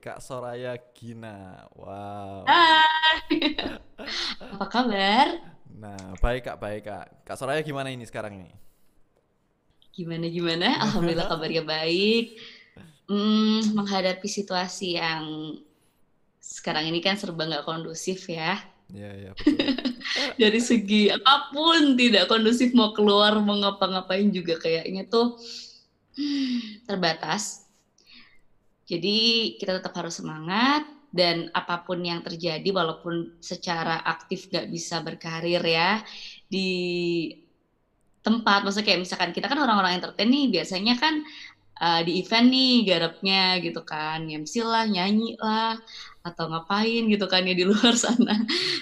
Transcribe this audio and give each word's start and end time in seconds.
Kak 0.00 0.24
Soraya 0.24 0.80
Gina. 0.96 1.68
Wow. 1.76 2.48
Hai, 2.48 3.52
apa 4.56 4.64
kabar? 4.64 5.44
Nah, 5.76 6.16
baik 6.24 6.48
Kak, 6.48 6.56
baik 6.56 6.88
Kak. 6.88 7.06
Kak 7.28 7.36
Soraya 7.36 7.60
gimana 7.60 7.92
ini 7.92 8.08
sekarang 8.08 8.40
ini? 8.40 8.50
Gimana 9.92 10.24
gimana? 10.32 10.68
Alhamdulillah 10.88 11.28
kabarnya 11.28 11.68
baik. 11.68 12.40
Hmm, 13.12 13.76
menghadapi 13.76 14.24
situasi 14.24 14.96
yang 14.96 15.52
sekarang 16.40 16.88
ini 16.88 17.04
kan 17.04 17.20
serba 17.20 17.44
nggak 17.44 17.68
kondusif 17.68 18.24
ya. 18.24 18.56
Iya, 18.88 19.10
iya. 19.20 19.32
Dari 20.40 20.60
segi 20.64 21.12
apa 21.12 21.52
pun 21.52 21.92
tidak 22.00 22.32
kondusif 22.32 22.72
mau 22.72 22.96
keluar 22.96 23.36
mau 23.36 23.52
ngapa-ngapain 23.60 24.32
juga 24.32 24.56
kayaknya 24.56 25.04
tuh 25.12 25.36
hmm, 26.16 26.88
terbatas. 26.88 27.68
Jadi 28.90 29.18
kita 29.54 29.78
tetap 29.78 29.94
harus 29.94 30.18
semangat 30.18 30.82
dan 31.14 31.50
apa 31.54 31.82
pun 31.86 32.02
yang 32.02 32.22
terjadi 32.26 32.66
walaupun 32.70 33.38
secara 33.38 34.02
aktif 34.02 34.50
nggak 34.50 34.66
bisa 34.70 35.02
berkarir 35.02 35.62
ya 35.62 36.02
di 36.46 36.70
tempat 38.22 38.62
maksudnya 38.62 38.86
kayak 38.94 39.02
misalkan 39.02 39.30
kita 39.34 39.50
kan 39.50 39.58
orang-orang 39.58 39.98
entertain 39.98 40.30
nih 40.30 40.46
biasanya 40.54 40.94
kan 40.98 41.22
uh, 41.82 42.00
di 42.06 42.22
event 42.22 42.46
nih 42.46 42.74
garapnya 42.86 43.58
gitu 43.58 43.82
kan 43.82 44.22
MC 44.26 44.62
lah 44.62 44.86
nyanyi 44.86 45.34
lah 45.40 45.74
atau 46.22 46.46
ngapain 46.52 47.10
gitu 47.10 47.26
kan 47.26 47.42
ya 47.42 47.54
di 47.56 47.64
luar 47.70 47.96
sana. 47.96 48.36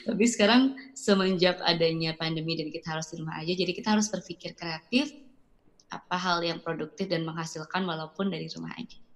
Tapi 0.04 0.24
sekarang 0.28 0.76
semenjak 0.92 1.62
adanya 1.64 2.12
pandemi 2.18 2.58
dan 2.58 2.68
kita 2.68 2.98
harus 2.98 3.08
di 3.08 3.24
rumah 3.24 3.40
aja 3.40 3.52
jadi 3.56 3.72
kita 3.72 3.96
harus 3.96 4.12
berpikir 4.12 4.52
kreatif 4.52 5.14
apa 5.88 6.16
hal 6.20 6.44
yang 6.44 6.60
produktif 6.60 7.08
dan 7.08 7.24
menghasilkan 7.24 7.88
walaupun 7.88 8.28
dari 8.28 8.44
rumah 8.52 8.76
aja 8.76 9.07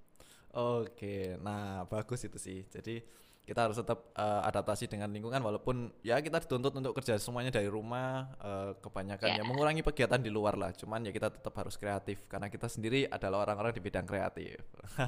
Oke, 0.53 1.41
nah 1.41 1.89
bagus 1.89 2.29
itu 2.29 2.37
sih. 2.37 2.61
Jadi 2.69 3.01
kita 3.43 3.67
harus 3.67 3.75
tetap 3.75 4.15
eh, 4.15 4.43
adaptasi 4.47 4.87
dengan 4.87 5.11
lingkungan 5.11 5.43
walaupun 5.43 5.91
ya 6.07 6.23
kita 6.23 6.39
dituntut 6.45 6.79
untuk 6.79 6.95
kerja 6.95 7.19
semuanya 7.19 7.51
dari 7.51 7.67
rumah, 7.67 8.31
eh, 8.39 8.71
kebanyakan 8.79 9.29
ya 9.33 9.41
ya 9.41 9.45
mengurangi 9.49 9.81
kegiatan 9.81 10.21
di 10.21 10.29
luar 10.29 10.61
lah. 10.61 10.71
Cuman 10.77 11.09
ya 11.09 11.11
kita 11.11 11.33
tetap 11.33 11.57
harus 11.57 11.75
kreatif 11.81 12.29
karena 12.29 12.53
kita 12.53 12.69
sendiri 12.69 13.09
adalah 13.09 13.49
orang-orang 13.49 13.73
di 13.75 13.83
bidang 13.83 14.07
kreatif. 14.07 14.61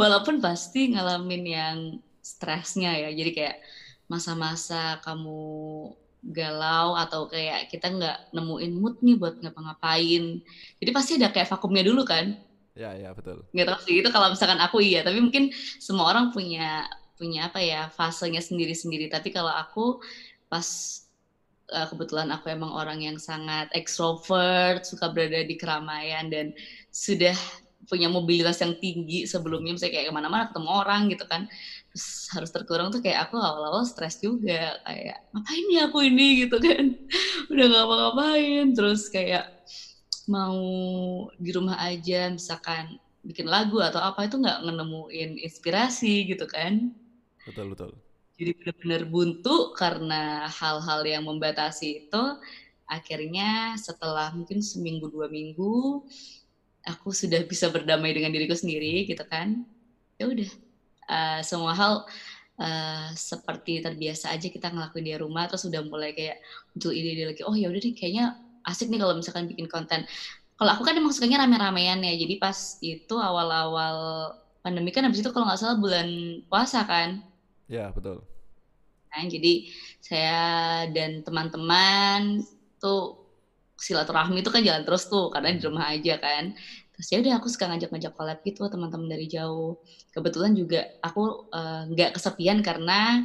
Walaupun 0.00 0.42
pasti 0.42 0.92
ngalamin 0.92 1.44
yang 1.46 1.78
stresnya 2.20 2.92
ya. 3.06 3.10
Jadi 3.14 3.30
kayak 3.32 3.56
masa-masa 4.10 4.98
kamu 5.00 5.40
galau 6.28 6.98
atau 6.98 7.30
kayak 7.30 7.70
kita 7.70 7.94
nggak 7.94 8.34
nemuin 8.34 8.72
mood 8.74 8.98
nih 9.00 9.16
buat 9.16 9.38
ngapa-ngapain. 9.40 10.42
Jadi 10.82 10.90
pasti 10.90 11.12
ada 11.16 11.30
kayak 11.30 11.48
vakumnya 11.48 11.86
dulu 11.86 12.02
kan. 12.02 12.47
Ya, 12.78 12.94
ya, 12.94 13.10
betul. 13.10 13.42
Nggak 13.50 13.66
tahu 13.74 13.78
sih 13.86 13.94
itu 13.98 14.08
kalau 14.14 14.28
misalkan 14.30 14.60
aku 14.62 14.78
iya, 14.86 15.02
tapi 15.02 15.18
mungkin 15.18 15.50
semua 15.82 16.06
orang 16.14 16.30
punya 16.30 16.86
punya 17.18 17.50
apa 17.50 17.58
ya 17.58 17.90
fasenya 17.90 18.38
sendiri-sendiri. 18.38 19.10
Tapi 19.10 19.28
kalau 19.34 19.50
aku 19.50 19.98
pas 20.46 20.68
eh, 21.74 21.86
kebetulan 21.90 22.28
aku 22.34 22.46
emang 22.54 22.70
orang 22.72 22.98
yang 23.04 23.16
sangat 23.20 23.66
ekstrovert, 23.76 24.82
suka 24.86 25.06
berada 25.12 25.42
di 25.44 25.54
keramaian 25.60 26.26
dan 26.32 26.46
sudah 26.92 27.34
punya 27.88 28.10
mobilitas 28.10 28.58
yang 28.60 28.74
tinggi 28.82 29.24
sebelumnya 29.24 29.70
misalnya 29.74 29.94
kayak 30.02 30.06
ke 30.10 30.14
mana-mana 30.14 30.44
ketemu 30.50 30.70
orang 30.82 31.00
gitu 31.12 31.24
kan. 31.30 31.42
Terus 31.92 32.06
harus 32.34 32.50
terkurang 32.54 32.88
tuh 32.94 33.00
kayak 33.04 33.28
aku 33.28 33.36
awal-awal 33.40 33.82
stres 33.88 34.18
juga. 34.22 34.74
Kayak 34.86 35.16
ngapain 35.34 35.66
ya 35.74 35.80
aku 35.90 35.98
ini? 36.08 36.24
gitu 36.46 36.56
kan. 36.62 36.84
Udah 37.52 37.64
gak 37.72 37.84
apa-ngapain. 37.86 38.64
Terus 38.76 39.00
kayak 39.12 39.44
mau 40.28 40.60
di 41.40 41.50
rumah 41.50 41.80
aja 41.80 42.28
misalkan 42.28 43.00
bikin 43.24 43.48
lagu 43.48 43.82
atau 43.82 43.98
apa 43.98 44.28
itu 44.28 44.38
nggak 44.38 44.62
nemuin 44.62 45.30
inspirasi 45.42 46.28
gitu 46.30 46.46
kan 46.46 46.92
Betul, 47.48 47.72
betul. 47.72 47.90
jadi 48.38 48.54
benar-benar 48.54 49.02
buntu 49.08 49.72
karena 49.74 50.46
hal-hal 50.46 51.00
yang 51.02 51.24
membatasi 51.26 52.06
itu 52.06 52.22
akhirnya 52.88 53.76
setelah 53.76 54.32
mungkin 54.32 54.64
seminggu 54.64 55.12
dua 55.12 55.28
minggu 55.28 56.04
aku 56.88 57.12
sudah 57.12 57.44
bisa 57.44 57.68
berdamai 57.68 58.16
dengan 58.16 58.32
diriku 58.32 58.56
sendiri 58.56 59.04
gitu 59.04 59.24
kan 59.28 59.64
ya 60.16 60.24
udah 60.24 60.50
eh, 61.08 61.40
semua 61.44 61.76
hal 61.76 61.94
eh, 62.56 63.08
seperti 63.12 63.84
terbiasa 63.84 64.32
aja 64.32 64.48
kita 64.48 64.72
ngelakuin 64.72 65.04
di 65.04 65.14
rumah 65.20 65.44
terus 65.50 65.68
udah 65.68 65.84
mulai 65.84 66.16
kayak 66.16 66.40
muncul 66.72 66.96
ide-ide 66.96 67.28
lagi 67.28 67.42
oh 67.44 67.52
ya 67.52 67.68
udah 67.68 67.80
deh 67.80 67.92
kayaknya 67.92 68.40
asik 68.70 68.86
nih 68.92 69.00
kalau 69.02 69.14
misalkan 69.18 69.44
bikin 69.50 69.66
konten 69.70 70.00
kalau 70.58 70.70
aku 70.74 70.82
kan 70.86 70.94
emang 70.98 71.12
sukanya 71.14 71.44
rame-ramean 71.46 71.98
ya 72.04 72.14
jadi 72.22 72.34
pas 72.42 72.58
itu 72.82 73.14
awal-awal 73.18 73.96
pandemi 74.64 74.90
kan 74.94 75.06
habis 75.06 75.20
itu 75.22 75.30
kalau 75.34 75.46
nggak 75.48 75.60
salah 75.60 75.78
bulan 75.80 76.08
puasa 76.50 76.84
kan 76.88 77.22
Ya, 77.68 77.92
betul. 77.92 78.24
Nah, 79.12 79.24
jadi 79.34 79.48
saya 80.04 80.36
dan 80.94 81.24
teman-teman 81.26 82.44
tuh 82.82 83.16
silaturahmi 83.78 84.42
itu 84.42 84.50
kan 84.54 84.62
jalan 84.68 84.82
terus 84.86 85.06
tuh 85.12 85.30
karena 85.34 85.48
di 85.56 85.62
rumah 85.64 85.86
aja 85.94 86.12
kan. 86.20 86.44
Terus 86.92 87.06
ya 87.12 87.16
udah 87.22 87.34
aku 87.40 87.46
suka 87.52 87.64
ngajak-ngajak 87.70 88.12
collab 88.18 88.38
gitu 88.46 88.60
teman-teman 88.72 89.08
dari 89.12 89.26
jauh. 89.30 89.78
Kebetulan 90.14 90.52
juga 90.60 90.78
aku 91.06 91.20
eh, 91.56 91.80
nggak 91.92 92.10
kesepian 92.16 92.58
karena 92.66 93.24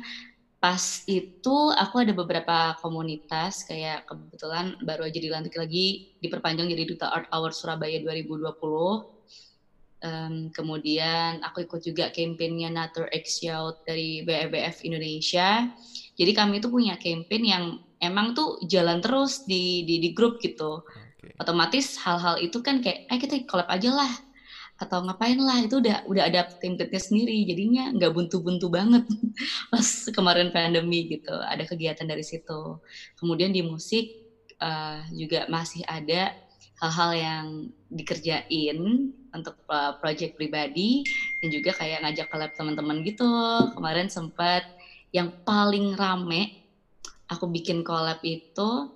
pas 0.63 1.03
itu 1.11 1.57
aku 1.75 1.95
ada 1.99 2.15
beberapa 2.15 2.71
komunitas 2.79 3.67
kayak 3.67 4.07
kebetulan 4.07 4.79
baru 4.79 5.11
aja 5.11 5.19
dilantik 5.19 5.59
lagi 5.59 6.07
diperpanjang 6.23 6.71
jadi 6.71 6.87
Duta 6.87 7.11
Art 7.11 7.27
Hour 7.35 7.51
Surabaya 7.51 7.99
2020. 7.99 9.03
Em, 10.07 10.47
kemudian 10.55 11.43
aku 11.43 11.67
ikut 11.67 11.83
juga 11.83 12.15
kampanyenya 12.15 12.71
Nature 12.71 13.11
X 13.11 13.43
Youth 13.43 13.83
dari 13.83 14.23
BEBF 14.23 14.87
Indonesia. 14.87 15.67
Jadi 16.15 16.31
kami 16.31 16.63
itu 16.63 16.71
punya 16.71 16.95
campaign 16.95 17.43
yang 17.43 17.63
emang 17.99 18.31
tuh 18.31 18.55
jalan 18.63 19.03
terus 19.03 19.43
di 19.43 19.83
di, 19.83 19.99
di 19.99 20.15
grup 20.15 20.39
gitu. 20.39 20.79
Oke. 20.79 21.27
Otomatis 21.43 21.99
hal-hal 22.07 22.39
itu 22.39 22.63
kan 22.63 22.79
kayak, 22.79 23.03
eh 23.11 23.19
kita 23.19 23.43
collab 23.43 23.67
aja 23.67 23.91
lah 23.91 24.11
atau 24.81 25.05
ngapain 25.05 25.37
lah 25.37 25.61
itu 25.63 25.79
udah 25.79 26.03
udah 26.09 26.23
ada 26.27 26.49
template-nya 26.59 27.01
sendiri. 27.01 27.45
Jadinya 27.45 27.93
nggak 27.93 28.11
buntu-buntu 28.11 28.67
banget 28.73 29.03
pas 29.71 29.87
kemarin 30.11 30.49
pandemi 30.49 31.07
gitu 31.07 31.33
ada 31.33 31.63
kegiatan 31.65 32.05
dari 32.05 32.25
situ. 32.25 32.81
Kemudian 33.17 33.53
di 33.53 33.61
musik 33.63 34.05
eh, 34.57 34.99
juga 35.13 35.45
masih 35.47 35.85
ada 35.85 36.33
hal-hal 36.83 37.11
yang 37.15 37.45
dikerjain 37.87 38.77
untuk 39.33 39.55
uh, 39.71 39.95
project 40.03 40.35
pribadi 40.35 41.07
dan 41.39 41.47
juga 41.47 41.71
kayak 41.79 42.03
ngajak 42.03 42.27
collab 42.27 42.51
teman-teman 42.59 43.07
gitu. 43.07 43.29
Kemarin 43.71 44.11
sempat 44.11 44.67
yang 45.15 45.31
paling 45.47 45.95
rame 45.95 46.63
aku 47.29 47.47
bikin 47.49 47.81
collab 47.81 48.19
itu 48.25 48.91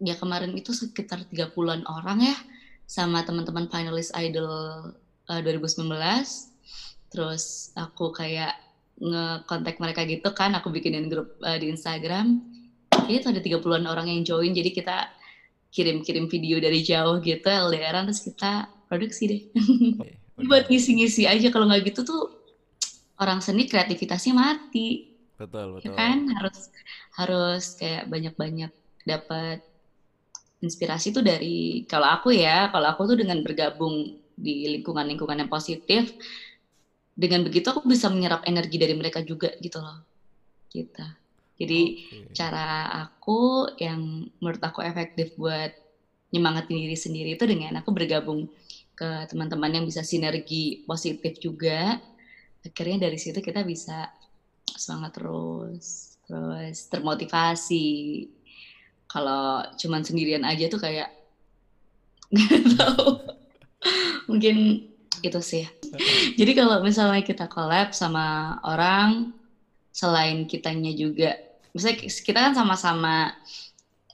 ya 0.00 0.12
kemarin 0.16 0.52
itu 0.52 0.76
sekitar 0.76 1.24
30-an 1.32 1.88
orang 1.88 2.20
ya 2.20 2.36
sama 2.86 3.26
teman-teman 3.26 3.66
finalis 3.66 4.14
Idol 4.14 4.46
uh, 5.28 5.40
2019. 5.42 5.90
Terus 7.10 7.74
aku 7.74 8.14
kayak 8.14 8.54
ngekontak 8.96 9.76
mereka 9.76 10.08
gitu 10.08 10.32
kan, 10.32 10.56
aku 10.56 10.72
bikinin 10.72 11.10
grup 11.12 11.36
uh, 11.44 11.58
di 11.60 11.68
Instagram. 11.68 12.40
Kayaknya 12.88 13.20
tuh 13.20 13.30
ada 13.36 13.42
30-an 13.44 13.84
orang 13.90 14.06
yang 14.08 14.22
join, 14.24 14.56
jadi 14.56 14.70
kita 14.72 14.96
kirim-kirim 15.74 16.32
video 16.32 16.56
dari 16.56 16.80
jauh 16.80 17.20
gitu 17.20 17.44
LDRan 17.44 18.08
terus 18.08 18.24
kita 18.24 18.70
produksi 18.88 19.22
deh. 19.28 19.42
Ini 20.36 20.44
buat 20.48 20.68
ngisi-ngisi 20.68 21.28
aja 21.28 21.48
kalau 21.52 21.68
nggak 21.68 21.92
gitu 21.92 22.04
tuh 22.04 22.22
orang 23.20 23.40
seni 23.40 23.68
kreativitasnya 23.68 24.36
mati, 24.36 25.16
Betul, 25.36 25.80
ya 25.84 25.92
betul. 25.92 25.94
kan? 25.96 26.18
Harus 26.32 26.58
harus 27.16 27.64
kayak 27.76 28.08
banyak-banyak 28.08 28.72
dapat 29.04 29.60
inspirasi 30.66 31.14
tuh 31.14 31.22
dari 31.22 31.86
kalau 31.86 32.10
aku 32.10 32.34
ya, 32.34 32.68
kalau 32.74 32.90
aku 32.90 33.14
tuh 33.14 33.16
dengan 33.22 33.38
bergabung 33.46 34.18
di 34.36 34.68
lingkungan-lingkungan 34.76 35.46
yang 35.46 35.50
positif, 35.50 36.12
dengan 37.16 37.46
begitu 37.46 37.72
aku 37.72 37.86
bisa 37.88 38.12
menyerap 38.12 38.44
energi 38.44 38.76
dari 38.76 38.92
mereka 38.92 39.24
juga 39.24 39.48
gitu 39.62 39.80
loh. 39.80 40.04
Gitu. 40.68 41.06
Jadi 41.56 41.80
Oke. 41.96 42.36
cara 42.36 42.84
aku 43.08 43.64
yang 43.80 44.28
menurut 44.42 44.60
aku 44.60 44.84
efektif 44.84 45.32
buat 45.40 45.72
nyemangatin 46.28 46.76
diri 46.76 46.98
sendiri 46.98 47.30
itu 47.32 47.48
dengan 47.48 47.80
aku 47.80 47.96
bergabung 47.96 48.44
ke 48.92 49.24
teman-teman 49.32 49.80
yang 49.80 49.84
bisa 49.88 50.04
sinergi 50.04 50.84
positif 50.84 51.40
juga. 51.40 51.96
Akhirnya 52.60 53.08
dari 53.08 53.16
situ 53.16 53.40
kita 53.40 53.64
bisa 53.64 54.12
semangat 54.76 55.16
terus, 55.16 56.20
terus 56.28 56.78
termotivasi. 56.92 57.88
Kalau 59.16 59.64
cuman 59.80 60.04
sendirian 60.04 60.44
aja 60.44 60.68
tuh 60.68 60.76
kayak 60.76 61.08
nggak 62.36 62.76
tahu. 62.76 63.24
Mungkin 64.28 64.84
itu 65.24 65.40
sih. 65.40 65.64
Jadi 66.36 66.52
kalau 66.52 66.84
misalnya 66.84 67.24
kita 67.24 67.48
collab 67.48 67.96
sama 67.96 68.60
orang 68.60 69.32
selain 69.88 70.44
kitanya 70.44 70.92
juga, 70.92 71.32
misalnya 71.72 72.04
kita 72.04 72.36
kan 72.36 72.52
sama-sama 72.52 73.32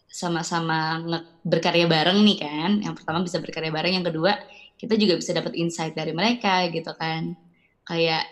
sama-sama 0.07 1.03
berkarya 1.43 1.91
bareng 1.91 2.23
nih 2.23 2.39
kan. 2.39 2.71
Yang 2.79 2.95
pertama 3.03 3.27
bisa 3.27 3.43
berkarya 3.43 3.75
bareng, 3.75 3.99
yang 3.99 4.07
kedua 4.07 4.39
kita 4.83 4.99
juga 4.99 5.15
bisa 5.15 5.31
dapat 5.31 5.55
insight 5.55 5.95
dari 5.95 6.11
mereka 6.11 6.67
gitu 6.67 6.91
kan 6.99 7.39
kayak 7.87 8.27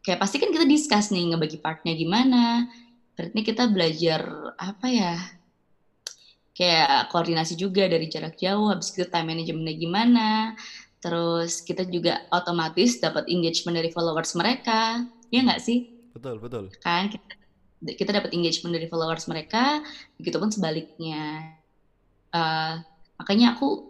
kayak 0.00 0.16
pasti 0.16 0.40
kan 0.40 0.48
kita 0.48 0.64
discuss 0.64 1.12
nih 1.12 1.28
ngebagi 1.28 1.60
partnya 1.60 1.92
gimana 1.92 2.64
berarti 3.12 3.40
kita 3.44 3.68
belajar 3.68 4.24
apa 4.56 4.86
ya 4.88 5.14
kayak 6.60 7.08
koordinasi 7.08 7.56
juga 7.56 7.88
dari 7.88 8.04
jarak 8.12 8.36
jauh 8.36 8.68
habis 8.68 8.92
itu 8.92 9.08
time 9.08 9.32
managementnya 9.32 9.74
gimana. 9.80 10.28
Terus 11.00 11.64
kita 11.64 11.88
juga 11.88 12.20
otomatis 12.28 13.00
dapat 13.00 13.24
engagement 13.32 13.80
dari 13.80 13.88
followers 13.88 14.36
mereka. 14.36 15.00
Ya 15.32 15.40
nggak 15.40 15.64
sih? 15.64 15.88
Betul 16.12 16.36
betul. 16.36 16.68
Kan 16.84 17.08
kita, 17.08 17.32
kita 17.96 18.10
dapat 18.12 18.36
engagement 18.36 18.76
dari 18.76 18.92
followers 18.92 19.24
mereka 19.24 19.80
begitupun 20.20 20.52
sebaliknya. 20.52 21.56
Uh, 22.30 22.84
makanya 23.16 23.56
aku 23.56 23.89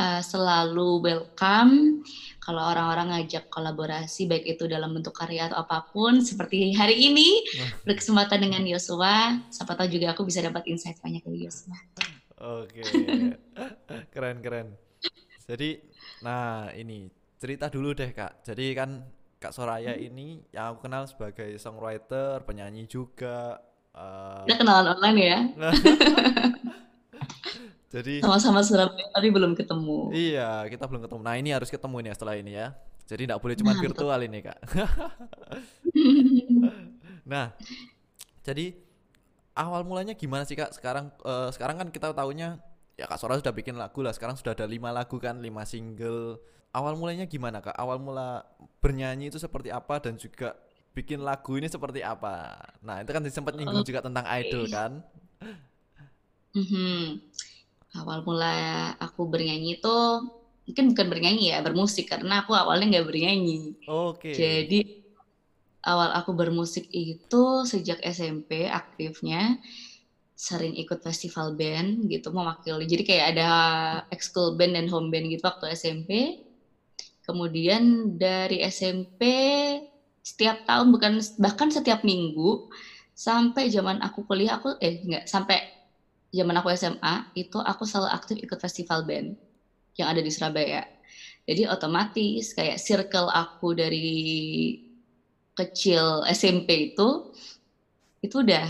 uh, 0.00 0.20
selalu 0.24 1.04
welcome 1.04 2.00
kalau 2.40 2.64
orang-orang 2.64 3.12
ngajak 3.12 3.52
kolaborasi 3.52 4.24
baik 4.24 4.56
itu 4.56 4.64
dalam 4.64 4.96
bentuk 4.96 5.12
karya 5.12 5.52
atau 5.52 5.60
apa 5.60 5.84
pun 5.92 6.24
seperti 6.24 6.72
hari 6.72 6.96
ini 6.96 7.44
berkesempatan 7.84 8.40
dengan 8.40 8.64
Yosua. 8.64 9.36
Siapa 9.52 9.76
tahu 9.76 9.92
juga 9.92 10.16
aku 10.16 10.24
bisa 10.24 10.40
dapat 10.40 10.64
insight 10.72 10.96
banyak 11.04 11.20
dari 11.20 11.44
Yosua. 11.44 11.76
Oke. 12.40 12.80
Keren 14.16 14.40
keren. 14.40 14.72
Jadi 15.44 15.76
nah 16.24 16.72
ini 16.72 17.12
cerita 17.36 17.68
dulu 17.68 17.92
deh 17.92 18.10
kak. 18.16 18.40
Jadi 18.40 18.66
kan 18.72 19.04
kak 19.40 19.56
Soraya 19.56 19.96
hmm. 19.96 20.06
ini 20.12 20.28
yang 20.52 20.76
aku 20.76 20.84
kenal 20.84 21.08
sebagai 21.08 21.48
songwriter 21.56 22.44
penyanyi 22.44 22.84
juga 22.84 23.56
uh, 23.96 24.44
kita 24.44 24.60
kenalan 24.60 25.00
online 25.00 25.18
ya 25.18 25.38
Jadi 27.90 28.22
sama-sama 28.22 28.62
Surabaya 28.62 29.10
tapi 29.10 29.34
belum 29.34 29.58
ketemu. 29.58 30.14
Iya, 30.14 30.62
kita 30.70 30.86
belum 30.86 31.10
ketemu. 31.10 31.20
Nah, 31.26 31.34
ini 31.34 31.50
harus 31.50 31.66
ketemu 31.66 32.06
nih 32.06 32.14
setelah 32.14 32.34
ini 32.38 32.54
ya. 32.54 32.70
Jadi 33.10 33.26
tidak 33.26 33.42
boleh 33.42 33.58
cuma 33.58 33.74
nah, 33.74 33.82
virtual 33.82 34.20
ini, 34.22 34.38
Kak. 34.46 34.58
nah, 37.34 37.50
jadi 38.46 38.78
awal 39.58 39.82
mulanya 39.82 40.14
gimana 40.14 40.46
sih, 40.46 40.54
Kak? 40.54 40.70
Sekarang 40.70 41.10
uh, 41.26 41.50
sekarang 41.50 41.82
kan 41.82 41.88
kita 41.90 42.14
tahunya 42.14 42.62
ya 42.94 43.10
Kak 43.10 43.18
Sora 43.18 43.34
sudah 43.42 43.50
bikin 43.50 43.74
lagu 43.74 44.06
lah. 44.06 44.14
Sekarang 44.14 44.38
sudah 44.38 44.54
ada 44.54 44.70
lima 44.70 44.94
lagu 44.94 45.18
kan, 45.18 45.42
lima 45.42 45.66
single. 45.66 46.38
Awal 46.70 46.94
mulanya 46.94 47.26
gimana, 47.26 47.58
Kak? 47.58 47.74
Awal 47.74 47.98
mula 47.98 48.46
bernyanyi 48.78 49.34
itu 49.34 49.42
seperti 49.42 49.74
apa 49.74 49.98
dan 49.98 50.14
juga 50.14 50.54
bikin 50.94 51.26
lagu 51.26 51.58
ini 51.58 51.66
seperti 51.66 52.06
apa? 52.06 52.54
Nah, 52.86 53.02
itu 53.02 53.10
kan 53.10 53.26
sempat 53.26 53.58
nyinggung 53.58 53.82
okay. 53.82 53.90
juga 53.90 54.06
tentang 54.06 54.30
idol 54.30 54.70
kan? 54.70 55.02
Mm 56.54 56.66
-hmm 56.70 57.02
awal 57.98 58.22
mula 58.22 58.94
aku 59.02 59.26
bernyanyi 59.26 59.82
itu 59.82 59.96
mungkin 60.70 60.94
bukan 60.94 61.06
bernyanyi 61.10 61.44
ya 61.50 61.58
bermusik 61.66 62.06
karena 62.06 62.46
aku 62.46 62.54
awalnya 62.54 62.98
nggak 62.98 63.08
bernyanyi. 63.10 63.74
Oke. 63.90 64.30
Okay. 64.30 64.32
Jadi 64.38 64.78
awal 65.82 66.12
aku 66.14 66.36
bermusik 66.36 66.86
itu 66.92 67.64
sejak 67.66 67.98
SMP 68.04 68.68
aktifnya 68.68 69.58
sering 70.36 70.72
ikut 70.78 71.04
festival 71.04 71.58
band 71.58 72.06
gitu 72.08 72.32
mewakili. 72.32 72.86
Jadi 72.88 73.02
kayak 73.04 73.26
ada 73.36 73.50
ekskul 74.08 74.56
band 74.56 74.78
dan 74.78 74.86
home 74.88 75.12
band 75.12 75.28
gitu 75.28 75.42
waktu 75.44 75.74
SMP. 75.74 76.40
Kemudian 77.26 78.16
dari 78.16 78.64
SMP 78.64 79.20
setiap 80.20 80.64
tahun 80.64 80.92
bukan 80.94 81.20
bahkan 81.40 81.68
setiap 81.72 82.04
minggu 82.04 82.64
sampai 83.16 83.68
zaman 83.68 84.00
aku 84.00 84.24
kuliah 84.24 84.56
aku 84.56 84.76
eh 84.80 85.00
enggak 85.04 85.24
sampai 85.28 85.60
zaman 86.30 86.54
aku 86.58 86.68
SMA 86.74 87.14
itu 87.34 87.58
aku 87.58 87.82
selalu 87.86 88.08
aktif 88.14 88.36
ikut 88.38 88.58
festival 88.62 89.02
band 89.06 89.34
yang 89.98 90.08
ada 90.14 90.22
di 90.22 90.30
Surabaya. 90.30 90.82
Jadi 91.44 91.66
otomatis 91.66 92.54
kayak 92.54 92.78
circle 92.78 93.28
aku 93.30 93.74
dari 93.74 94.08
kecil 95.58 96.22
SMP 96.30 96.94
itu 96.94 97.26
itu 98.22 98.36
udah 98.44 98.64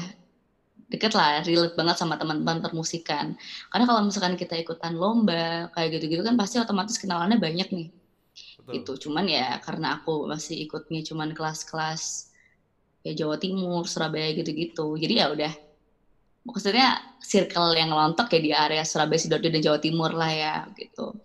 deket 0.91 1.13
lah, 1.15 1.39
relate 1.47 1.75
banget 1.79 1.97
sama 2.01 2.19
teman-teman 2.19 2.59
permusikan. 2.59 3.31
Karena 3.71 3.85
kalau 3.87 4.01
misalkan 4.03 4.35
kita 4.35 4.59
ikutan 4.59 4.93
lomba 4.99 5.71
kayak 5.71 6.01
gitu-gitu 6.01 6.23
kan 6.27 6.35
pasti 6.35 6.59
otomatis 6.59 6.99
kenalannya 6.99 7.39
banyak 7.39 7.69
nih. 7.71 7.89
Betul. 8.67 8.75
Gitu. 8.75 8.93
Cuman 9.09 9.25
ya 9.31 9.59
karena 9.63 9.99
aku 9.99 10.27
masih 10.27 10.59
ikutnya 10.67 11.01
cuman 11.07 11.31
kelas-kelas 11.37 12.31
ya 13.07 13.13
Jawa 13.15 13.37
Timur, 13.39 13.87
Surabaya 13.87 14.35
gitu-gitu. 14.35 14.99
Jadi 14.99 15.15
ya 15.21 15.31
udah 15.31 15.53
maksudnya 16.45 17.01
circle 17.21 17.77
yang 17.77 17.93
lontok 17.93 18.33
ya 18.33 18.41
di 18.41 18.51
area 18.51 18.83
Surabaya 18.83 19.21
Sidoarjo 19.21 19.49
dan 19.53 19.63
Jawa 19.63 19.79
Timur 19.79 20.11
lah 20.17 20.33
ya 20.33 20.55
gitu. 20.75 21.17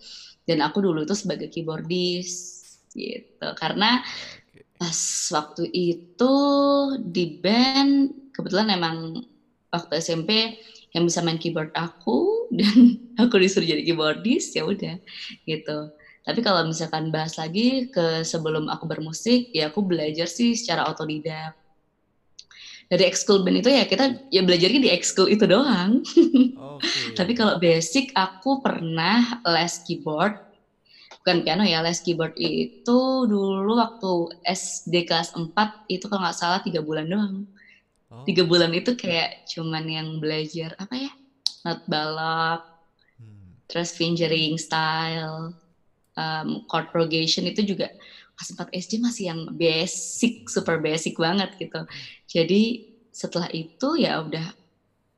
Dan 0.45 0.61
aku 0.61 0.83
dulu 0.83 1.07
itu 1.07 1.15
sebagai 1.17 1.49
keyboardis 1.49 2.31
gitu. 2.93 3.47
Karena 3.57 4.03
pas 4.75 4.99
waktu 5.31 5.71
itu 5.71 6.35
di 6.99 7.39
band 7.39 8.11
kebetulan 8.35 8.75
emang 8.75 9.23
waktu 9.71 10.03
SMP 10.03 10.59
yang 10.91 11.07
bisa 11.07 11.23
main 11.23 11.39
keyboard 11.39 11.71
aku 11.75 12.31
dan 12.59 12.99
aku 13.19 13.39
disuruh 13.39 13.67
jadi 13.67 13.83
keyboardis 13.83 14.53
ya 14.53 14.67
udah 14.67 14.99
gitu. 15.47 15.79
Tapi 16.25 16.41
kalau 16.41 16.65
misalkan 16.65 17.13
bahas 17.13 17.37
lagi 17.37 17.85
ke 17.93 18.25
sebelum 18.25 18.65
aku 18.65 18.89
bermusik 18.89 19.53
ya 19.53 19.69
aku 19.69 19.85
belajar 19.85 20.25
sih 20.25 20.57
secara 20.57 20.89
otodidak 20.89 21.53
dari 22.85 23.03
ekskul 23.09 23.41
band 23.41 23.65
itu 23.65 23.69
ya 23.73 23.83
kita 23.89 24.29
ya 24.29 24.45
belajarnya 24.45 24.81
di 24.81 24.91
ekskul 24.93 25.25
itu 25.25 25.49
doang. 25.49 26.05
Okay. 26.05 27.15
Tapi 27.17 27.31
kalau 27.33 27.57
basic 27.57 28.13
aku 28.13 28.61
pernah 28.61 29.41
les 29.41 29.73
keyboard, 29.81 30.37
bukan 31.23 31.41
piano 31.41 31.65
ya, 31.65 31.81
les 31.81 31.97
keyboard 32.05 32.37
itu 32.37 32.99
dulu 33.25 33.73
waktu 33.81 34.11
SD 34.45 35.09
kelas 35.09 35.33
4 35.33 35.49
itu 35.89 36.05
kalau 36.05 36.21
nggak 36.21 36.37
salah 36.37 36.61
tiga 36.61 36.85
bulan 36.85 37.09
doang. 37.09 37.35
Oh. 38.13 38.21
Tiga 38.21 38.45
bulan 38.45 38.69
itu 38.77 38.93
kayak 38.93 39.49
cuman 39.49 39.85
yang 39.89 40.07
belajar 40.21 40.77
apa 40.77 41.09
ya, 41.09 41.11
not 41.65 41.81
balap, 41.89 42.85
hmm. 43.17 43.65
terus 43.65 43.97
fingering 43.97 44.61
style, 44.61 45.57
um, 46.13 46.61
chord 46.69 46.93
progression 46.93 47.49
itu 47.49 47.65
juga 47.65 47.89
kelas 48.35 48.51
4 48.53 48.77
SD 48.83 48.93
masih 48.99 49.23
yang 49.31 49.41
basic, 49.55 50.45
super 50.51 50.77
basic 50.77 51.15
banget 51.15 51.55
gitu. 51.55 51.81
Jadi 52.35 52.83
setelah 53.07 53.47
itu 53.55 53.95
ya 53.95 54.19
udah 54.19 54.43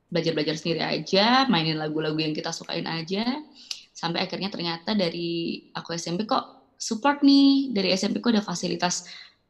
belajar-belajar 0.08 0.54
sendiri 0.54 0.86
aja, 0.86 1.50
mainin 1.50 1.74
lagu-lagu 1.74 2.16
yang 2.22 2.30
kita 2.30 2.54
sukain 2.54 2.86
aja. 2.86 3.42
Sampai 3.90 4.22
akhirnya 4.22 4.48
ternyata 4.54 4.94
dari 4.94 5.58
aku 5.74 5.98
SMP 5.98 6.24
kok 6.30 6.70
support 6.78 7.26
nih, 7.26 7.74
dari 7.74 7.90
SMP 7.98 8.22
kok 8.22 8.30
ada 8.38 8.44
fasilitas 8.46 9.02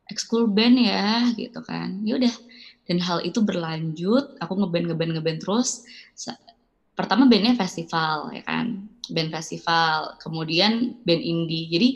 ekskul 0.08 0.48
band 0.48 0.76
ya 0.80 1.28
gitu 1.36 1.60
kan. 1.60 2.00
Ya 2.00 2.16
udah. 2.16 2.32
Dan 2.88 3.04
hal 3.04 3.20
itu 3.20 3.44
berlanjut, 3.44 4.32
aku 4.40 4.52
ngeband 4.64 4.88
ngeband 4.88 5.12
ngeband 5.20 5.38
terus. 5.44 5.84
Pertama 6.96 7.28
bandnya 7.30 7.54
festival 7.54 8.32
ya 8.34 8.42
kan 8.42 8.74
band 9.12 9.30
festival, 9.30 10.16
kemudian 10.18 10.96
band 11.04 11.22
indie. 11.22 11.68
Jadi 11.70 11.88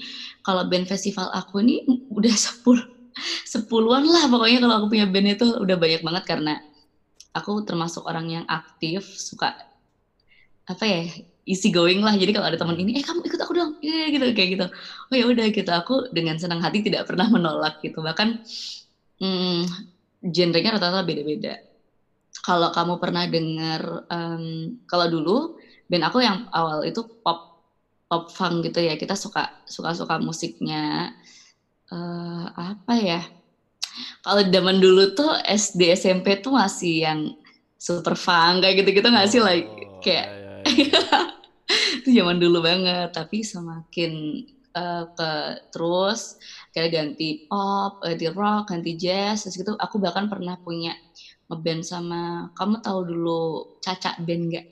kalau 0.45 0.69
band 0.69 0.85
festival 0.87 1.33
aku 1.33 1.65
ini 1.65 1.81
udah 2.13 2.35
sepuluh 2.47 2.85
sepuluhan 3.47 4.05
lah 4.07 4.25
pokoknya 4.33 4.59
kalau 4.63 4.75
aku 4.83 4.87
punya 4.93 5.07
band 5.13 5.29
itu 5.37 5.47
udah 5.65 5.77
banyak 5.83 6.01
banget 6.07 6.25
karena 6.31 6.53
aku 7.37 7.65
termasuk 7.69 8.03
orang 8.09 8.27
yang 8.29 8.45
aktif, 8.49 9.03
suka 9.05 9.53
apa 10.71 10.85
ya 10.87 11.01
easy 11.49 11.69
going 11.75 11.99
lah. 12.07 12.15
Jadi 12.15 12.31
kalau 12.35 12.47
ada 12.49 12.59
teman 12.61 12.79
ini, 12.79 12.95
eh 12.99 13.05
kamu 13.05 13.21
ikut 13.27 13.41
aku 13.43 13.53
dong, 13.59 13.71
ya 13.83 14.09
gitu 14.15 14.25
kayak 14.37 14.49
gitu. 14.59 14.65
Oh 15.11 15.15
ya 15.19 15.25
udah 15.27 15.47
gitu. 15.51 15.71
Aku 15.75 15.93
dengan 16.15 16.37
senang 16.39 16.61
hati 16.63 16.79
tidak 16.87 17.03
pernah 17.09 17.27
menolak 17.35 17.75
gitu. 17.83 17.99
Bahkan 17.99 18.29
hmm, 19.21 19.63
genrenya 20.35 20.71
rata-rata 20.79 21.03
beda-beda. 21.07 21.59
Kalau 22.47 22.69
kamu 22.75 22.95
pernah 23.03 23.25
dengar, 23.31 23.83
um, 24.11 24.45
kalau 24.91 25.07
dulu 25.11 25.53
band 25.91 26.05
aku 26.09 26.19
yang 26.25 26.39
awal 26.55 26.83
itu 26.89 27.01
pop 27.25 27.39
pop 28.09 28.25
funk 28.33 28.67
gitu 28.69 28.79
ya 28.85 28.95
kita 29.01 29.15
suka 29.19 29.41
suka 29.67 29.91
suka 29.97 30.15
musiknya 30.23 31.11
uh, 31.93 32.47
apa 32.57 32.95
ya 32.97 33.21
kalau 34.25 34.41
zaman 34.49 34.81
dulu 34.81 35.13
tuh 35.13 35.37
SD 35.45 35.93
SMP 35.93 36.41
tuh 36.41 36.57
masih 36.57 37.05
yang 37.05 37.21
super 37.77 38.17
funk 38.17 38.65
kayak 38.65 38.81
gitu 38.81 39.03
gitu 39.03 39.09
nggak 39.13 39.29
sih 39.29 39.41
like 39.45 39.69
oh, 39.69 40.01
kayak 40.01 40.27
ya, 40.65 40.73
ya, 40.73 41.01
ya. 41.05 41.21
itu 42.01 42.09
zaman 42.17 42.41
dulu 42.41 42.65
banget 42.65 43.13
tapi 43.13 43.45
semakin 43.45 44.43
uh, 44.77 45.05
ke 45.13 45.31
terus 45.73 46.41
kayak 46.73 46.91
ganti 46.93 47.45
pop, 47.47 48.01
ganti 48.01 48.27
rock, 48.33 48.73
ganti 48.73 48.93
jazz, 48.97 49.45
terus 49.45 49.57
gitu 49.61 49.73
aku 49.77 50.01
bahkan 50.01 50.27
pernah 50.29 50.57
punya 50.61 50.97
ngeband 51.53 51.85
sama 51.85 52.49
kamu 52.57 52.81
tahu 52.81 53.01
dulu 53.05 53.43
Caca 53.85 54.17
band 54.25 54.45
gak? 54.53 54.67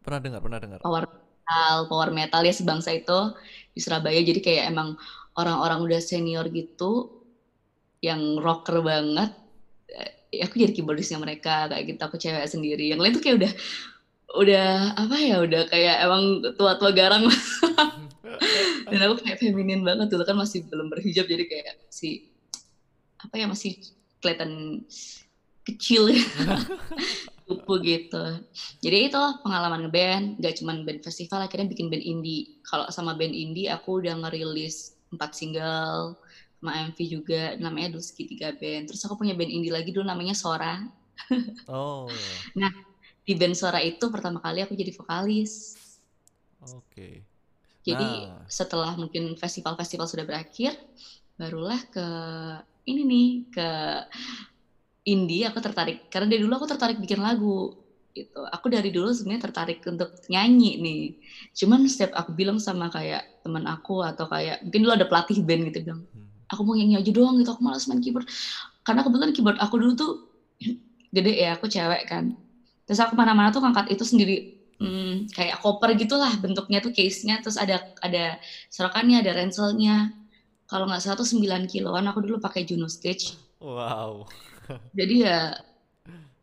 Pernah 0.00 0.20
dengar, 0.24 0.40
pernah 0.40 0.60
dengar. 0.60 0.78
Power 0.80 1.04
metal, 1.04 1.76
power 1.92 2.10
metal 2.14 2.40
ya 2.44 2.54
sebangsa 2.54 2.96
itu 2.96 3.36
di 3.76 3.80
Surabaya. 3.84 4.20
Jadi 4.24 4.40
kayak 4.40 4.72
emang 4.72 4.96
orang-orang 5.38 5.78
udah 5.86 6.00
senior 6.02 6.50
gitu 6.50 7.06
yang 8.02 8.36
rocker 8.42 8.82
banget. 8.82 9.30
Ya, 10.28 10.44
aku 10.44 10.60
jadi 10.60 10.74
keyboardisnya 10.74 11.22
mereka 11.22 11.70
kayak 11.70 11.94
gitu. 11.94 12.00
Aku 12.04 12.16
cewek 12.18 12.50
sendiri. 12.50 12.90
Yang 12.90 13.00
lain 13.00 13.12
tuh 13.14 13.22
kayak 13.22 13.36
udah 13.38 13.52
udah 14.36 14.92
apa 14.92 15.16
ya 15.16 15.40
udah 15.40 15.64
kayak 15.72 16.04
emang 16.04 16.44
tua-tua 16.52 16.92
garang 16.92 17.24
dan 18.92 19.00
aku 19.08 19.24
kayak 19.24 19.40
feminin 19.40 19.80
banget 19.80 20.12
dulu 20.12 20.20
kan 20.28 20.36
masih 20.36 20.68
belum 20.68 20.92
berhijab 20.92 21.24
jadi 21.24 21.48
kayak 21.48 21.80
si 21.88 22.20
apa 23.16 23.40
ya 23.40 23.48
masih 23.48 23.80
kelihatan 24.20 24.84
kecil 25.64 26.12
ya 26.12 26.20
kupu 27.48 27.80
gitu 27.80 28.44
jadi 28.84 29.08
itu 29.08 29.22
pengalaman 29.40 29.88
ngeband 29.88 30.36
gak 30.36 30.60
cuma 30.60 30.76
band 30.84 31.00
festival 31.00 31.48
akhirnya 31.48 31.72
bikin 31.72 31.88
band 31.88 32.04
indie 32.04 32.52
kalau 32.60 32.84
sama 32.92 33.16
band 33.16 33.32
indie 33.32 33.72
aku 33.72 34.04
udah 34.04 34.12
ngerilis 34.20 34.97
empat 35.12 35.30
single 35.36 36.16
sama 36.58 36.90
MV 36.90 36.98
juga 37.06 37.54
namanya 37.62 37.94
Duski 37.94 38.26
tiga 38.26 38.50
band 38.50 38.90
terus 38.90 39.02
aku 39.06 39.14
punya 39.14 39.38
band 39.38 39.50
indie 39.50 39.70
lagi 39.70 39.94
dulu 39.94 40.02
namanya 40.02 40.34
Sora 40.34 40.82
oh 41.70 42.10
nah 42.58 42.70
di 43.22 43.32
band 43.38 43.54
Sora 43.54 43.78
itu 43.78 44.02
pertama 44.10 44.42
kali 44.42 44.66
aku 44.66 44.74
jadi 44.74 44.90
vokalis 44.90 45.78
oke 46.66 46.82
okay. 46.90 47.14
jadi 47.86 48.26
nah. 48.26 48.42
setelah 48.50 48.98
mungkin 48.98 49.38
festival-festival 49.38 50.10
sudah 50.10 50.26
berakhir 50.26 50.74
barulah 51.38 51.78
ke 51.86 52.06
ini 52.90 53.02
nih 53.06 53.28
ke 53.54 53.68
indie 55.06 55.46
aku 55.46 55.62
tertarik 55.62 56.10
karena 56.10 56.26
dari 56.26 56.42
dulu 56.42 56.58
aku 56.58 56.66
tertarik 56.66 56.98
bikin 56.98 57.22
lagu 57.22 57.78
gitu. 58.18 58.40
Aku 58.50 58.66
dari 58.66 58.90
dulu 58.90 59.14
sebenarnya 59.14 59.46
tertarik 59.50 59.80
untuk 59.86 60.10
nyanyi 60.26 60.82
nih. 60.82 61.02
Cuman 61.54 61.86
setiap 61.86 62.18
aku 62.18 62.34
bilang 62.34 62.58
sama 62.58 62.90
kayak 62.90 63.37
teman 63.48 63.64
aku 63.64 64.04
atau 64.04 64.28
kayak 64.28 64.60
mungkin 64.60 64.80
dulu 64.84 64.92
ada 64.92 65.06
pelatih 65.08 65.40
band 65.40 65.72
gitu 65.72 65.88
bilang, 65.88 66.04
hmm. 66.04 66.52
aku 66.52 66.60
mau 66.68 66.76
nyanyi 66.76 67.00
aja 67.00 67.10
doang 67.16 67.40
gitu. 67.40 67.56
Aku 67.56 67.64
malas 67.64 67.88
main 67.88 68.04
keyboard. 68.04 68.28
Karena 68.84 69.00
kebetulan 69.00 69.32
keyboard 69.32 69.58
aku 69.58 69.74
dulu 69.80 69.92
tuh 69.96 70.12
gede 71.16 71.32
ya, 71.32 71.56
aku 71.56 71.64
cewek 71.64 72.04
kan. 72.04 72.36
Terus 72.84 73.00
aku 73.00 73.16
mana-mana 73.16 73.48
tuh 73.48 73.64
ngangkat 73.64 73.96
itu 73.96 74.04
sendiri 74.04 74.58
hmm, 74.78 75.30
kayak 75.34 75.60
koper 75.60 75.94
gitulah 75.98 76.30
bentuknya 76.38 76.78
tuh 76.78 76.94
case-nya 76.94 77.42
terus 77.42 77.58
ada 77.58 77.82
ada 78.02 78.38
sorokannya 78.70 79.20
ada 79.20 79.34
ranselnya 79.34 80.14
kalau 80.70 80.86
nggak 80.86 81.02
salah 81.02 81.18
tuh 81.18 81.28
9 81.28 81.66
kiloan 81.68 82.06
aku 82.06 82.22
dulu 82.24 82.38
pakai 82.38 82.64
Juno 82.64 82.86
Stage 82.86 83.34
wow 83.58 84.24
jadi 84.98 85.14
ya 85.18 85.38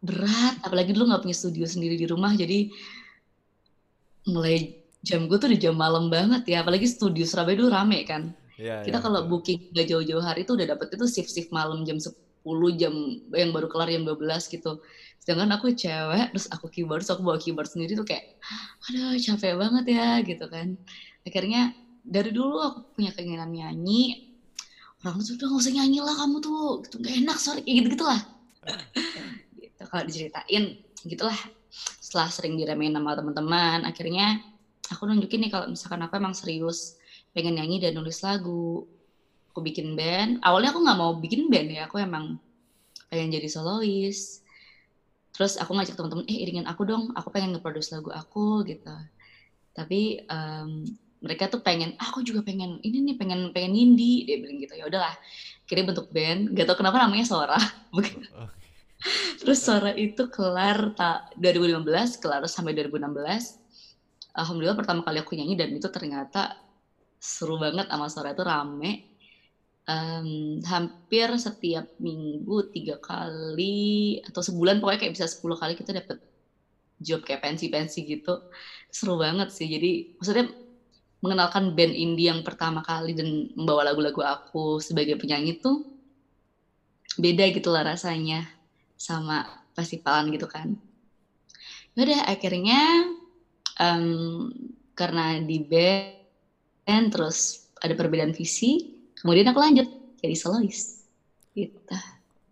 berat 0.03 0.61
apalagi 0.61 0.93
dulu 0.93 1.09
nggak 1.09 1.23
punya 1.25 1.35
studio 1.35 1.65
sendiri 1.65 1.97
di 1.97 2.05
rumah 2.05 2.35
jadi 2.35 2.69
mulai 4.29 4.84
jam 5.05 5.29
gue 5.29 5.37
tuh 5.37 5.53
di 5.53 5.61
jam 5.61 5.77
malam 5.77 6.09
banget 6.09 6.41
ya 6.49 6.65
apalagi 6.65 6.89
studio 6.89 7.23
Surabaya 7.23 7.55
dulu 7.61 7.69
rame 7.69 8.01
kan. 8.09 8.33
Ya, 8.55 8.81
kita 8.81 8.97
ya, 8.97 9.03
kalau 9.03 9.27
booking 9.27 9.69
nggak 9.69 9.87
jauh-jauh 9.91 10.23
hari 10.23 10.47
itu 10.47 10.55
udah 10.55 10.67
dapet 10.73 10.87
itu 10.95 11.05
shift-shift 11.05 11.51
malam 11.51 11.83
jam 11.83 11.99
10 11.99 12.15
jam 12.79 12.93
yang 13.35 13.51
baru 13.51 13.67
kelar 13.67 13.91
jam 13.91 14.07
12 14.07 14.47
gitu. 14.47 14.81
Sedangkan 15.19 15.59
aku 15.59 15.75
cewek 15.75 16.31
terus 16.33 16.47
aku 16.49 16.71
keyboard 16.71 17.03
terus 17.03 17.11
aku 17.13 17.21
bawa 17.21 17.37
keyboard 17.37 17.67
sendiri 17.69 17.93
tuh 17.93 18.07
kayak 18.07 18.39
aduh 18.89 19.13
capek 19.19 19.53
banget 19.59 19.85
ya 19.91 20.09
gitu 20.23 20.45
kan. 20.47 20.79
Akhirnya 21.27 21.75
dari 22.01 22.31
dulu 22.31 22.57
aku 22.63 22.79
punya 22.95 23.11
keinginan 23.11 23.51
nyanyi. 23.51 24.33
Orang 25.03 25.21
tuh 25.21 25.37
udah 25.37 25.47
gak 25.53 25.61
usah 25.61 25.73
nyanyi 25.75 25.99
lah 26.01 26.15
kamu 26.17 26.37
tuh 26.41 26.81
gitu 26.81 26.95
gak 26.97 27.13
enak 27.13 27.37
sorry 27.37 27.61
kayak 27.61 27.77
gitu 27.77 27.89
gitulah 27.93 28.21
gitu 29.61 29.83
kalau 29.85 30.03
diceritain 30.07 30.63
gitulah. 31.05 31.39
Setelah 31.99 32.31
sering 32.31 32.55
diremehin 32.55 32.95
sama 32.95 33.13
teman-teman 33.19 33.83
akhirnya 33.83 34.54
aku 34.91 35.09
nunjukin 35.09 35.47
nih 35.47 35.51
kalau 35.51 35.65
misalkan 35.71 36.01
aku 36.05 36.17
emang 36.17 36.35
serius 36.37 36.99
pengen 37.31 37.57
nyanyi 37.59 37.81
dan 37.81 37.97
nulis 37.97 38.21
lagu. 38.21 38.85
Aku 39.51 39.63
bikin 39.63 39.95
band. 39.95 40.43
Awalnya 40.43 40.75
aku 40.75 40.79
nggak 40.83 40.99
mau 40.99 41.11
bikin 41.15 41.47
band 41.47 41.69
ya 41.71 41.87
aku 41.87 42.03
emang 42.03 42.35
pengen 43.07 43.31
jadi 43.33 43.47
solois. 43.47 44.43
Terus 45.35 45.59
aku 45.59 45.75
ngajak 45.75 45.95
teman-teman 45.99 46.27
eh 46.31 46.37
iringin 46.43 46.67
aku 46.67 46.87
dong 46.87 47.11
aku 47.11 47.27
pengen 47.31 47.55
nge-produce 47.55 47.91
lagu 47.95 48.11
aku 48.11 48.63
gitu. 48.67 48.95
Tapi 49.75 50.23
um, 50.27 50.87
mereka 51.23 51.49
tuh 51.49 51.59
pengen 51.63 51.95
ah, 51.99 52.11
aku 52.11 52.21
juga 52.21 52.43
pengen 52.43 52.79
ini 52.83 53.01
nih 53.11 53.15
pengen 53.17 53.49
pengen 53.55 53.73
indie 53.75 54.23
dia 54.27 54.39
bilang 54.39 54.59
gitu. 54.59 54.73
Ya 54.75 54.85
udahlah 54.87 55.15
kira 55.67 55.83
bentuk 55.87 56.07
band. 56.11 56.51
Gak 56.55 56.67
tau 56.67 56.77
kenapa 56.79 56.99
namanya 56.99 57.27
Sora. 57.27 57.59
Terus 59.39 59.59
Sora 59.59 59.91
itu 59.95 60.27
kelar 60.31 60.95
tak 60.95 61.31
2015 61.39 62.19
kelar 62.19 62.43
sampai 62.47 62.75
2016 62.75 63.64
alhamdulillah 64.35 64.77
pertama 64.77 65.01
kali 65.05 65.17
aku 65.23 65.33
nyanyi 65.39 65.55
dan 65.55 65.69
itu 65.71 65.87
ternyata 65.89 66.51
seru 67.19 67.57
banget 67.57 67.87
sama 67.89 68.07
Sora 68.11 68.35
itu 68.35 68.43
rame 68.45 69.07
um, 69.89 70.59
hampir 70.67 71.27
setiap 71.39 71.85
minggu 71.97 72.69
tiga 72.69 72.95
kali 72.99 74.19
atau 74.27 74.41
sebulan 74.43 74.77
pokoknya 74.83 74.99
kayak 75.01 75.13
bisa 75.17 75.25
10 75.31 75.57
kali 75.57 75.73
kita 75.79 75.91
dapet 75.95 76.17
job 76.99 77.19
kayak 77.25 77.43
pensi-pensi 77.43 77.99
gitu 78.07 78.43
seru 78.91 79.19
banget 79.19 79.51
sih 79.51 79.67
jadi 79.67 80.05
maksudnya 80.19 80.45
mengenalkan 81.23 81.73
band 81.73 81.93
indie 81.95 82.29
yang 82.29 82.45
pertama 82.45 82.85
kali 82.85 83.17
dan 83.17 83.49
membawa 83.57 83.89
lagu-lagu 83.89 84.21
aku 84.21 84.77
sebagai 84.83 85.17
penyanyi 85.17 85.57
tuh 85.57 85.81
beda 87.15 87.47
gitu 87.55 87.71
lah 87.71 87.83
rasanya 87.87 88.43
sama 88.99 89.43
festivalan 89.75 90.31
gitu 90.31 90.47
kan. 90.47 90.75
Udah 91.95 92.27
akhirnya 92.27 93.07
um, 93.79 94.51
karena 94.95 95.39
di 95.43 95.63
band 95.65 97.07
terus 97.11 97.69
ada 97.79 97.93
perbedaan 97.93 98.31
visi, 98.31 98.95
kemudian 99.19 99.51
aku 99.51 99.59
lanjut 99.59 99.87
jadi 100.19 100.35
solois. 100.35 101.05
Gitu. 101.55 101.95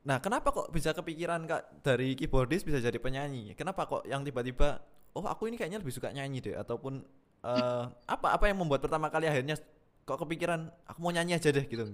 Nah, 0.03 0.19
kenapa 0.19 0.51
kok 0.51 0.71
bisa 0.71 0.91
kepikiran 0.91 1.47
Kak 1.47 1.83
dari 1.83 2.15
keyboardis 2.15 2.67
bisa 2.67 2.83
jadi 2.83 2.99
penyanyi? 2.99 3.55
Kenapa 3.55 3.87
kok 3.87 4.03
yang 4.03 4.23
tiba-tiba 4.23 4.83
oh 5.13 5.25
aku 5.29 5.47
ini 5.49 5.55
kayaknya 5.55 5.79
lebih 5.79 5.93
suka 5.93 6.09
nyanyi 6.09 6.41
deh 6.41 6.55
ataupun 6.57 7.05
uh, 7.45 7.83
apa 8.09 8.27
apa 8.33 8.45
yang 8.49 8.57
membuat 8.57 8.81
pertama 8.81 9.07
kali 9.13 9.29
akhirnya 9.29 9.61
kok 10.03 10.19
kepikiran 10.19 10.73
aku 10.89 10.99
mau 10.99 11.13
nyanyi 11.13 11.37
aja 11.37 11.53
deh 11.53 11.65
gitu 11.69 11.93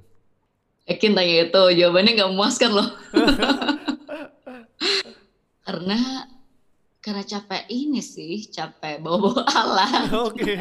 yakin 0.88 1.12
tanya 1.14 1.36
itu 1.46 1.64
jawabannya 1.78 2.12
nggak 2.16 2.32
memuaskan 2.32 2.72
loh 2.74 2.90
karena 5.68 6.00
karena 7.00 7.24
capek 7.24 7.64
ini 7.72 8.04
sih 8.04 8.48
capek 8.52 9.00
bawa-bawa 9.00 9.44
alat. 9.60 10.12
Oke. 10.12 10.36
Okay. 10.36 10.60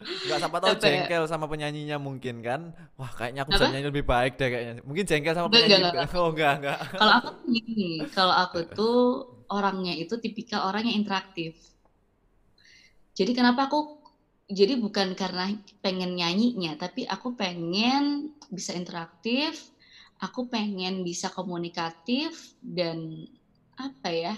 Gak 0.00 0.40
siapa 0.40 0.56
tahu 0.64 0.74
jengkel 0.80 1.28
sama 1.28 1.44
penyanyinya 1.44 2.00
mungkin 2.00 2.40
kan. 2.40 2.72
Wah 2.96 3.12
kayaknya 3.12 3.44
aku 3.44 3.52
bisa 3.52 3.68
nyanyi 3.68 3.86
lebih 3.92 4.04
baik 4.08 4.40
deh 4.40 4.48
kayaknya. 4.48 4.72
Mungkin 4.80 5.04
jengkel 5.04 5.34
sama 5.36 5.48
penyanyi 5.52 5.76
enggak, 5.76 5.92
enggak. 5.92 6.16
Oh 6.16 6.28
enggak 6.32 6.54
enggak. 6.56 6.78
Kalau 6.96 7.12
aku 7.20 7.30
gini 7.52 7.90
Kalau 8.08 8.34
aku 8.34 8.58
tuh 8.72 9.00
orangnya 9.52 9.92
itu 9.92 10.16
tipikal 10.16 10.64
orang 10.72 10.88
yang 10.88 11.04
interaktif. 11.04 11.52
Jadi 13.12 13.36
kenapa 13.36 13.68
aku 13.68 14.00
jadi 14.50 14.80
bukan 14.80 15.12
karena 15.14 15.52
pengen 15.84 16.16
nyanyinya, 16.16 16.74
tapi 16.80 17.04
aku 17.06 17.36
pengen 17.36 18.34
bisa 18.50 18.74
interaktif, 18.74 19.70
aku 20.18 20.48
pengen 20.48 21.06
bisa 21.06 21.28
komunikatif 21.30 22.56
dan 22.64 23.28
apa 23.76 24.08
ya? 24.10 24.34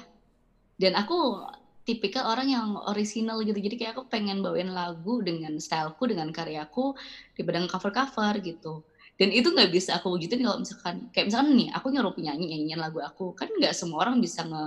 Dan 0.82 0.98
aku 0.98 1.46
tipikal 1.86 2.26
orang 2.26 2.50
yang 2.50 2.68
original 2.90 3.38
gitu. 3.46 3.58
Jadi 3.58 3.74
kayak 3.78 3.94
aku 3.98 4.10
pengen 4.10 4.42
bawain 4.42 4.70
lagu 4.70 5.22
dengan 5.22 5.54
styleku, 5.62 6.10
dengan 6.10 6.34
karyaku 6.34 6.98
di 7.38 7.46
bedang 7.46 7.70
cover-cover 7.70 8.42
gitu. 8.42 8.82
Dan 9.14 9.30
itu 9.30 9.54
nggak 9.54 9.70
bisa 9.70 10.02
aku 10.02 10.18
wujudin 10.18 10.42
kalau 10.42 10.58
misalkan 10.58 11.06
kayak 11.14 11.30
misalkan 11.30 11.54
nih 11.54 11.68
aku 11.70 11.86
nyuruh 11.94 12.10
penyanyi 12.16 12.48
nyanyiin 12.48 12.80
lagu 12.80 12.98
aku 12.98 13.36
kan 13.38 13.46
nggak 13.46 13.70
semua 13.76 14.08
orang 14.08 14.18
bisa 14.18 14.42
nge 14.42 14.64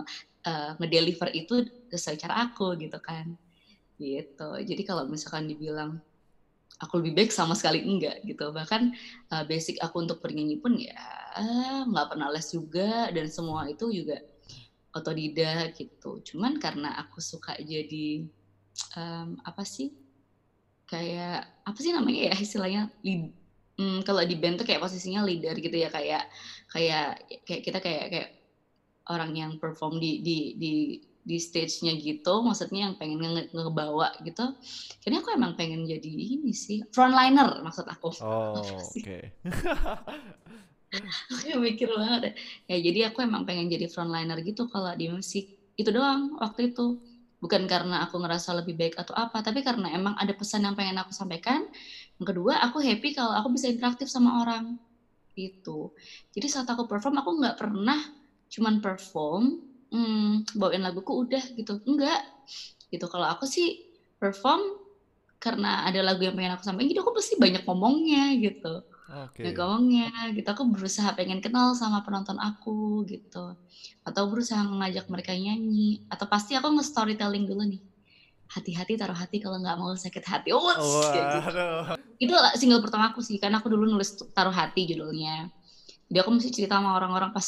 uh, 0.47 0.71
ngedeliver 0.79 1.29
itu 1.33 1.65
sesuai 1.91 2.15
cara 2.21 2.35
aku 2.47 2.77
gitu 2.77 2.95
kan 3.01 3.35
gitu 3.97 4.49
jadi 4.61 4.81
kalau 4.85 5.09
misalkan 5.09 5.49
dibilang 5.49 5.97
aku 6.77 7.01
lebih 7.01 7.25
baik 7.25 7.31
sama 7.33 7.57
sekali 7.57 7.83
enggak 7.83 8.21
gitu 8.21 8.53
bahkan 8.53 8.93
uh, 9.33 9.43
basic 9.49 9.81
aku 9.81 10.05
untuk 10.05 10.21
bernyanyi 10.21 10.61
pun 10.61 10.77
ya 10.77 11.03
nggak 11.89 12.15
pernah 12.15 12.29
les 12.31 12.47
juga 12.47 13.09
dan 13.11 13.27
semua 13.27 13.67
itu 13.67 13.91
juga 13.91 14.21
otodidak 14.95 15.75
gitu 15.75 16.23
cuman 16.23 16.57
karena 16.57 16.95
aku 17.03 17.19
suka 17.19 17.59
jadi 17.59 18.25
um, 18.95 19.37
apa 19.43 19.61
sih 19.67 19.91
kayak 20.87 21.65
apa 21.65 21.79
sih 21.81 21.91
namanya 21.91 22.31
ya 22.31 22.33
istilahnya 22.37 22.81
lead, 23.03 23.33
um, 23.81 23.99
kalau 24.05 24.21
di 24.23 24.37
band 24.37 24.61
tuh 24.61 24.67
kayak 24.67 24.81
posisinya 24.81 25.25
leader 25.25 25.57
gitu 25.57 25.75
ya 25.75 25.89
kayak 25.89 26.29
kayak 26.69 27.25
kayak 27.43 27.61
kita 27.65 27.79
kayak 27.81 28.05
kayak 28.13 28.29
orang 29.09 29.33
yang 29.37 29.51
perform 29.61 30.01
di 30.01 30.21
di 30.21 30.37
di 30.57 30.73
di 31.25 31.41
stage-nya 31.41 31.97
gitu, 31.97 32.45
maksudnya 32.45 32.85
yang 32.85 33.01
pengen 33.01 33.17
nge 33.17 33.49
ngebawa 33.49 34.13
gitu. 34.21 34.45
Kayaknya 35.01 35.19
aku 35.25 35.29
emang 35.33 35.53
pengen 35.57 35.81
jadi 35.89 36.05
ini 36.05 36.53
sih, 36.53 36.85
frontliner 36.93 37.65
maksud 37.65 37.89
aku. 37.89 38.13
Oh, 38.21 38.61
oke. 38.61 38.93
Okay. 38.93 39.33
aku 41.31 41.57
mikir 41.61 41.87
banget 41.91 42.19
deh. 42.29 42.33
Ya 42.69 42.75
jadi 42.85 42.99
aku 43.11 43.17
emang 43.27 43.43
pengen 43.47 43.67
jadi 43.73 43.85
frontliner 43.91 44.37
gitu 44.45 44.67
kalau 44.73 44.91
di 44.95 45.05
musik. 45.11 45.49
Itu 45.79 45.89
doang 45.95 46.35
waktu 46.39 46.71
itu. 46.71 46.99
Bukan 47.43 47.67
karena 47.69 48.07
aku 48.07 48.15
ngerasa 48.23 48.55
lebih 48.63 48.73
baik 48.79 48.95
atau 48.97 49.13
apa, 49.13 49.43
tapi 49.45 49.61
karena 49.61 49.91
emang 49.93 50.15
ada 50.17 50.33
pesan 50.33 50.65
yang 50.65 50.73
pengen 50.79 50.97
aku 50.97 51.11
sampaikan. 51.13 51.61
Yang 52.17 52.25
kedua, 52.33 52.53
aku 52.65 52.79
happy 52.81 53.13
kalau 53.13 53.35
aku 53.37 53.53
bisa 53.53 53.67
interaktif 53.69 54.07
sama 54.09 54.41
orang. 54.41 54.79
Gitu. 55.37 55.91
Jadi 56.35 56.47
saat 56.51 56.67
aku 56.69 56.87
perform, 56.89 57.21
aku 57.21 57.31
nggak 57.41 57.57
pernah 57.59 57.99
cuman 58.53 58.79
perform, 58.83 59.43
hmm, 59.93 60.57
bawain 60.57 60.83
laguku 60.85 61.11
udah 61.27 61.43
gitu 61.57 61.81
enggak 61.89 62.21
gitu 62.93 63.05
kalau 63.11 63.27
aku 63.33 63.45
sih 63.49 63.81
perform 64.21 64.61
karena 65.41 65.85
ada 65.87 66.01
lagu 66.05 66.21
yang 66.25 66.35
pengen 66.37 66.55
aku 66.57 66.63
sampaikan 66.65 66.89
jadi 66.93 67.01
aku 67.03 67.13
pasti 67.17 67.35
banyak 67.37 67.63
ngomongnya 67.67 68.33
gitu 68.41 68.81
Oke. 69.05 69.45
banyak 69.45 69.57
ngomongnya 69.57 70.09
gitu. 70.33 70.47
Aku 70.49 70.63
berusaha 70.73 71.13
pengen 71.13 71.39
kenal 71.43 71.77
sama 71.77 72.01
penonton 72.01 72.37
aku 72.41 73.05
gitu. 73.05 73.53
Atau 74.01 74.23
berusaha 74.33 74.61
ngajak 74.65 75.05
mereka 75.13 75.37
nyanyi. 75.37 76.01
Atau 76.09 76.25
pasti 76.25 76.57
aku 76.57 76.73
nge-storytelling 76.73 77.45
dulu 77.45 77.63
nih. 77.69 77.81
Hati-hati 78.49 78.93
taruh 78.97 79.17
hati 79.17 79.37
kalau 79.41 79.61
nggak 79.61 79.77
mau 79.77 79.93
sakit 79.93 80.23
hati. 80.25 80.49
Oh 80.53 80.61
kayak 81.13 81.25
gitu. 81.37 81.49
Itu 82.29 82.33
single 82.57 82.81
pertama 82.81 83.13
aku 83.13 83.21
sih 83.21 83.37
karena 83.37 83.61
aku 83.61 83.69
dulu 83.69 83.85
nulis 83.85 84.17
taruh 84.33 84.53
hati 84.53 84.89
judulnya. 84.89 85.49
Jadi 86.09 86.17
aku 86.21 86.29
mesti 86.33 86.49
cerita 86.53 86.77
sama 86.81 86.97
orang-orang 86.97 87.29
pas 87.33 87.45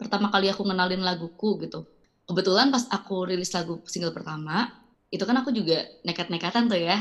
pertama 0.00 0.28
kali 0.32 0.48
aku 0.48 0.62
ngenalin 0.64 1.02
laguku 1.04 1.60
gitu. 1.64 1.84
Kebetulan 2.24 2.72
pas 2.72 2.84
aku 2.88 3.28
rilis 3.28 3.52
lagu 3.52 3.84
single 3.84 4.16
pertama 4.16 4.72
itu 5.12 5.22
kan 5.28 5.36
aku 5.38 5.52
juga 5.54 5.84
nekat-nekatan 6.02 6.66
tuh 6.66 6.80
ya 6.80 6.98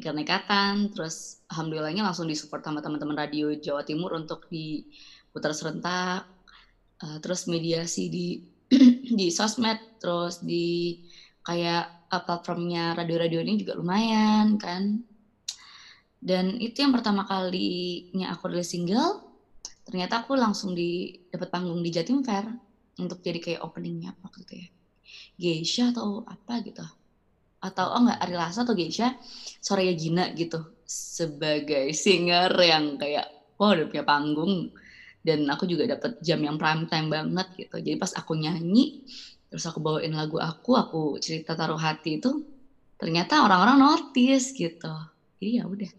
nekat-nekatan 0.00 0.88
terus 0.96 1.44
alhamdulillahnya 1.52 2.00
langsung 2.00 2.24
disupport 2.24 2.64
sama 2.64 2.80
teman-teman 2.80 3.20
radio 3.28 3.52
Jawa 3.52 3.84
Timur 3.84 4.16
untuk 4.16 4.48
diputar 4.48 5.52
serentak. 5.52 6.24
Uh, 7.00 7.16
terus 7.20 7.48
mediasi 7.48 8.08
di 8.12 8.26
di 9.18 9.28
sosmed 9.32 10.00
terus 10.00 10.40
di 10.40 11.00
kayak 11.44 12.08
uh, 12.08 12.22
platformnya 12.24 12.96
radio-radio 12.96 13.44
ini 13.44 13.60
juga 13.60 13.76
lumayan 13.76 14.56
kan. 14.56 15.04
Dan 16.20 16.56
itu 16.60 16.80
yang 16.80 16.92
pertama 16.92 17.24
kalinya 17.28 18.32
aku 18.32 18.48
rilis 18.48 18.72
single 18.72 19.24
ternyata 19.84 20.24
aku 20.24 20.36
langsung 20.36 20.76
di 20.76 21.16
dapat 21.32 21.48
panggung 21.48 21.80
di 21.80 21.90
Jatim 21.92 22.20
Fair 22.24 22.48
untuk 23.00 23.24
jadi 23.24 23.40
kayak 23.40 23.60
openingnya 23.64 24.12
apa 24.16 24.28
gitu 24.40 24.64
ya. 24.64 24.68
Geisha 25.40 25.92
atau 25.92 26.24
apa 26.28 26.60
gitu 26.60 26.84
atau 27.60 27.86
oh 27.92 28.00
enggak 28.08 28.18
Ari 28.24 28.34
Lasso 28.40 28.60
atau 28.64 28.74
Geisha 28.76 29.14
Soraya 29.60 29.92
Gina 29.96 30.32
gitu. 30.32 30.60
Sebagai 30.84 31.92
singer 31.94 32.50
yang 32.60 32.96
kayak 33.00 33.28
wah 33.60 33.72
udah 33.76 33.86
punya 33.90 34.04
panggung. 34.04 34.72
Dan 35.20 35.44
aku 35.52 35.68
juga 35.68 35.84
dapat 35.84 36.16
jam 36.24 36.40
yang 36.40 36.56
prime 36.56 36.88
time 36.88 37.08
banget 37.12 37.46
gitu. 37.56 37.76
Jadi 37.84 37.96
pas 38.00 38.12
aku 38.16 38.32
nyanyi 38.40 38.96
terus 39.50 39.66
aku 39.66 39.82
bawain 39.82 40.14
lagu 40.14 40.38
aku 40.38 40.78
aku 40.78 41.00
cerita 41.18 41.58
taruh 41.58 41.78
hati 41.78 42.22
itu 42.22 42.30
ternyata 43.00 43.44
orang-orang 43.46 43.78
notice 43.80 44.52
gitu. 44.56 44.92
Jadi 45.40 45.60
ya 45.60 45.64
udah 45.68 45.90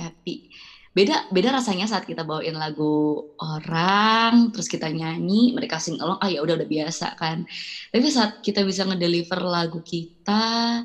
happy 0.00 0.44
beda 0.96 1.28
beda 1.28 1.52
rasanya 1.52 1.84
saat 1.84 2.08
kita 2.08 2.24
bawain 2.24 2.56
lagu 2.56 3.20
orang 3.36 4.48
terus 4.48 4.64
kita 4.64 4.88
nyanyi 4.88 5.52
mereka 5.52 5.76
sing 5.76 6.00
along 6.00 6.16
ah 6.24 6.32
ya 6.32 6.40
udah 6.40 6.56
udah 6.56 6.68
biasa 6.68 7.12
kan. 7.20 7.44
Tapi 7.92 8.08
saat 8.08 8.40
kita 8.40 8.64
bisa 8.64 8.88
ngedeliver 8.88 9.44
lagu 9.44 9.84
kita 9.84 10.80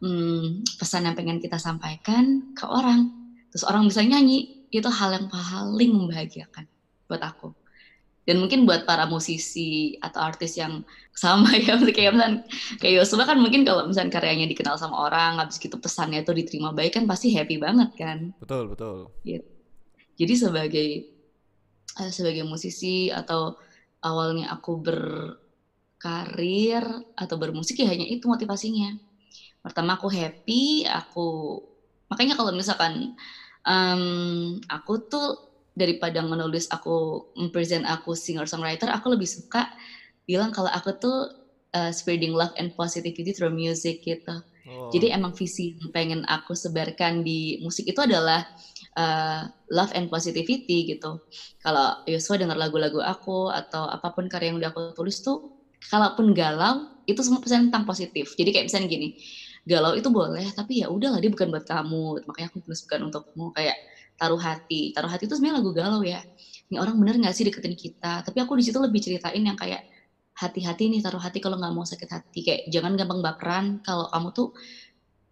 hmm, 0.00 0.64
pesan 0.80 1.06
yang 1.12 1.16
pengen 1.16 1.38
kita 1.38 1.60
sampaikan 1.60 2.56
ke 2.56 2.64
orang 2.64 3.12
terus 3.52 3.64
orang 3.68 3.86
bisa 3.86 4.00
nyanyi 4.00 4.64
itu 4.72 4.88
hal 4.88 5.12
yang 5.14 5.26
paling 5.28 5.90
membahagiakan 5.92 6.64
buat 7.10 7.20
aku 7.20 7.59
dan 8.30 8.38
mungkin 8.38 8.62
buat 8.62 8.86
para 8.86 9.10
musisi 9.10 9.98
atau 9.98 10.22
artis 10.22 10.54
yang 10.54 10.86
sama 11.10 11.50
ya 11.58 11.74
kayak 11.82 12.14
misalnya 12.14 12.38
kayak 12.78 13.02
Yosua 13.02 13.26
kan 13.26 13.42
mungkin 13.42 13.66
kalau 13.66 13.90
misalnya 13.90 14.14
karyanya 14.14 14.46
dikenal 14.46 14.78
sama 14.78 15.10
orang 15.10 15.42
habis 15.42 15.58
gitu 15.58 15.74
pesannya 15.82 16.22
itu 16.22 16.30
diterima 16.30 16.70
baik 16.70 17.02
kan 17.02 17.04
pasti 17.10 17.34
happy 17.34 17.58
banget 17.58 17.90
kan 17.98 18.30
Betul, 18.38 18.70
betul. 18.70 19.10
gitu. 19.26 19.42
jadi 20.20 20.34
sebagai 20.38 20.88
eh, 22.00 22.10
sebagai 22.16 22.44
musisi 22.46 23.10
atau 23.10 23.58
awalnya 24.06 24.46
aku 24.54 24.70
berkarir 24.80 25.36
atau 27.18 27.36
bermusik 27.42 27.82
ya 27.82 27.86
hanya 27.92 28.06
itu 28.08 28.24
motivasinya 28.30 28.94
pertama 29.64 29.98
aku 29.98 30.08
happy 30.08 30.86
aku 30.88 31.58
makanya 32.10 32.34
kalau 32.38 32.52
misalkan 32.54 33.14
em, 33.68 34.02
aku 34.70 34.92
tuh 35.10 35.26
daripada 35.76 36.20
menulis 36.24 36.66
aku 36.70 37.24
present 37.54 37.86
aku 37.86 38.12
singer 38.18 38.44
songwriter 38.48 38.90
aku 38.90 39.14
lebih 39.14 39.26
suka 39.28 39.66
bilang 40.28 40.50
kalau 40.54 40.70
aku 40.70 40.94
tuh 40.98 41.28
uh, 41.76 41.90
spreading 41.94 42.34
love 42.34 42.52
and 42.60 42.74
positivity 42.78 43.32
through 43.34 43.52
music 43.54 44.02
gitu 44.04 44.34
Oh, 44.66 44.92
jadi 44.92 45.16
emang 45.16 45.32
visi 45.38 45.72
yang 45.78 45.90
pengen 45.94 46.20
aku 46.26 46.52
sebarkan 46.58 47.22
di 47.24 47.56
musik 47.62 47.86
itu 47.88 48.00
adalah 48.02 48.42
uh, 48.98 49.46
love 49.70 49.92
and 49.94 50.10
positivity 50.10 50.86
gitu. 50.90 51.22
Kalau 51.62 51.94
Yosua 52.10 52.36
dengar 52.40 52.58
lagu-lagu 52.58 52.98
aku 53.02 53.48
atau 53.54 53.86
apa 53.86 54.10
pun 54.14 54.26
karya 54.26 54.50
yang 54.52 54.58
udah 54.60 54.70
aku 54.74 54.92
tulis 54.98 55.22
tuh, 55.22 55.46
kalaupun 55.90 56.34
galau 56.34 56.86
itu 57.06 57.20
semua 57.22 57.38
pesan 57.42 57.70
tentang 57.70 57.86
positif. 57.86 58.34
Jadi 58.38 58.50
kayak 58.54 58.66
misalnya 58.70 58.88
gini, 58.90 59.08
galau 59.66 59.94
itu 59.98 60.08
boleh, 60.12 60.46
tapi 60.54 60.82
ya 60.84 60.86
udahlah 60.90 61.18
dia 61.22 61.30
bukan 61.32 61.48
buat 61.54 61.64
kamu. 61.66 62.22
Makanya 62.26 62.46
aku 62.50 62.58
tulis 62.64 62.80
bukan 62.86 63.00
untukmu. 63.10 63.44
Kayak 63.56 63.76
taruh 64.20 64.40
hati, 64.40 64.92
taruh 64.92 65.08
hati 65.08 65.24
itu 65.24 65.34
sebenarnya 65.40 65.56
lagu 65.64 65.70
galau 65.72 66.02
ya. 66.04 66.20
Ini 66.68 66.76
orang 66.76 67.00
bener 67.00 67.16
nggak 67.24 67.34
sih 67.34 67.44
deketin 67.48 67.74
kita? 67.74 68.20
Tapi 68.20 68.38
aku 68.44 68.52
di 68.60 68.64
situ 68.68 68.78
lebih 68.78 69.00
ceritain 69.00 69.40
yang 69.40 69.56
kayak 69.56 69.80
hati-hati 70.40 70.88
nih 70.88 71.00
taruh 71.04 71.20
hati 71.20 71.38
kalau 71.42 71.60
nggak 71.60 71.74
mau 71.76 71.84
sakit 71.84 72.08
hati 72.08 72.40
kayak 72.40 72.62
jangan 72.72 72.96
gampang 72.96 73.20
baperan 73.20 73.64
kalau 73.84 74.08
kamu 74.08 74.28
tuh 74.32 74.48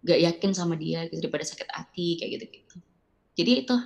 nggak 0.05 0.21
yakin 0.21 0.51
sama 0.53 0.75
dia 0.77 1.09
gitu 1.09 1.19
daripada 1.25 1.49
sakit 1.49 1.69
hati 1.73 2.21
kayak 2.21 2.31
gitu 2.39 2.45
gitu 2.61 2.77
jadi 3.41 3.53
itu 3.65 3.77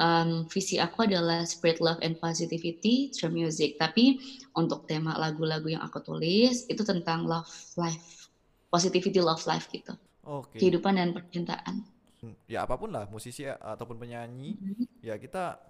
um, 0.00 0.30
visi 0.50 0.76
aku 0.80 1.06
adalah 1.06 1.44
spread 1.44 1.78
love 1.78 2.00
and 2.02 2.16
positivity 2.18 3.12
through 3.12 3.34
music 3.34 3.76
tapi 3.78 4.16
untuk 4.56 4.82
tema 4.88 5.14
lagu-lagu 5.14 5.70
yang 5.70 5.82
aku 5.84 6.02
tulis 6.02 6.66
itu 6.66 6.82
tentang 6.82 7.28
love 7.28 7.48
life 7.78 8.28
positivity 8.72 9.20
love 9.22 9.42
life 9.46 9.68
gitu 9.70 9.94
Oke. 10.26 10.58
kehidupan 10.58 10.98
dan 10.98 11.14
percintaan 11.14 11.86
Ya 12.48 12.64
apa 12.64 12.74
pun 12.80 12.90
lah, 12.90 13.04
musisi 13.10 13.46
ya, 13.46 13.54
ataupun 13.60 14.00
penyanyi, 14.00 14.56
ya 15.04 15.14
kita 15.20 15.60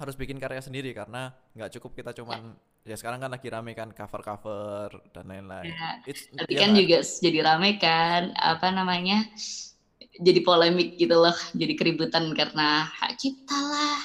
harus 0.00 0.14
bikin 0.16 0.40
karya 0.40 0.64
sendiri 0.64 0.96
karena 0.96 1.34
nggak 1.52 1.76
cukup 1.76 1.92
kita 2.00 2.10
cuman 2.16 2.56
ya 2.88 2.96
sekarang 2.96 3.20
kan 3.20 3.28
lagi 3.28 3.48
rame 3.52 3.76
kan 3.76 3.92
cover-cover 3.92 4.88
dan 5.12 5.24
lain-lain. 5.28 5.72
Ya, 5.72 5.88
It's 6.08 6.24
tapi 6.32 6.56
ya 6.56 6.60
kan 6.64 6.70
juga 6.72 6.98
jadi 7.04 7.38
rame 7.44 7.70
kan 7.76 8.32
apa 8.36 8.72
namanya 8.72 9.28
jadi 10.20 10.40
polemik 10.40 10.96
gitu 10.96 11.16
loh 11.16 11.36
jadi 11.52 11.72
keributan 11.76 12.32
karena 12.32 12.88
hak 12.88 13.20
cipta 13.20 13.58
lah. 13.58 14.00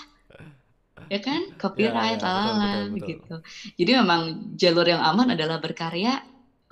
Ya 1.08 1.20
kan? 1.24 1.42
Copyright 1.62 2.20
ya, 2.20 2.28
betul, 2.28 2.28
lalala 2.28 2.52
betul, 2.52 2.60
betul. 2.60 2.96
begitu 3.00 3.36
jadi 3.80 3.92
memang 4.04 4.22
jalur 4.60 4.88
yang 4.88 5.02
aman 5.04 5.28
adalah 5.38 5.58
berkarya 5.64 6.20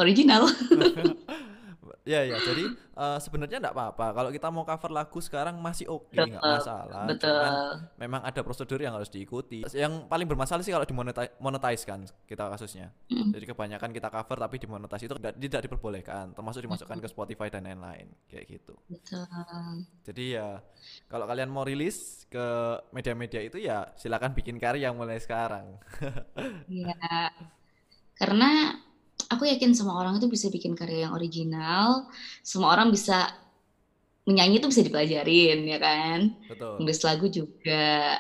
original 0.02 0.50
Ya 2.04 2.20
ya, 2.28 2.36
jadi 2.36 2.68
eh, 2.76 3.20
sebenarnya 3.24 3.64
enggak 3.64 3.76
apa-apa 3.80 4.12
kalau 4.12 4.30
kita 4.36 4.52
mau 4.52 4.68
cover 4.68 4.92
lagu 4.92 5.24
sekarang 5.24 5.56
masih 5.64 5.88
oke, 5.88 6.12
nggak 6.12 6.36
Betul, 6.36 6.52
masalah. 6.60 7.04
betul 7.08 7.32
Cuman 7.32 7.54
memang 7.96 8.22
ada 8.28 8.42
prosedur 8.44 8.80
yang 8.84 8.92
harus 9.00 9.08
diikuti. 9.08 9.64
Yang 9.72 10.04
paling 10.12 10.28
bermasalah 10.28 10.68
sih 10.68 10.76
kalau 10.76 10.84
dimonetize 10.84 11.84
kan 11.88 12.04
kita 12.28 12.52
kasusnya. 12.52 12.92
Mm. 13.08 13.32
Jadi 13.32 13.46
kebanyakan 13.48 13.90
kita 13.96 14.12
cover 14.12 14.36
tapi 14.36 14.56
dimonetize 14.60 15.08
itu 15.08 15.16
tidak, 15.16 15.34
tidak 15.40 15.62
diperbolehkan, 15.64 16.36
termasuk 16.36 16.60
dimasukkan 16.68 17.00
ke 17.00 17.08
Spotify 17.08 17.48
dan 17.48 17.72
lain-lain 17.72 18.12
kayak 18.28 18.52
gitu. 18.52 18.76
betul 18.92 19.24
Jadi 20.04 20.36
ya 20.36 20.60
kalau 21.08 21.24
kalian 21.24 21.48
mau 21.48 21.64
rilis 21.64 22.28
ke 22.28 22.46
media-media 22.92 23.40
itu 23.48 23.64
ya 23.64 23.96
silakan 23.96 24.36
bikin 24.36 24.60
karya 24.60 24.92
mulai 24.92 25.24
sekarang. 25.24 25.80
ya 26.68 27.32
karena 28.20 28.76
aku 29.30 29.48
yakin 29.48 29.76
semua 29.76 30.00
orang 30.00 30.18
itu 30.20 30.28
bisa 30.32 30.48
bikin 30.48 30.74
karya 30.74 31.08
yang 31.10 31.14
original. 31.16 32.08
Semua 32.42 32.74
orang 32.76 32.90
bisa 32.90 33.30
menyanyi 34.24 34.64
itu 34.64 34.68
bisa 34.72 34.82
dipelajarin 34.84 35.60
ya 35.68 35.80
kan? 35.80 36.20
Betul. 36.48 36.80
nulis 36.80 37.00
lagu 37.04 37.28
juga. 37.28 38.20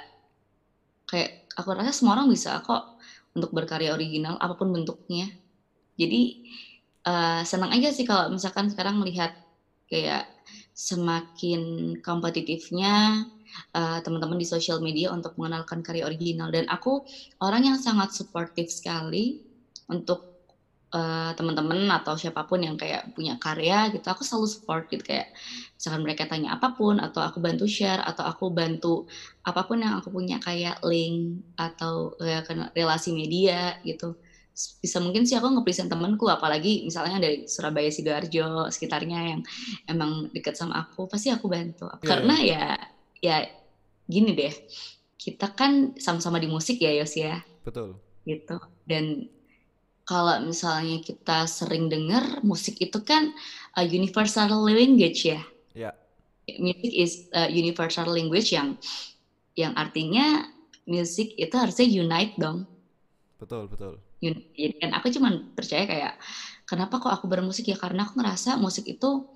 Kayak 1.08 1.48
aku 1.56 1.68
rasa 1.72 1.92
semua 1.96 2.20
orang 2.20 2.28
bisa 2.32 2.60
kok 2.63 3.00
untuk 3.34 3.50
berkarya 3.56 3.96
original 3.96 4.36
apa 4.38 4.54
pun 4.58 4.70
bentuknya. 4.74 5.32
Jadi 5.96 6.22
eh, 7.06 7.42
senang 7.48 7.72
aja 7.72 7.89
sih 7.94 8.04
kalau 8.04 8.34
misalkan 8.34 8.68
sekarang 8.68 9.00
melihat 9.00 9.32
kayak 9.88 10.26
semakin 10.74 11.96
kompetitifnya 12.02 13.24
eh, 13.72 14.00
teman-teman 14.02 14.42
di 14.42 14.48
sosial 14.50 14.82
media 14.84 15.13
untuk 15.13 15.38
mengenalkan 15.39 15.80
karya 15.86 16.04
original. 16.10 16.50
Dan 16.52 16.68
aku 16.68 17.06
orang 17.39 17.70
yang 17.74 17.78
sangat 17.80 18.12
suportif 18.12 18.68
sekali 18.74 19.39
untuk 19.88 20.33
eh, 20.93 21.32
teman-teman 21.34 21.89
atau 21.89 22.13
siapa 22.13 22.45
pun 22.45 22.62
yang 22.62 22.77
kayak 22.77 23.10
punya 23.17 23.36
karya 23.41 23.89
gitu 23.89 24.06
aku 24.06 24.21
selalu 24.21 24.47
support 24.49 24.84
gitu. 24.88 25.01
Kayak 25.01 25.34
misalkan 25.75 26.01
mereka 26.06 26.23
tanya 26.29 26.56
apa 26.56 26.77
pun 26.77 27.01
atau 27.01 27.21
aku 27.25 27.41
bantu 27.41 27.65
share 27.65 28.01
atau 28.06 28.23
aku 28.23 28.53
bantu 28.53 29.03
apa 29.43 29.62
pun 29.65 29.82
yang 29.82 29.97
aku 29.97 30.13
punya 30.13 30.38
kayak 30.38 30.77
link 30.86 31.43
atau 31.58 32.13
kena- 32.45 32.69
relasi 32.77 33.10
media 33.12 33.73
gitu. 33.82 34.15
Bisa 34.53 35.01
mungkin 35.01 35.25
sih 35.25 35.34
aku 35.34 35.49
nge-present 35.49 35.89
temenku 35.89 36.29
apalagi 36.29 36.86
misalnya 36.86 37.17
dari 37.17 37.49
Surabaya 37.49 37.89
Sidoarjo 37.89 38.69
sekitarnya 38.69 39.19
yang 39.34 39.41
emang 39.89 40.29
deket 40.29 40.53
sama 40.53 40.77
aku 40.86 41.10
pasti 41.10 41.34
aku 41.34 41.49
bantu. 41.49 41.89
Iya, 41.89 42.06
karena 42.06 42.36
ya 42.45 42.65
ya 43.17 43.38
gini 44.06 44.38
deh 44.38 44.53
kita 45.17 45.56
kan 45.56 45.95
sama-sama 45.97 46.38
di 46.38 46.45
musik 46.51 46.77
ya 46.77 46.93
Yos 47.01 47.17
ya. 47.17 47.41
Betul. 47.63 47.97
gitu. 48.27 48.60
Dan 48.84 49.19
kalau 50.04 50.36
misalnya 50.44 51.00
kita 51.00 51.48
sering 51.48 51.88
dengar 51.88 52.44
musik 52.44 52.76
itu 52.80 53.00
kan 53.04 53.32
a 53.76 53.88
universal 53.88 54.52
language 54.68 55.28
ya 55.28 55.42
Ya. 55.74 55.89
music 56.62 56.94
is 56.94 57.13
a 57.34 57.50
universal 57.50 58.06
language 58.06 58.54
yang 58.54 58.78
yang 59.58 59.74
artinya 59.74 60.46
music 60.86 61.34
itu 61.38 61.56
harusnya 61.56 61.88
unite 61.89 62.36
dong. 62.38 62.70
Betul, 63.42 63.66
betul. 63.70 63.98
Jadi 64.24 64.80
kan 64.80 64.96
aku 64.96 65.12
cuman 65.12 65.52
percaya 65.52 65.84
kayak 65.84 66.13
kenapa 66.63 67.00
kok 67.02 67.12
aku 67.12 67.26
bermusik 67.28 67.68
ya 67.68 67.78
karena 67.80 68.08
aku 68.08 68.20
ngerasa 68.22 68.56
musik 68.56 68.88
itu 68.88 69.28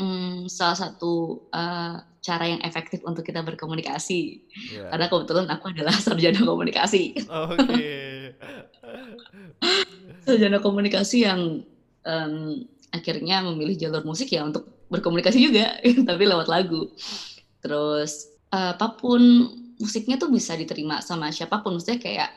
hmm, 0.00 0.48
salah 0.48 0.78
satu 0.78 1.44
uh, 1.52 2.00
cara 2.20 2.44
yang 2.48 2.60
efektif 2.64 3.04
untuk 3.04 3.24
kita 3.24 3.44
berkomunikasi. 3.44 4.48
Yeah. 4.72 4.88
Karena 4.92 5.06
kebetulan 5.12 5.48
aku 5.52 5.64
adalah 5.72 5.92
sarjana 6.04 6.40
komunikasi. 6.40 7.20
Oke. 7.28 7.56
Okay. 7.68 8.16
Sarjana 10.24 10.58
komunikasi 10.60 11.24
yang 11.26 11.64
um, 12.04 12.34
akhirnya 12.90 13.42
memilih 13.46 13.76
jalur 13.78 14.02
musik 14.02 14.30
ya 14.30 14.42
untuk 14.42 14.66
berkomunikasi 14.90 15.38
juga, 15.38 15.78
tapi 16.08 16.22
lewat 16.26 16.50
lagu. 16.50 16.90
Terus 17.62 18.28
uh, 18.50 18.74
apa 18.74 18.98
pun 18.98 19.20
musiknya 19.80 20.20
tuh 20.20 20.28
bisa 20.28 20.58
diterima 20.58 21.00
sama 21.00 21.30
siapa 21.30 21.62
pun, 21.62 21.78
maksudnya 21.78 22.02
kayak 22.02 22.30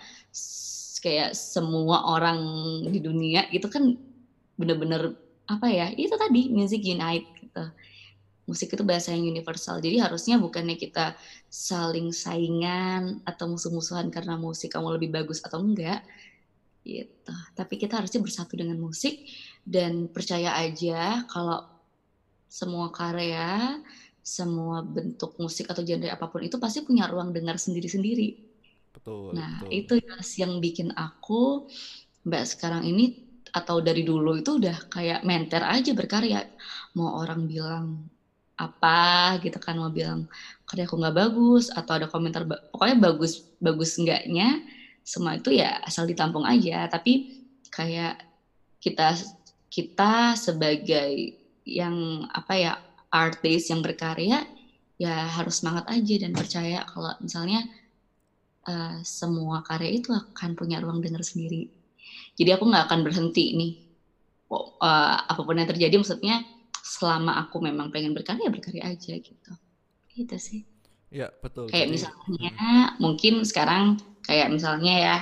kayak 1.03 1.35
semua 1.35 2.15
orang 2.15 2.39
di 2.87 3.03
dunia 3.03 3.43
itu 3.51 3.67
kan 3.67 3.91
bener-bener 4.55 5.19
apa 5.51 5.67
ya 5.67 5.91
itu 5.91 6.15
tadi 6.15 6.47
music 6.47 6.79
unite 6.87 7.27
gitu. 7.43 7.65
Musik 8.43 8.75
itu 8.75 8.83
bahasa 8.83 9.15
yang 9.15 9.23
universal. 9.23 9.79
Jadi 9.79 10.03
harusnya 10.03 10.35
bukannya 10.35 10.75
kita 10.75 11.15
saling 11.47 12.11
saingan 12.11 13.23
atau 13.23 13.47
musuh-musuhan 13.47 14.11
karena 14.11 14.35
musik 14.35 14.75
kamu 14.75 14.99
lebih 14.99 15.15
bagus 15.15 15.39
atau 15.43 15.63
enggak 15.63 16.03
gitu 16.85 17.31
tapi 17.57 17.73
kita 17.81 17.93
harusnya 17.99 18.21
bersatu 18.25 18.53
dengan 18.61 18.77
musik 18.85 19.13
dan 19.73 20.11
percaya 20.15 20.49
aja 20.63 21.23
kalau 21.31 21.57
semua 22.59 22.87
karya 22.97 23.79
semua 24.35 24.77
bentuk 24.95 25.31
musik 25.43 25.65
atau 25.71 25.83
genre 25.87 26.07
apa 26.15 26.25
pun 26.31 26.41
itu 26.47 26.57
pasti 26.63 26.79
punya 26.87 27.03
ruang 27.11 27.29
dengar 27.35 27.57
sendiri-sendiri 27.65 28.27
Betul. 28.93 29.33
Nah, 29.37 29.51
betul. 29.61 29.73
itu 29.73 29.93
yang 30.41 30.53
bikin 30.65 30.89
aku 30.93 31.65
Mbak 32.27 32.43
sekarang 32.51 32.83
ini 32.87 33.03
atau 33.53 33.77
dari 33.87 34.01
dulu 34.09 34.39
itu 34.41 34.51
udah 34.61 34.77
kayak 34.93 35.19
menter 35.29 35.61
aja 35.75 35.91
berkarya. 35.99 36.39
Mau 36.97 37.09
orang 37.21 37.41
bilang 37.51 37.85
apa 38.53 38.89
gitu 39.43 39.57
kan 39.65 39.75
mau 39.81 39.89
bilang 39.89 40.29
karya 40.69 40.85
aku 40.87 40.95
nggak 41.01 41.15
bagus 41.21 41.63
atau 41.73 41.91
ada 41.97 42.07
komentar 42.13 42.45
pokoknya 42.71 42.97
bagus 43.01 43.31
bagus 43.65 43.91
enggaknya 43.99 44.61
semua 45.03 45.35
itu 45.35 45.51
ya 45.51 45.83
asal 45.83 46.07
ditampung 46.07 46.47
aja 46.47 46.87
tapi 46.87 47.43
kayak 47.69 48.23
kita 48.79 49.15
kita 49.67 50.35
sebagai 50.39 51.39
yang 51.63 52.27
apa 52.31 52.53
ya 52.55 52.73
artis 53.11 53.71
yang 53.71 53.79
berkarya 53.79 54.43
ya 54.97 55.15
harus 55.27 55.59
semangat 55.59 55.89
aja 55.91 56.15
dan 56.23 56.31
percaya 56.31 56.79
kalau 56.87 57.11
misalnya 57.19 57.67
uh, 58.67 58.99
semua 59.03 59.63
karya 59.65 59.99
itu 59.99 60.11
akan 60.11 60.55
punya 60.55 60.79
ruang 60.79 61.03
dengar 61.03 61.23
sendiri. 61.23 61.67
Jadi 62.33 62.49
aku 62.53 62.69
nggak 62.69 62.85
akan 62.89 62.99
berhenti 63.05 63.45
nih. 63.53 63.73
Uh, 64.53 65.17
apa 65.25 65.41
pun 65.41 65.57
yang 65.57 65.65
terjadi, 65.65 65.97
maksudnya 65.97 66.45
selama 66.85 67.41
aku 67.41 67.57
memang 67.57 67.89
pengen 67.89 68.13
berkarya, 68.13 68.53
berkarya 68.53 68.85
aja 68.85 69.17
gitu. 69.17 69.51
Gitu 70.13 70.35
sih. 70.37 70.61
Iya 71.09 71.33
betul. 71.41 71.69
Kayak 71.69 71.89
Jadi, 71.89 71.93
misalnya 71.97 72.53
hmm. 72.53 72.87
mungkin 73.01 73.33
sekarang 73.45 73.97
kayak 74.23 74.51
misalnya 74.51 74.93
ya 74.95 75.17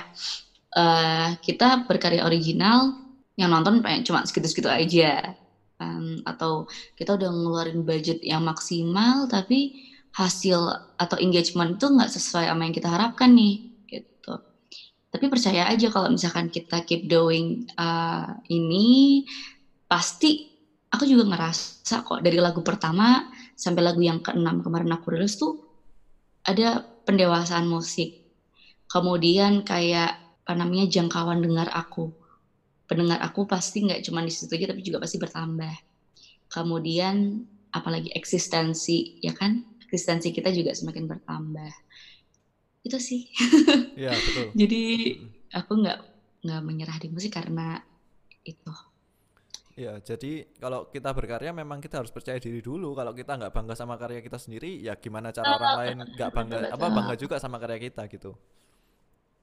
uh, 0.78 1.28
kita 1.42 1.84
berkarya 1.84 2.24
original 2.24 2.96
yang 3.36 3.52
nonton 3.52 3.80
cuma 4.04 4.24
segitu-segitu 4.24 4.68
aja. 4.68 5.36
Um, 5.82 6.22
atau 6.22 6.70
kita 6.94 7.18
udah 7.18 7.26
ngeluarin 7.26 7.82
budget 7.82 8.22
yang 8.22 8.46
maksimal 8.46 9.26
tapi 9.26 9.90
hasil 10.14 10.94
atau 10.94 11.18
engagement 11.18 11.74
itu 11.74 11.90
nggak 11.90 12.06
sesuai 12.06 12.46
sama 12.46 12.70
yang 12.70 12.74
kita 12.76 12.86
harapkan 12.86 13.34
nih 13.34 13.82
gitu. 13.90 14.38
Tapi 15.10 15.24
percaya 15.26 15.66
aja 15.66 15.90
kalau 15.90 16.14
misalkan 16.14 16.54
kita 16.54 16.86
keep 16.86 17.10
doing 17.10 17.66
uh, 17.74 18.30
ini 18.46 19.26
pasti 19.90 20.54
aku 20.92 21.02
juga 21.08 21.26
ngerasa 21.26 22.06
kok 22.06 22.22
dari 22.22 22.38
lagu 22.38 22.62
pertama 22.62 23.32
sampai 23.58 23.82
lagu 23.82 23.98
yang 24.04 24.22
keenam 24.22 24.62
kemarin 24.62 24.92
aku 24.94 25.18
rilis 25.18 25.34
tuh 25.34 25.66
ada 26.46 26.84
pendewasaan 27.02 27.66
musik. 27.66 28.21
Kemudian 28.92 29.64
kayak 29.64 30.20
apa 30.44 30.52
namanya 30.52 30.84
jangkauan 30.92 31.40
dengar 31.40 31.72
aku. 31.72 32.12
Pendengar 32.84 33.24
aku 33.24 33.48
pasti 33.48 33.88
nggak 33.88 34.04
cuma 34.04 34.20
di 34.20 34.28
situ 34.28 34.52
aja 34.52 34.76
tapi 34.76 34.84
juga 34.84 35.00
pasti 35.00 35.16
bertambah. 35.16 35.74
Kemudian 36.52 37.48
apalagi 37.72 38.12
eksistensi 38.12 39.18
ya 39.24 39.32
kan 39.32 39.64
eksistensi 39.88 40.30
kita 40.30 40.52
juga 40.52 40.76
semakin 40.76 41.08
bertambah 41.08 41.72
itu 42.84 42.98
sih 43.00 43.22
ya 44.04 44.12
betul 44.12 44.52
jadi 44.52 44.82
aku 45.56 45.72
nggak 45.80 45.98
nggak 46.44 46.62
menyerah 46.62 46.98
di 47.00 47.08
musik 47.10 47.34
karena 47.34 47.80
itu 48.44 48.72
Ya, 49.72 49.96
jadi 50.04 50.44
kalau 50.60 50.92
kita 50.92 51.16
berkarya 51.16 51.48
memang 51.48 51.80
kita 51.80 52.04
harus 52.04 52.12
percaya 52.12 52.36
diri 52.36 52.60
dulu. 52.60 52.92
Kalau 52.92 53.16
kita 53.16 53.40
nggak 53.40 53.56
bangga 53.56 53.72
sama 53.72 53.96
karya 53.96 54.20
kita 54.20 54.36
sendiri, 54.36 54.84
ya 54.84 55.00
gimana 55.00 55.32
cara 55.32 55.56
orang 55.56 55.72
lain 55.80 55.96
nggak 56.12 56.28
bangga 56.36 56.58
apa 56.76 56.86
bangga 56.92 57.16
juga 57.16 57.40
sama 57.40 57.56
karya 57.56 57.80
kita 57.80 58.04
gitu. 58.12 58.36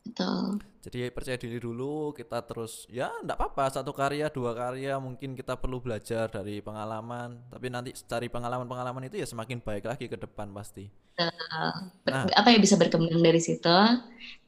Betul. 0.10 0.58
Jadi 0.80 1.12
percaya 1.14 1.38
diri 1.38 1.62
dulu, 1.62 2.16
kita 2.18 2.42
terus 2.42 2.90
ya 2.90 3.14
enggak 3.22 3.38
apa-apa 3.38 3.78
satu 3.78 3.94
karya, 3.94 4.32
dua 4.34 4.58
karya 4.58 4.98
mungkin 4.98 5.38
kita 5.38 5.54
perlu 5.60 5.78
belajar 5.78 6.26
dari 6.32 6.66
pengalaman, 6.66 7.38
tapi 7.54 7.70
nanti 7.70 7.94
cari 7.94 8.26
pengalaman-pengalaman 8.26 9.06
itu 9.06 9.22
ya 9.22 9.28
semakin 9.30 9.62
baik 9.62 9.86
lagi 9.86 10.10
ke 10.10 10.18
depan 10.18 10.50
pasti. 10.50 10.90
Uh, 11.20 11.92
nah, 12.08 12.26
apa 12.32 12.50
ya 12.50 12.58
bisa 12.64 12.80
berkembang 12.80 13.22
dari 13.22 13.44
situ, 13.44 13.78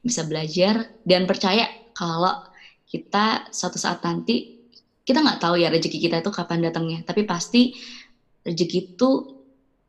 bisa 0.02 0.26
belajar 0.26 0.88
dan 1.06 1.28
percaya 1.28 1.68
kalau 1.92 2.42
kita 2.88 3.52
suatu 3.52 3.76
saat 3.76 4.00
nanti 4.02 4.66
kita 5.04 5.20
nggak 5.20 5.38
tahu 5.38 5.60
ya 5.60 5.68
rezeki 5.68 6.10
kita 6.10 6.24
itu 6.24 6.32
kapan 6.32 6.64
datangnya, 6.64 7.04
tapi 7.06 7.22
pasti 7.28 7.76
rezeki 8.42 8.96
itu 8.96 9.10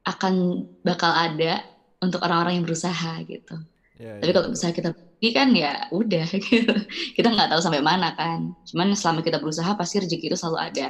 akan 0.03 0.67
bakal 0.83 1.09
ada 1.09 1.63
untuk 2.03 2.19
orang-orang 2.19 2.59
yang 2.59 2.65
berusaha 2.67 3.23
gitu. 3.23 3.63
Ya, 3.99 4.17
Tapi 4.21 4.31
ya, 4.31 4.35
kalau 4.35 4.47
misalnya 4.53 4.75
kita 4.79 4.89
pergi 4.95 5.29
kan 5.35 5.47
ya 5.55 5.71
udah 5.91 6.25
gitu. 6.49 6.73
Kita 7.17 7.27
nggak 7.33 7.49
tahu 7.55 7.61
sampai 7.63 7.81
mana 7.83 8.15
kan. 8.15 8.39
Cuman 8.69 8.95
selama 8.97 9.21
kita 9.25 9.37
berusaha 9.43 9.71
pasti 9.79 10.01
rezeki 10.03 10.25
itu 10.33 10.37
selalu 10.39 10.59
ada. 10.61 10.87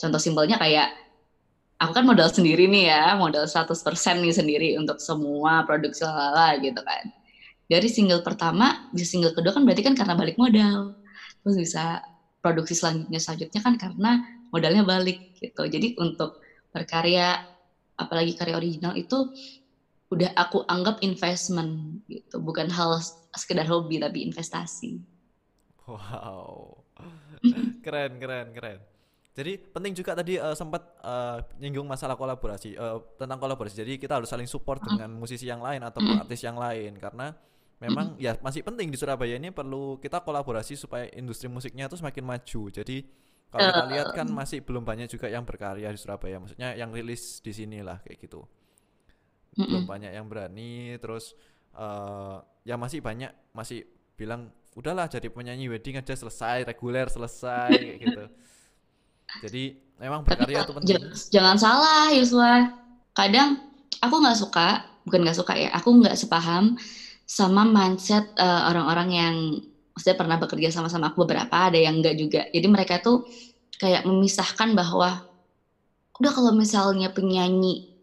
Contoh 0.00 0.20
simpelnya 0.22 0.56
kayak 0.60 0.88
aku 1.80 1.92
kan 1.96 2.04
modal 2.08 2.28
sendiri 2.32 2.66
nih 2.70 2.84
ya, 2.92 3.02
modal 3.20 3.44
100% 3.48 4.20
nih 4.24 4.34
sendiri 4.34 4.68
untuk 4.80 4.98
semua 5.02 5.64
produksi 5.68 6.02
lala 6.06 6.56
gitu 6.62 6.80
kan. 6.82 7.04
Dari 7.66 7.88
single 7.90 8.22
pertama, 8.26 8.76
di 8.94 9.04
single 9.06 9.34
kedua 9.36 9.52
kan 9.56 9.62
berarti 9.66 9.82
kan 9.86 9.94
karena 9.98 10.14
balik 10.18 10.36
modal. 10.38 10.94
Terus 11.42 11.56
bisa 11.58 12.00
produksi 12.42 12.74
selanjutnya 12.78 13.18
selanjutnya 13.22 13.60
kan 13.64 13.74
karena 13.80 14.10
modalnya 14.52 14.82
balik 14.86 15.26
gitu. 15.38 15.62
Jadi 15.68 15.96
untuk 16.00 16.38
berkarya 16.74 17.36
apalagi 17.96 18.32
karya 18.38 18.56
original 18.60 18.94
itu 18.98 19.32
udah 20.16 20.32
aku 20.32 20.64
anggap 20.64 21.04
investment 21.04 22.00
gitu, 22.08 22.40
bukan 22.40 22.72
hal 22.72 22.96
sekedar 23.36 23.68
hobi 23.68 24.00
tapi 24.00 24.24
investasi. 24.24 24.96
Wow, 25.84 26.82
keren 27.84 28.16
keren 28.16 28.56
keren. 28.56 28.80
Jadi 29.36 29.60
penting 29.60 29.92
juga 29.92 30.16
tadi 30.16 30.40
uh, 30.40 30.56
sempat 30.56 30.80
uh, 31.04 31.44
nyinggung 31.60 31.84
masalah 31.84 32.16
kolaborasi 32.16 32.72
uh, 32.80 33.04
tentang 33.20 33.36
kolaborasi. 33.36 33.76
Jadi 33.76 34.00
kita 34.00 34.16
harus 34.16 34.32
saling 34.32 34.48
support 34.48 34.80
uh. 34.80 34.96
dengan 34.96 35.12
musisi 35.12 35.44
yang 35.44 35.60
lain 35.60 35.84
atau 35.84 36.00
artis 36.16 36.40
yang 36.40 36.56
lain 36.56 36.96
karena 36.96 37.36
memang 37.76 38.16
ya 38.16 38.40
masih 38.40 38.64
penting 38.64 38.88
di 38.88 38.96
Surabaya 38.96 39.36
ini 39.36 39.52
perlu 39.52 40.00
kita 40.00 40.24
kolaborasi 40.24 40.80
supaya 40.80 41.12
industri 41.12 41.52
musiknya 41.52 41.92
itu 41.92 42.00
semakin 42.00 42.24
maju. 42.24 42.62
Jadi 42.72 43.04
kalau 43.52 43.68
kita 43.68 43.84
lihat 43.92 44.08
kan 44.16 44.26
masih 44.32 44.64
belum 44.64 44.88
banyak 44.88 45.12
juga 45.12 45.28
yang 45.28 45.44
berkarya 45.44 45.92
di 45.92 46.00
Surabaya. 46.00 46.40
Maksudnya 46.40 46.72
yang 46.72 46.88
rilis 46.88 47.44
di 47.44 47.52
sini 47.52 47.84
lah 47.84 48.00
kayak 48.00 48.16
gitu 48.24 48.48
mm 49.56 49.60
-mm. 49.60 49.68
belum 49.68 49.84
banyak 49.88 50.12
yang 50.12 50.26
berani 50.28 51.00
terus 51.00 51.32
uh, 51.74 52.44
ya 52.62 52.76
masih 52.76 53.00
banyak 53.00 53.32
masih 53.56 53.88
bilang 54.16 54.52
udahlah 54.76 55.08
jadi 55.08 55.32
penyanyi 55.32 55.72
wedding 55.72 55.96
aja 55.96 56.12
selesai 56.12 56.68
reguler 56.68 57.08
selesai 57.08 57.72
kayak 57.72 57.98
gitu. 58.04 58.24
Jadi 59.42 59.64
memang 59.98 60.22
berkarya 60.22 60.62
itu 60.62 60.72
penting. 60.76 61.02
jangan 61.32 61.56
salah 61.56 62.12
Yuswa. 62.12 62.70
Kadang 63.16 63.60
aku 64.04 64.14
nggak 64.20 64.38
suka 64.38 64.68
bukan 65.08 65.24
nggak 65.24 65.38
suka 65.38 65.52
ya 65.56 65.70
aku 65.72 65.88
nggak 66.04 66.18
sepaham 66.18 66.76
sama 67.26 67.64
mindset 67.66 68.22
eh, 68.36 68.62
orang-orang 68.70 69.08
uh, 69.10 69.16
yang 69.16 69.36
maksudnya 69.96 70.18
pernah 70.20 70.36
bekerja 70.36 70.68
sama-sama 70.70 71.10
aku 71.10 71.24
beberapa 71.24 71.72
ada 71.72 71.80
yang 71.80 72.04
enggak 72.04 72.16
juga. 72.20 72.42
Jadi 72.52 72.66
mereka 72.68 73.00
tuh 73.00 73.24
kayak 73.80 74.04
memisahkan 74.04 74.76
bahwa 74.76 75.24
udah 76.16 76.32
kalau 76.32 76.52
misalnya 76.52 77.12
penyanyi 77.12 77.95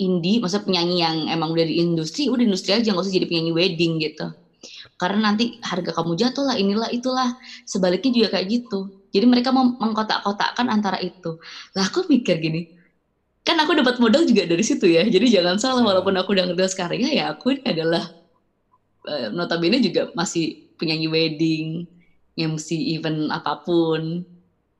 indie, 0.00 0.38
maksudnya 0.42 0.64
penyanyi 0.66 0.96
yang 1.04 1.16
emang 1.30 1.50
udah 1.54 1.66
di 1.66 1.74
industri, 1.82 2.26
udah 2.30 2.42
di 2.42 2.48
industri 2.50 2.72
aja 2.76 2.88
nggak 2.92 3.04
usah 3.04 3.14
jadi 3.14 3.26
penyanyi 3.30 3.52
wedding 3.54 3.92
gitu. 4.02 4.26
Karena 5.00 5.30
nanti 5.32 5.58
harga 5.64 5.90
kamu 5.96 6.12
jatuh 6.18 6.44
lah, 6.48 6.56
inilah 6.58 6.88
itulah. 6.92 7.28
Sebaliknya 7.68 8.10
juga 8.14 8.28
kayak 8.38 8.46
gitu. 8.50 8.90
Jadi 9.14 9.26
mereka 9.30 9.50
mau 9.54 9.70
mengkotak-kotakkan 9.78 10.66
antara 10.72 10.98
itu. 11.02 11.36
Lah 11.76 11.86
aku 11.88 12.06
mikir 12.10 12.38
gini, 12.42 12.66
kan 13.46 13.56
aku 13.60 13.72
dapat 13.78 13.96
modal 14.02 14.24
juga 14.28 14.44
dari 14.48 14.64
situ 14.66 14.86
ya. 14.88 15.04
Jadi 15.06 15.26
jangan 15.32 15.56
salah 15.60 15.82
Ya. 15.84 15.88
walaupun 15.94 16.14
aku 16.18 16.30
udah 16.36 16.44
ngerti 16.50 16.74
karya 16.76 17.08
ya 17.14 17.24
aku 17.34 17.56
ini 17.56 17.62
adalah 17.66 18.04
eh, 19.08 19.28
notabene 19.32 19.78
juga 19.84 20.08
masih 20.16 20.56
penyanyi 20.78 21.06
wedding, 21.10 21.66
MC 22.36 22.68
event 22.98 23.30
apa 23.30 23.60
pun 23.64 24.24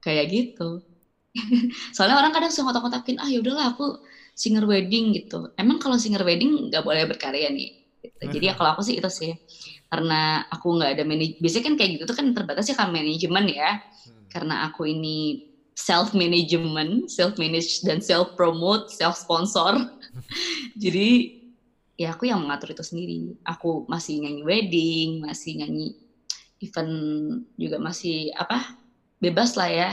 kayak 0.04 0.26
gitu. 0.32 0.82
Soalnya 1.94 2.16
orang 2.20 2.32
kadang 2.34 2.50
suka 2.54 2.70
ngotak-ngotakin, 2.70 3.16
ah 3.22 3.28
yaudahlah 3.30 3.74
aku 3.74 3.98
singer 4.34 4.64
wedding 4.70 5.14
gitu. 5.18 5.50
Emang 5.60 5.78
kalau 5.82 5.96
singer 5.98 6.22
wedding 6.26 6.70
nggak 6.70 6.82
boleh 6.86 7.04
berkarya 7.10 7.50
nih. 7.50 7.70
Gitu. 8.04 8.22
Jadi 8.38 8.44
ya 8.52 8.54
kalau 8.58 8.70
aku 8.76 8.82
sih 8.84 8.94
itu 9.00 9.10
sih 9.10 9.32
karena 9.92 10.44
aku 10.52 10.66
nggak 10.76 10.90
ada 10.98 11.04
manaj 11.08 11.30
biasanya 11.42 11.64
kan 11.72 11.74
kayak 11.78 11.90
gitu 11.98 12.04
tuh 12.10 12.16
kan 12.20 12.26
terbatas 12.36 12.66
ya 12.70 12.76
kan 12.76 12.90
manajemen 12.92 13.46
ya 13.48 13.80
Hmm. 14.04 14.28
karena 14.32 14.54
aku 14.68 14.84
ini 14.92 15.40
self 15.76 16.12
management 16.12 17.08
self 17.08 17.34
manage 17.40 17.80
dan 17.86 17.98
self 18.04 18.36
promote 18.38 18.88
self 18.92 19.16
sponsor 19.16 19.74
jadi 20.82 21.30
ya 21.94 22.14
aku 22.14 22.26
yang 22.30 22.42
mengatur 22.42 22.74
itu 22.74 22.84
sendiri 22.86 23.38
aku 23.46 23.86
masih 23.86 24.22
nyanyi 24.22 24.42
wedding 24.42 25.08
masih 25.22 25.50
nyanyi 25.62 25.94
event 26.64 26.92
juga 27.58 27.76
masih 27.82 28.30
apa 28.34 28.56
bebas 29.22 29.54
lah 29.58 29.70
ya 29.70 29.90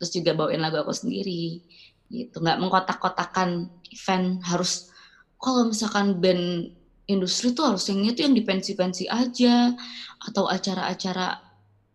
terus 0.00 0.16
juga 0.16 0.32
bawain 0.32 0.64
lagu 0.64 0.80
aku 0.80 0.96
sendiri 0.96 1.60
gitu. 2.08 2.40
Nggak 2.40 2.56
mengkotak-kotakan 2.56 3.68
event 3.92 4.40
harus 4.48 4.88
kalau 5.36 5.68
misalkan 5.68 6.16
band 6.16 6.72
industri 7.04 7.52
tuh 7.52 7.74
harus 7.74 7.84
yang 7.92 8.08
itu 8.08 8.24
yang 8.24 8.32
di 8.32 8.40
pensi-pensi 8.40 9.04
aja 9.12 9.76
atau 10.24 10.48
acara-acara 10.48 11.36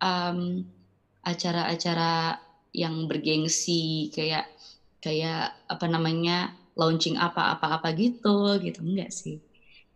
um, 0.05 0.61
acara-acara 1.25 2.37
yang 2.75 3.09
bergengsi 3.09 4.13
kayak 4.13 4.45
kayak 5.01 5.55
apa 5.65 5.85
namanya 5.89 6.53
launching 6.77 7.17
apa-apa-apa 7.17 7.89
gitu 7.97 8.61
gitu. 8.61 8.85
Enggak 8.85 9.09
sih. 9.09 9.41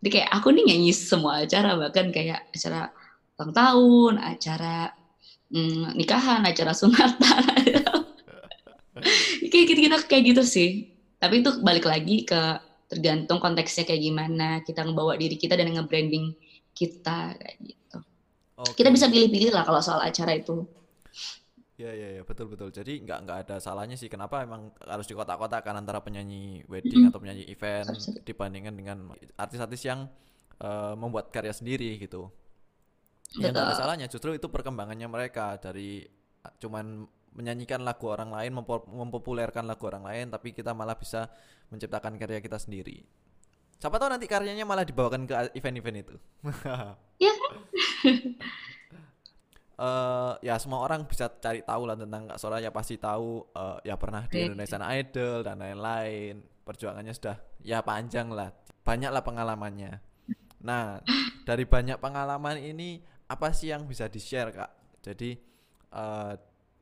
Jadi 0.00 0.08
kayak 0.08 0.30
aku 0.32 0.50
nih 0.50 0.64
nyanyi 0.74 0.92
semua 0.96 1.44
acara 1.44 1.76
bahkan 1.76 2.08
kayak 2.10 2.48
acara 2.50 2.88
ulang 3.36 3.52
tahun 3.52 4.14
acara 4.20 4.88
mm, 5.50 5.98
nikahan 5.98 6.42
acara 6.46 6.72
sunatan 6.72 7.42
kayak 9.50 9.66
gitu-gitu 9.66 9.96
kayak 10.06 10.24
gitu 10.34 10.42
sih 10.46 10.70
tapi 11.20 11.44
itu 11.44 11.60
balik 11.60 11.84
lagi 11.84 12.24
ke 12.24 12.40
tergantung 12.90 13.38
konteksnya 13.38 13.86
kayak 13.86 14.02
gimana 14.02 14.48
kita 14.66 14.82
ngebawa 14.82 15.14
diri 15.14 15.36
kita 15.38 15.54
dan 15.54 15.70
nge-branding 15.70 16.34
kita 16.74 17.34
kayak 17.38 17.56
gitu 17.60 17.98
Oke. 18.56 18.74
kita 18.80 18.88
bisa 18.90 19.06
pilih-pilih 19.06 19.54
lah 19.54 19.62
kalau 19.66 19.78
soal 19.82 20.02
acara 20.02 20.34
itu 20.38 20.66
Ya 21.80 21.96
ya 21.96 22.20
ya 22.20 22.22
betul 22.28 22.52
betul. 22.52 22.68
Jadi 22.68 23.00
nggak 23.08 23.18
nggak 23.24 23.38
ada 23.48 23.56
salahnya 23.56 23.96
sih 23.96 24.12
kenapa 24.12 24.44
emang 24.44 24.68
harus 24.84 25.08
dikotak-kotakan 25.08 25.80
antara 25.80 26.04
penyanyi 26.04 26.60
wedding 26.68 27.08
atau 27.08 27.16
penyanyi 27.16 27.48
event 27.48 27.88
sorry. 27.96 28.20
dibandingkan 28.20 28.76
dengan 28.76 29.16
artis-artis 29.40 29.88
yang 29.88 30.04
eh, 30.60 30.94
membuat 31.00 31.32
karya 31.32 31.56
sendiri 31.56 31.96
gitu. 31.96 32.28
Ya 33.38 33.54
nggak 33.54 33.62
ada 33.62 33.72
Betul. 33.74 33.80
salahnya. 33.84 34.06
Justru 34.10 34.30
itu 34.34 34.46
perkembangannya 34.50 35.06
mereka 35.06 35.54
dari 35.60 36.02
cuman 36.58 37.06
menyanyikan 37.30 37.86
lagu 37.86 38.10
orang 38.10 38.34
lain, 38.34 38.50
mempo- 38.50 38.90
mempopulerkan 38.90 39.62
lagu 39.62 39.86
orang 39.86 40.02
lain, 40.02 40.26
tapi 40.34 40.50
kita 40.50 40.74
malah 40.74 40.98
bisa 40.98 41.30
menciptakan 41.70 42.18
karya 42.18 42.42
kita 42.42 42.58
sendiri. 42.58 43.06
Siapa 43.78 43.96
tahu 43.96 44.10
nanti 44.12 44.26
karyanya 44.26 44.66
malah 44.66 44.82
dibawakan 44.82 45.30
ke 45.30 45.34
event-event 45.54 45.98
itu. 46.04 46.16
Ya 47.22 47.32
eh 49.80 50.32
ya 50.44 50.60
semua 50.60 50.84
orang 50.84 51.08
bisa 51.08 51.32
cari 51.40 51.64
tahu 51.64 51.88
lah 51.88 51.96
tentang 51.96 52.28
Kak 52.28 52.36
Sora 52.36 52.60
ya 52.60 52.68
pasti 52.68 53.00
tahu 53.00 53.48
eh, 53.56 53.88
ya 53.88 53.96
pernah 53.96 54.28
di 54.28 54.36
Oke. 54.36 54.52
Indonesian 54.52 54.84
Idol 54.84 55.40
dan 55.40 55.56
lain-lain 55.56 56.44
perjuangannya 56.68 57.16
sudah 57.16 57.40
ya 57.64 57.80
panjang 57.80 58.28
lah 58.28 58.52
banyak 58.84 59.08
lah 59.08 59.24
pengalamannya 59.24 60.04
nah 60.60 61.00
dari 61.48 61.64
banyak 61.64 61.96
pengalaman 61.96 62.60
ini 62.60 63.00
apa 63.30 63.54
sih 63.54 63.70
yang 63.70 63.86
bisa 63.86 64.10
di 64.10 64.18
share 64.18 64.50
Kak 64.50 64.70
jadi 65.06 65.38
eh 65.94 66.34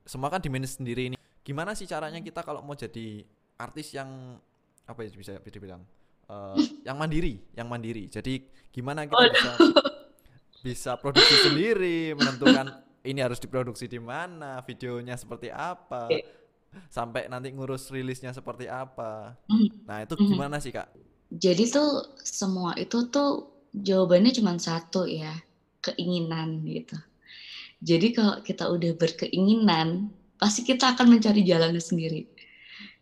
semua 0.08 0.32
kan 0.32 0.40
di 0.40 0.48
manage 0.48 0.80
sendiri 0.80 1.12
ini 1.12 1.16
gimana 1.44 1.76
sih 1.76 1.84
caranya 1.84 2.16
kita 2.24 2.40
kalau 2.40 2.64
mau 2.64 2.72
jadi 2.72 3.20
artis 3.60 3.92
yang 3.92 4.40
apa 4.88 5.04
ya 5.04 5.12
bisa 5.12 5.36
dibilang 5.44 5.84
eh, 6.26 6.56
yang 6.88 6.96
mandiri 6.96 7.36
yang 7.52 7.68
mandiri 7.68 8.08
jadi 8.08 8.40
gimana 8.72 9.04
kita 9.04 9.20
Oh, 9.20 9.28
bisa 9.28 9.52
bisa 10.66 10.98
produksi 10.98 11.38
sendiri, 11.38 12.12
menentukan 12.18 12.66
ini 13.06 13.22
harus 13.22 13.38
diproduksi 13.38 13.86
di 13.86 14.02
mana, 14.02 14.58
videonya 14.66 15.14
seperti 15.14 15.48
apa, 15.54 16.10
Oke. 16.10 16.26
sampai 16.90 17.30
nanti 17.30 17.54
ngurus 17.54 17.88
rilisnya 17.94 18.34
seperti 18.34 18.66
apa. 18.66 19.38
Mhm. 19.48 19.86
Nah, 19.86 20.02
itu 20.02 20.18
Mhm. 20.18 20.26
gimana 20.28 20.58
sih, 20.58 20.74
Kak? 20.74 20.90
Jadi 21.30 21.64
tuh 21.70 21.90
semua 22.26 22.74
itu 22.74 23.06
tuh 23.06 23.30
jawabannya 23.70 24.32
cuma 24.34 24.56
satu 24.58 25.06
ya, 25.06 25.30
keinginan 25.84 26.62
gitu. 26.66 26.96
Jadi 27.78 28.10
kalau 28.10 28.42
kita 28.42 28.66
udah 28.66 28.92
berkeinginan, 28.98 30.10
pasti 30.40 30.66
kita 30.66 30.94
akan 30.94 31.06
mencari 31.18 31.46
jalannya 31.46 31.78
sendiri. 31.78 32.26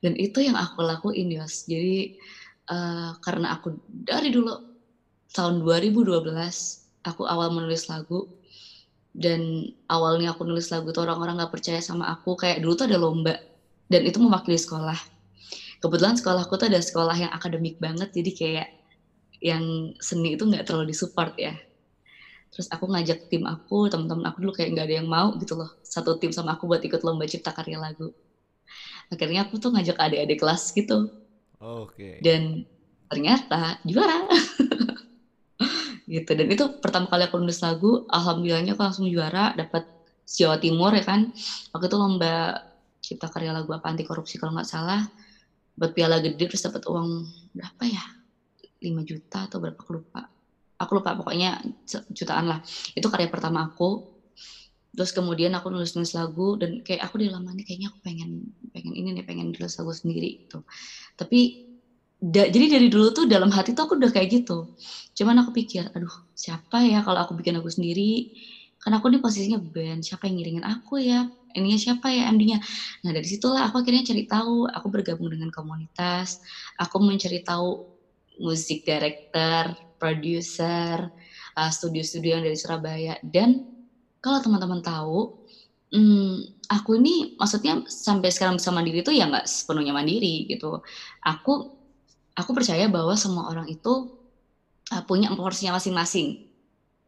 Dan 0.01 0.13
itu 0.21 0.45
yang 0.45 0.57
aku 0.57 0.85
lakuin, 0.85 1.33
Yos. 1.33 1.65
Jadi 1.65 2.13
eh, 2.71 3.11
karena 3.25 3.57
aku 3.57 3.81
dari 3.89 4.29
dulu 4.29 4.53
tahun 5.33 5.61
2012 5.65 6.27
aku 7.05 7.23
awal 7.29 7.53
menulis 7.55 7.87
lagu 7.93 8.27
dan 9.17 9.69
awalnya 9.89 10.33
aku 10.37 10.45
nulis 10.45 10.69
lagu 10.73 10.93
tuh 10.93 11.05
orang-orang 11.09 11.41
nggak 11.41 11.53
percaya 11.53 11.81
sama 11.81 12.09
aku 12.13 12.37
kayak 12.37 12.61
dulu 12.61 12.73
tuh 12.77 12.87
ada 12.89 12.99
lomba 13.01 13.35
dan 13.89 14.03
itu 14.05 14.19
mewakili 14.21 14.59
sekolah 14.61 14.99
kebetulan 15.81 16.17
sekolahku 16.19 16.53
tuh 16.61 16.69
ada 16.69 16.81
sekolah 16.83 17.17
yang 17.17 17.33
akademik 17.33 17.77
banget 17.81 18.09
jadi 18.13 18.31
kayak 18.33 18.69
yang 19.41 19.65
seni 20.01 20.37
itu 20.37 20.45
nggak 20.49 20.65
terlalu 20.69 20.93
disupport 20.93 21.33
ya 21.37 21.55
terus 22.57 22.69
aku 22.73 22.89
ngajak 22.89 23.19
tim 23.29 23.45
aku 23.45 23.93
teman-teman 23.93 24.25
aku 24.33 24.41
dulu 24.41 24.53
kayak 24.57 24.73
nggak 24.73 24.87
ada 24.89 24.97
yang 25.05 25.09
mau 25.13 25.29
gitu 25.37 25.53
loh 25.61 25.69
satu 25.85 26.17
tim 26.17 26.33
sama 26.33 26.57
aku 26.57 26.65
buat 26.71 26.81
ikut 26.81 27.01
lomba 27.05 27.29
cipta 27.29 27.53
karya 27.53 27.77
lagu. 27.77 28.09
Akhirnya 29.13 29.45
aku 29.45 29.55
tuh 29.63 29.71
ngajak 29.77 29.97
adik-adik 30.01 30.39
kelas 30.41 30.73
gitu. 30.73 31.13
Oke. 31.61 32.21
dan 32.25 32.65
ternyata 33.09 33.79
juara. 33.87 34.25
Gitu 36.07 36.31
dan 36.39 36.47
itu 36.55 36.65
pertama 36.83 37.07
kali 37.11 37.27
aku 37.27 37.37
nulis 37.43 37.59
lagu 37.67 38.07
alhamdulillahnya 38.07 38.79
aku 38.79 38.83
langsung 38.87 39.07
juara 39.11 39.51
dapat 39.59 39.83
Jawa 40.27 40.57
Timur 40.63 40.93
ya 40.95 41.03
kan. 41.07 41.21
Waktu 41.75 41.87
itu 41.91 41.97
lomba 41.99 42.55
cipta 43.03 43.27
karya 43.31 43.51
lagu 43.55 43.71
apa 43.75 43.87
anti 43.91 44.03
korupsi 44.07 44.39
kalau 44.41 44.55
nggak 44.57 44.69
salah. 44.69 45.03
Buat 45.79 45.93
piala 45.97 46.17
gede 46.25 46.45
terus 46.51 46.63
dapat 46.67 46.83
uang 46.89 47.09
berapa 47.57 47.83
ya? 47.91 48.05
5 48.85 49.03
juta 49.09 49.49
atau 49.49 49.59
berapa 49.63 49.79
aku 49.81 49.93
lupa 49.99 50.21
aku 50.81 50.91
lupa 51.01 51.11
pokoknya 51.19 51.49
jutaan 52.19 52.47
lah. 52.51 52.59
Itu 52.99 53.07
karya 53.13 53.29
pertama 53.35 53.59
aku. 53.69 54.05
Terus 54.97 55.13
kemudian 55.13 55.53
aku 55.53 55.69
nulis 55.69 55.93
nulis 55.93 56.13
lagu 56.17 56.57
dan 56.57 56.81
kayak 56.81 57.05
aku 57.05 57.21
di 57.21 57.29
lama 57.29 57.53
nih 57.53 57.65
kayaknya 57.69 57.89
aku 57.93 58.01
pengen 58.01 58.31
pengen 58.73 58.93
ini 58.97 59.09
nih 59.21 59.25
pengen 59.29 59.47
nulis 59.53 59.75
lagu 59.77 59.93
sendiri 59.93 60.41
gitu. 60.41 60.65
Tapi 61.21 61.39
da- 62.21 62.49
jadi 62.51 62.67
dari 62.81 62.89
dulu 62.93 63.09
tuh 63.17 63.25
dalam 63.29 63.51
hati 63.53 63.73
tuh 63.77 63.85
aku 63.89 63.95
udah 64.01 64.13
kayak 64.15 64.29
gitu. 64.43 64.69
Cuman 65.19 65.37
aku 65.45 65.51
pikir 65.59 65.89
aduh 65.97 66.13
siapa 66.37 66.85
ya 66.87 67.01
kalau 67.07 67.21
aku 67.25 67.33
bikin 67.41 67.57
lagu 67.61 67.69
sendiri? 67.73 68.33
Kan 68.83 68.93
aku 68.97 69.07
nih 69.13 69.21
posisinya 69.25 69.59
band 69.61 70.01
siapa 70.07 70.29
yang 70.31 70.37
ngiringin 70.41 70.67
aku 70.67 70.95
ya? 71.03 71.27
Ininya 71.57 71.79
siapa 71.81 72.07
ya 72.13 72.29
MD-nya 72.33 72.59
nah 73.05 73.11
dari 73.17 73.25
situlah 73.29 73.69
aku 73.69 73.81
akhirnya 73.85 74.05
cari 74.09 74.25
tahu. 74.29 74.69
Aku 74.77 74.87
bergabung 74.95 75.29
dengan 75.33 75.51
komunitas. 75.53 76.41
Aku 76.81 76.97
mencari 77.05 77.41
tahu 77.45 77.81
musik 78.41 78.85
director 78.89 79.73
producer 79.97 81.11
uh, 81.57 81.71
studio-studio 81.73 82.39
yang 82.39 82.45
dari 82.45 82.57
Surabaya. 82.57 83.17
Dan 83.25 83.65
kalau 84.21 84.43
teman-teman 84.45 84.81
tahu 84.85 85.47
hmm, 85.93 86.67
aku 86.69 86.99
ini 86.99 87.39
maksudnya 87.39 87.87
sampai 87.87 88.31
sekarang 88.35 88.59
bisa 88.59 88.75
mandiri 88.75 89.01
itu 89.01 89.13
ya 89.15 89.31
nggak 89.31 89.47
sepenuhnya 89.47 89.95
mandiri 89.95 90.47
gitu. 90.51 90.83
Aku 91.23 91.73
aku 92.37 92.51
percaya 92.53 92.91
bahwa 92.91 93.15
semua 93.17 93.49
orang 93.49 93.71
itu 93.71 94.13
uh, 94.93 95.03
punya 95.07 95.33
porsinya 95.33 95.79
masing-masing 95.79 96.47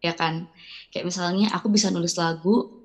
ya 0.00 0.14
kan? 0.14 0.46
Kayak 0.94 1.10
misalnya 1.10 1.50
aku 1.52 1.68
bisa 1.68 1.90
nulis 1.90 2.14
lagu 2.16 2.78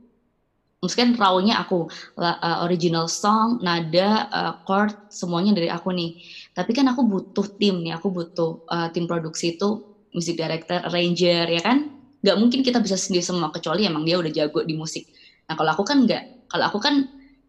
mungkin 0.83 1.15
rawnya 1.15 1.63
aku 1.63 1.87
uh, 2.19 2.67
original 2.67 3.07
song 3.07 3.63
nada 3.63 4.27
uh, 4.27 4.53
chord 4.67 4.91
semuanya 5.07 5.55
dari 5.55 5.71
aku 5.71 5.95
nih. 5.95 6.19
Tapi 6.51 6.75
kan 6.75 6.89
aku 6.91 7.07
butuh 7.07 7.47
tim 7.55 7.79
nih 7.85 7.95
aku 7.95 8.11
butuh 8.11 8.67
uh, 8.67 8.87
tim 8.91 9.07
produksi 9.07 9.55
itu 9.55 9.92
music 10.13 10.39
director 10.39 10.80
arranger 10.88 11.45
ya 11.49 11.62
kan? 11.62 11.89
Nggak 12.23 12.38
mungkin 12.39 12.60
kita 12.63 12.80
bisa 12.80 12.95
sendiri 12.95 13.26
semua 13.26 13.52
kecuali 13.52 13.84
emang 13.84 14.08
dia 14.08 14.15
udah 14.21 14.32
jago 14.32 14.63
di 14.63 14.73
musik. 14.78 15.10
Nah 15.49 15.58
kalau 15.60 15.71
aku 15.76 15.84
kan 15.84 16.06
nggak. 16.08 16.23
Kalau 16.47 16.65
aku 16.69 16.80
kan 16.80 16.95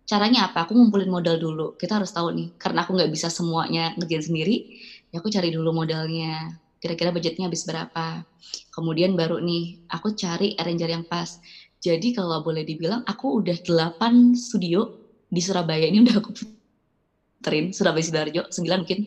caranya 0.08 0.50
apa? 0.50 0.64
Aku 0.66 0.74
ngumpulin 0.76 1.08
modal 1.12 1.36
dulu. 1.38 1.76
Kita 1.78 2.00
harus 2.00 2.10
tahu 2.10 2.32
nih 2.34 2.48
karena 2.58 2.82
aku 2.84 2.96
nggak 2.96 3.10
bisa 3.12 3.28
semuanya 3.30 3.92
ngerjain 3.96 4.24
sendiri 4.24 4.56
ya 5.14 5.22
aku 5.22 5.30
cari 5.30 5.54
dulu 5.54 5.70
modalnya. 5.70 6.50
Kira-kira 6.82 7.14
budgetnya 7.14 7.48
habis 7.48 7.64
berapa? 7.64 8.26
Kemudian 8.74 9.16
baru 9.16 9.40
nih 9.40 9.78
aku 9.88 10.12
cari 10.18 10.52
arranger 10.58 10.90
yang 10.90 11.04
pas. 11.06 11.38
Jadi 11.80 12.12
kalau 12.12 12.42
boleh 12.42 12.66
dibilang 12.66 13.00
aku 13.06 13.40
udah 13.40 13.56
8 13.62 14.34
studio 14.36 14.90
di 15.30 15.40
Surabaya. 15.40 15.86
Ini 15.88 16.02
udah 16.02 16.16
aku 16.18 16.30
muterin 17.38 17.70
Surabaya 17.72 18.04
Sidoarjo 18.04 18.42
9 18.50 18.82
mungkin. 18.82 19.00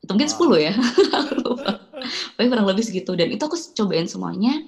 Atau 0.00 0.12
mungkin 0.16 0.30
wow. 0.32 0.56
10 0.56 0.66
ya 0.70 0.72
tapi 2.36 2.46
kurang 2.50 2.66
lebih 2.68 2.84
segitu. 2.84 3.12
Dan 3.16 3.30
itu 3.32 3.42
aku 3.42 3.56
cobain 3.76 4.06
semuanya. 4.06 4.58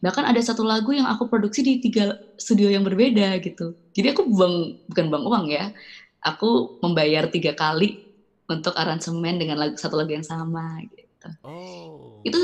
Bahkan 0.00 0.24
ada 0.28 0.40
satu 0.42 0.62
lagu 0.62 0.92
yang 0.92 1.08
aku 1.08 1.26
produksi 1.26 1.64
di 1.64 1.80
tiga 1.80 2.16
studio 2.36 2.68
yang 2.68 2.84
berbeda 2.84 3.40
gitu. 3.40 3.74
Jadi 3.96 4.12
aku 4.12 4.28
buang 4.28 4.76
bukan 4.92 5.04
buang 5.08 5.24
uang 5.26 5.44
ya. 5.48 5.72
Aku 6.20 6.80
membayar 6.82 7.30
tiga 7.30 7.56
kali 7.56 8.06
untuk 8.46 8.74
aransemen 8.78 9.38
dengan 9.38 9.58
lagu 9.58 9.74
satu 9.74 9.98
lagu 9.98 10.14
yang 10.14 10.26
sama 10.26 10.78
gitu. 10.86 11.28
Oh. 11.42 12.22
itu 12.22 12.38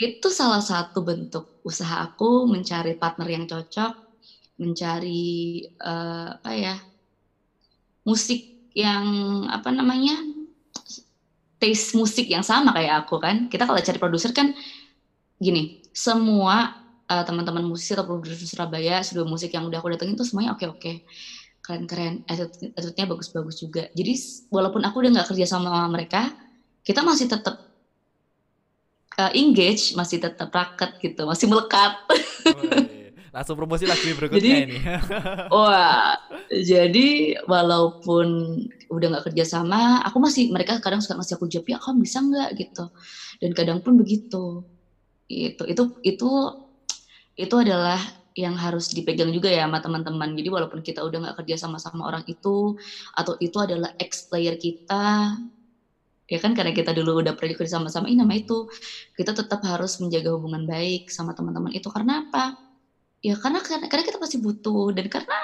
itu 0.00 0.28
salah 0.32 0.62
satu 0.62 1.04
bentuk 1.04 1.60
usaha 1.66 2.06
aku 2.06 2.48
mencari 2.48 2.96
partner 2.96 3.28
yang 3.28 3.44
cocok 3.44 3.92
mencari 4.56 5.64
uh, 5.82 6.40
apa 6.40 6.50
ya 6.56 6.76
musik 8.06 8.70
yang 8.72 9.04
apa 9.50 9.68
namanya 9.74 10.16
taste 11.60 11.92
musik 11.94 12.26
yang 12.26 12.42
sama 12.42 12.72
kayak 12.72 13.06
aku 13.06 13.20
kan. 13.20 13.46
Kita 13.52 13.68
kalau 13.68 13.78
cari 13.78 13.98
produser 14.00 14.32
kan 14.32 14.56
gini 15.36 15.84
semua 15.92 16.80
uh, 17.06 17.24
teman-teman 17.24 17.64
musisi 17.68 17.92
atau 17.92 18.08
produser 18.08 18.48
Surabaya 18.48 19.04
studio 19.04 19.28
musik 19.28 19.52
yang 19.52 19.68
udah 19.68 19.78
aku 19.78 19.92
datengin 19.92 20.16
tuh 20.16 20.24
semuanya 20.24 20.56
oke 20.56 20.64
oke. 20.66 20.92
Keren-keren. 21.60 22.24
Attitude-nya 22.26 23.06
bagus-bagus 23.06 23.60
juga. 23.60 23.86
Jadi 23.92 24.16
walaupun 24.48 24.80
aku 24.82 25.04
udah 25.04 25.10
nggak 25.20 25.28
kerja 25.30 25.46
sama 25.46 25.84
mereka 25.92 26.32
kita 26.80 27.04
masih 27.04 27.28
tetap 27.28 27.60
uh, 29.20 29.32
engage 29.36 29.92
masih 29.92 30.18
tetap 30.18 30.48
raket 30.48 30.96
gitu 30.98 31.28
masih 31.28 31.46
melekat. 31.46 31.92
Oh, 32.50 32.64
iya. 32.64 32.89
Langsung 33.30 33.54
promosi 33.58 33.86
lagi 33.86 34.10
berikutnya 34.14 34.42
jadi, 34.42 34.66
ini. 34.66 34.78
wah 35.54 36.14
jadi 36.50 37.08
walaupun 37.46 38.26
udah 38.90 39.06
nggak 39.14 39.24
kerja 39.30 39.44
sama 39.46 40.02
aku 40.02 40.18
masih 40.18 40.50
mereka 40.50 40.82
kadang 40.82 40.98
suka 41.02 41.14
ngasih 41.18 41.38
aku 41.38 41.46
job 41.46 41.64
ya 41.66 41.78
kamu 41.78 42.02
bisa 42.02 42.18
nggak? 42.22 42.50
gitu. 42.58 42.84
Dan 43.42 43.50
kadang 43.54 43.78
pun 43.84 43.94
begitu. 44.00 44.66
Itu 45.30 45.62
itu 45.70 45.82
itu 46.02 46.30
itu 47.38 47.54
adalah 47.56 47.98
yang 48.38 48.54
harus 48.58 48.90
dipegang 48.94 49.30
juga 49.34 49.50
ya 49.50 49.66
sama 49.66 49.78
teman-teman. 49.82 50.34
Jadi 50.38 50.48
walaupun 50.50 50.80
kita 50.82 51.02
udah 51.06 51.18
nggak 51.30 51.36
kerja 51.44 51.56
sama-sama 51.66 52.06
orang 52.08 52.22
itu 52.26 52.74
atau 53.14 53.34
itu 53.42 53.56
adalah 53.58 53.90
ex 53.98 54.26
player 54.30 54.54
kita, 54.58 55.34
ya 56.30 56.38
kan 56.38 56.52
karena 56.54 56.72
kita 56.76 56.94
dulu 56.94 57.20
udah 57.22 57.34
pernah 57.34 57.54
kerja 57.58 57.78
sama-sama 57.80 58.06
ini 58.10 58.22
nama 58.22 58.34
itu, 58.38 58.66
kita 59.18 59.34
tetap 59.34 59.60
harus 59.66 59.98
menjaga 60.02 60.30
hubungan 60.36 60.62
baik 60.68 61.10
sama 61.10 61.34
teman-teman 61.36 61.74
itu. 61.74 61.88
Karena 61.90 62.22
apa? 62.24 62.54
Ya 63.24 63.36
karena 63.36 63.60
karena 63.60 64.00
kita 64.04 64.16
pasti 64.16 64.40
butuh 64.40 64.96
dan 64.96 65.04
karena 65.12 65.36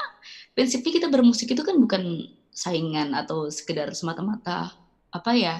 prinsipnya 0.56 0.92
kita 0.96 1.08
bermusik 1.12 1.52
itu 1.52 1.60
kan 1.60 1.76
bukan 1.76 2.24
saingan 2.48 3.12
atau 3.12 3.52
sekedar 3.52 3.92
semata-mata 3.92 4.72
apa 5.12 5.30
ya 5.36 5.54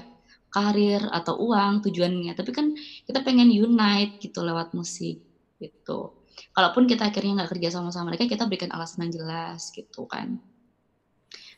karir 0.49 1.05
atau 1.13 1.37
uang 1.37 1.85
tujuannya, 1.85 2.33
tapi 2.33 2.51
kan 2.57 2.73
kita 3.05 3.21
pengen 3.21 3.53
unite 3.53 4.17
gitu 4.17 4.41
lewat 4.41 4.73
musik 4.73 5.21
gitu. 5.61 6.17
Kalaupun 6.57 6.89
kita 6.89 7.13
akhirnya 7.13 7.45
nggak 7.45 7.51
kerja 7.57 7.69
sama 7.77 7.93
sama 7.93 8.13
mereka 8.17 8.25
kita 8.25 8.49
berikan 8.49 8.73
alasan 8.73 9.05
yang 9.09 9.13
jelas 9.21 9.69
gitu 9.77 10.09
kan. 10.09 10.41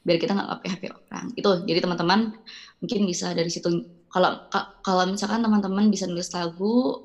Biar 0.06 0.16
kita 0.20 0.32
nggak 0.34 0.58
PHP 0.62 0.82
orang. 0.90 1.26
Itu 1.38 1.50
jadi 1.66 1.78
teman-teman 1.84 2.20
mungkin 2.82 3.00
bisa 3.06 3.34
dari 3.34 3.50
situ. 3.50 3.68
Kalau 4.08 4.30
kalau 4.82 5.04
misalkan 5.10 5.42
teman-teman 5.44 5.90
bisa 5.92 6.08
nulis 6.08 6.30
lagu 6.32 6.96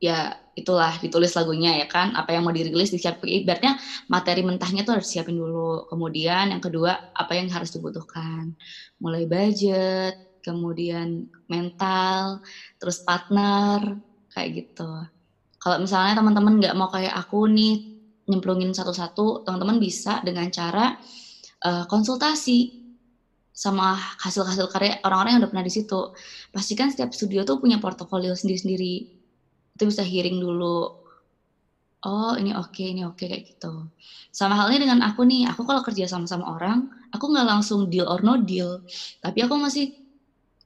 ya 0.00 0.32
itulah 0.56 0.96
ditulis 0.98 1.32
lagunya 1.36 1.76
ya 1.76 1.86
kan 1.86 2.16
apa 2.16 2.32
yang 2.32 2.42
mau 2.48 2.52
dirilis 2.56 2.88
disiapin 2.88 3.44
ibaratnya 3.44 3.76
materi 4.08 4.40
mentahnya 4.40 4.82
tuh 4.82 4.98
harus 4.98 5.08
siapin 5.12 5.36
dulu 5.36 5.86
kemudian 5.92 6.50
yang 6.50 6.62
kedua 6.64 6.96
apa 7.12 7.32
yang 7.36 7.52
harus 7.52 7.70
dibutuhkan 7.70 8.56
mulai 8.96 9.28
budget 9.28 10.16
kemudian 10.40 11.28
mental 11.52 12.40
terus 12.80 13.04
partner 13.04 14.00
kayak 14.32 14.64
gitu 14.64 14.88
kalau 15.60 15.76
misalnya 15.84 16.16
teman-teman 16.16 16.56
nggak 16.56 16.74
mau 16.74 16.88
kayak 16.88 17.12
aku 17.12 17.44
nih 17.52 17.90
nyemplungin 18.30 18.70
satu-satu, 18.70 19.42
teman-teman 19.42 19.82
bisa 19.82 20.22
dengan 20.22 20.46
cara 20.48 20.94
uh, 21.66 21.84
konsultasi 21.90 22.78
sama 23.50 23.92
hasil-hasil 24.24 24.72
karya 24.72 24.96
orang-orang 25.04 25.36
yang 25.36 25.40
udah 25.44 25.50
pernah 25.52 25.66
di 25.66 25.74
situ. 25.74 26.00
Pastikan 26.54 26.88
setiap 26.88 27.12
studio 27.12 27.44
tuh 27.44 27.60
punya 27.60 27.76
portofolio 27.82 28.32
sendiri-sendiri. 28.32 29.19
Itu 29.80 29.88
bisa 29.88 30.04
hearing 30.04 30.36
dulu. 30.44 30.92
Oh, 32.04 32.32
ini 32.36 32.52
oke, 32.52 32.72
okay, 32.72 32.92
ini 32.92 33.04
oke 33.08 33.16
okay, 33.16 33.26
kayak 33.32 33.42
gitu. 33.48 33.88
Sama 34.32 34.56
halnya 34.60 34.80
dengan 34.84 35.00
aku 35.08 35.24
nih, 35.24 35.48
aku 35.48 35.64
kalau 35.64 35.80
kerja 35.84 36.04
sama-sama 36.08 36.48
orang, 36.52 36.84
aku 37.12 37.24
nggak 37.32 37.44
langsung 37.48 37.88
deal 37.88 38.04
or 38.08 38.20
no 38.20 38.36
deal. 38.40 38.80
Tapi 39.24 39.44
aku 39.44 39.56
masih, 39.60 39.92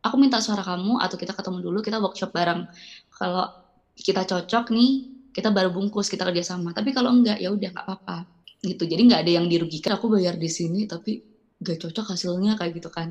aku 0.02 0.14
minta 0.18 0.38
suara 0.42 0.62
kamu 0.66 0.98
atau 1.02 1.14
kita 1.18 1.34
ketemu 1.34 1.58
dulu, 1.70 1.78
kita 1.82 1.98
workshop 2.02 2.30
bareng. 2.34 2.66
Kalau 3.14 3.50
kita 3.98 4.26
cocok 4.26 4.74
nih 4.74 5.06
kita 5.34 5.50
baru 5.50 5.70
bungkus 5.74 6.06
kita 6.06 6.22
kerjasama 6.30 6.70
tapi 6.70 6.94
kalau 6.94 7.10
enggak 7.14 7.38
ya 7.42 7.50
udah 7.50 7.68
nggak 7.74 7.86
apa-apa 7.86 8.26
gitu 8.62 8.86
jadi 8.86 9.02
nggak 9.02 9.20
ada 9.26 9.32
yang 9.42 9.46
dirugikan 9.50 9.98
aku 9.98 10.06
bayar 10.14 10.38
di 10.38 10.46
sini 10.50 10.86
tapi 10.86 11.18
nggak 11.58 11.78
cocok 11.82 12.14
hasilnya 12.14 12.54
kayak 12.58 12.78
gitu 12.78 12.90
kan 12.90 13.10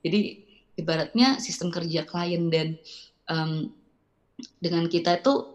jadi 0.00 0.40
ibaratnya 0.80 1.36
sistem 1.42 1.68
kerja 1.68 2.08
klien 2.08 2.48
dan 2.48 2.68
um, 3.28 3.68
dengan 4.58 4.86
kita 4.90 5.22
itu 5.22 5.46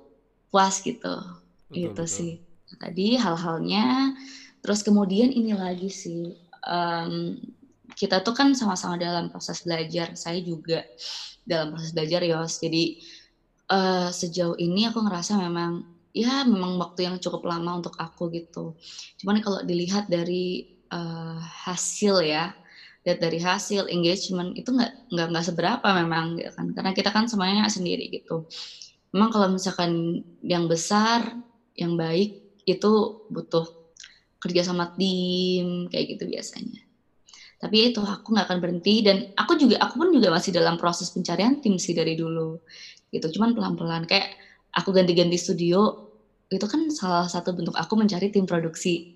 puas 0.50 0.80
gitu 0.82 1.20
betul, 1.20 1.76
gitu 1.76 2.04
betul. 2.04 2.08
sih 2.08 2.34
tadi 2.80 3.16
hal-halnya 3.20 4.16
terus 4.63 4.82
kemudian 4.82 5.30
ini 5.30 5.54
lagi 5.54 5.92
sih 5.92 6.34
um, 6.66 7.38
kita 7.94 8.26
tuh 8.26 8.34
kan 8.34 8.56
sama-sama 8.58 8.98
dalam 8.98 9.30
proses 9.30 9.62
belajar 9.62 10.18
saya 10.18 10.42
juga 10.42 10.82
dalam 11.46 11.76
proses 11.76 11.94
belajar 11.94 12.26
Yos 12.26 12.58
jadi 12.58 12.98
uh, 13.70 14.10
sejauh 14.10 14.58
ini 14.58 14.89
aku 14.89 15.04
ngerasa 15.06 15.38
memang 15.38 15.94
ya 16.13 16.46
memang 16.46 16.78
waktu 16.78 17.10
yang 17.10 17.18
cukup 17.18 17.50
lama 17.50 17.82
untuk 17.82 17.98
aku 17.98 18.30
gitu. 18.30 18.78
Cuman 19.20 19.42
kalau 19.42 19.66
dilihat 19.66 20.06
dari 20.08 20.70
uh, 20.94 21.42
hasil 21.42 22.22
ya, 22.22 22.54
lihat 23.04 23.20
dari 23.20 23.42
hasil 23.42 23.89
engagement 23.89 24.54
itu 24.54 24.70
nggak 24.70 25.10
nggak 25.10 25.28
nggak 25.34 25.46
seberapa 25.46 25.88
memang 26.06 26.38
gitu 26.38 26.54
kan, 26.54 26.70
karena 26.78 26.92
kita 26.94 27.10
kan 27.10 27.26
semuanya 27.26 27.66
sendiri 27.68 28.13
gitu. 28.13 28.46
Memang 29.13 29.30
kalau 29.30 29.47
misalkan 29.54 30.21
yang 30.41 30.65
besar, 30.65 31.38
yang 31.78 31.93
baik 31.93 32.62
itu 32.65 32.91
butuh 33.30 33.65
kerja 34.41 34.65
sama 34.65 34.91
tim 34.97 35.88
kayak 35.88 36.17
gitu 36.17 36.28
biasanya. 36.28 36.82
Tapi 37.63 37.95
itu 37.95 38.04
aku 38.04 38.36
nggak 38.36 38.52
akan 38.52 38.60
berhenti. 38.60 38.99
Dan 39.06 39.32
aku 39.39 39.56
juga 39.56 39.80
aku 39.80 40.04
pun 40.04 40.10
juga 40.12 40.34
masih 40.34 40.52
dalam 40.52 40.76
proses 40.76 41.13
pencarian 41.13 41.63
tim 41.63 41.80
sih 41.80 41.95
dari 41.95 42.19
dulu. 42.19 42.60
Gitu 43.08 43.39
cuman 43.39 43.56
pelan-pelan. 43.56 44.04
Kayak 44.04 44.36
aku 44.76 44.91
ganti-ganti 44.91 45.39
studio 45.39 46.12
itu 46.52 46.65
kan 46.67 46.91
salah 46.91 47.30
satu 47.30 47.56
bentuk 47.56 47.78
aku 47.80 47.95
mencari 47.95 48.28
tim 48.34 48.43
produksi. 48.43 49.15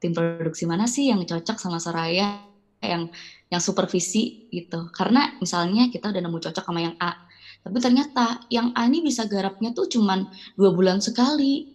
Tim 0.00 0.16
produksi 0.16 0.64
mana 0.64 0.88
sih 0.88 1.12
yang 1.12 1.20
cocok 1.26 1.58
sama 1.60 1.76
Soraya 1.76 2.40
yang 2.80 3.10
yang 3.52 3.60
supervisi 3.60 4.48
gitu. 4.48 4.88
Karena 4.94 5.36
misalnya 5.42 5.92
kita 5.92 6.08
udah 6.08 6.22
nemu 6.24 6.38
cocok 6.38 6.64
sama 6.64 6.80
yang 6.80 6.96
A 6.96 7.27
tapi 7.68 7.78
ternyata 7.84 8.40
yang 8.48 8.72
A 8.72 8.88
ini 8.88 9.04
bisa 9.04 9.28
garapnya 9.28 9.76
tuh 9.76 9.86
cuman 9.92 10.24
dua 10.56 10.72
bulan 10.72 11.04
sekali 11.04 11.68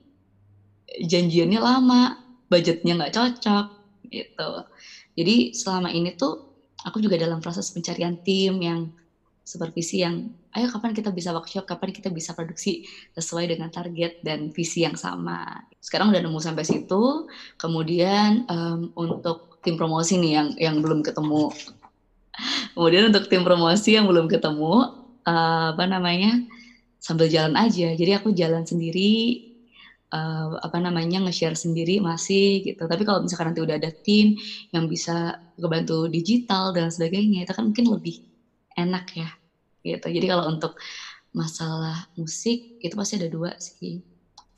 janjiannya 1.06 1.62
lama 1.62 2.18
budgetnya 2.50 2.98
nggak 2.98 3.14
cocok 3.14 3.66
gitu 4.10 4.52
jadi 5.14 5.54
selama 5.54 5.94
ini 5.94 6.18
tuh 6.18 6.54
aku 6.84 6.98
juga 7.00 7.16
dalam 7.22 7.40
proses 7.40 7.70
pencarian 7.70 8.18
tim 8.26 8.58
yang 8.60 8.90
supervisi 9.44 10.02
yang 10.02 10.32
ayo 10.56 10.72
kapan 10.72 10.96
kita 10.96 11.12
bisa 11.12 11.36
workshop, 11.36 11.68
kapan 11.68 11.92
kita 11.92 12.08
bisa 12.14 12.32
produksi 12.32 12.88
sesuai 13.18 13.52
dengan 13.52 13.68
target 13.74 14.24
dan 14.24 14.54
visi 14.56 14.88
yang 14.88 14.96
sama. 14.96 15.68
Sekarang 15.84 16.14
udah 16.16 16.22
nemu 16.24 16.40
sampai 16.40 16.64
situ. 16.64 17.28
Kemudian 17.60 18.48
um, 18.48 18.94
untuk 18.96 19.60
tim 19.66 19.76
promosi 19.76 20.16
nih 20.22 20.32
yang 20.32 20.48
yang 20.56 20.76
belum 20.80 21.04
ketemu. 21.04 21.52
Kemudian 22.74 23.12
untuk 23.12 23.28
tim 23.30 23.44
promosi 23.44 24.00
yang 24.00 24.08
belum 24.08 24.32
ketemu, 24.32 25.03
uh, 25.28 25.76
apa 25.76 25.84
namanya 25.88 26.40
sambil 27.00 27.28
jalan 27.28 27.56
aja. 27.60 27.92
Jadi 27.96 28.12
aku 28.16 28.32
jalan 28.32 28.64
sendiri, 28.64 29.44
uh, 30.16 30.56
apa 30.64 30.78
namanya 30.80 31.20
nge-share 31.28 31.58
sendiri 31.58 32.00
masih 32.00 32.64
gitu. 32.64 32.88
Tapi 32.88 33.04
kalau 33.04 33.26
misalkan 33.26 33.52
nanti 33.52 33.64
udah 33.64 33.76
ada 33.76 33.92
tim 34.06 34.38
yang 34.72 34.88
bisa 34.88 35.36
kebantu 35.60 36.08
digital 36.08 36.72
dan 36.72 36.88
sebagainya, 36.88 37.44
itu 37.44 37.52
kan 37.52 37.68
mungkin 37.68 37.92
lebih 37.92 38.24
enak 38.80 39.06
ya 39.14 39.30
gitu. 39.84 40.08
Jadi 40.08 40.26
kalau 40.32 40.48
untuk 40.48 40.80
masalah 41.34 42.08
musik 42.16 42.78
itu 42.80 42.94
pasti 42.94 43.18
ada 43.18 43.28
dua 43.28 43.52
sih 43.58 44.00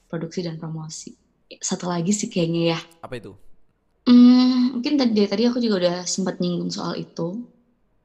produksi 0.05 0.45
dan 0.45 0.61
promosi. 0.61 1.16
Satu 1.49 1.89
lagi 1.89 2.13
sih 2.13 2.30
kayaknya 2.30 2.78
ya. 2.78 2.80
Apa 3.01 3.18
itu? 3.18 3.34
Hmm, 4.05 4.78
mungkin 4.78 5.01
tadi 5.01 5.26
tadi 5.26 5.43
aku 5.49 5.57
juga 5.57 5.76
udah 5.82 5.97
sempat 6.05 6.38
nyinggung 6.38 6.70
soal 6.70 6.93
itu. 6.93 7.41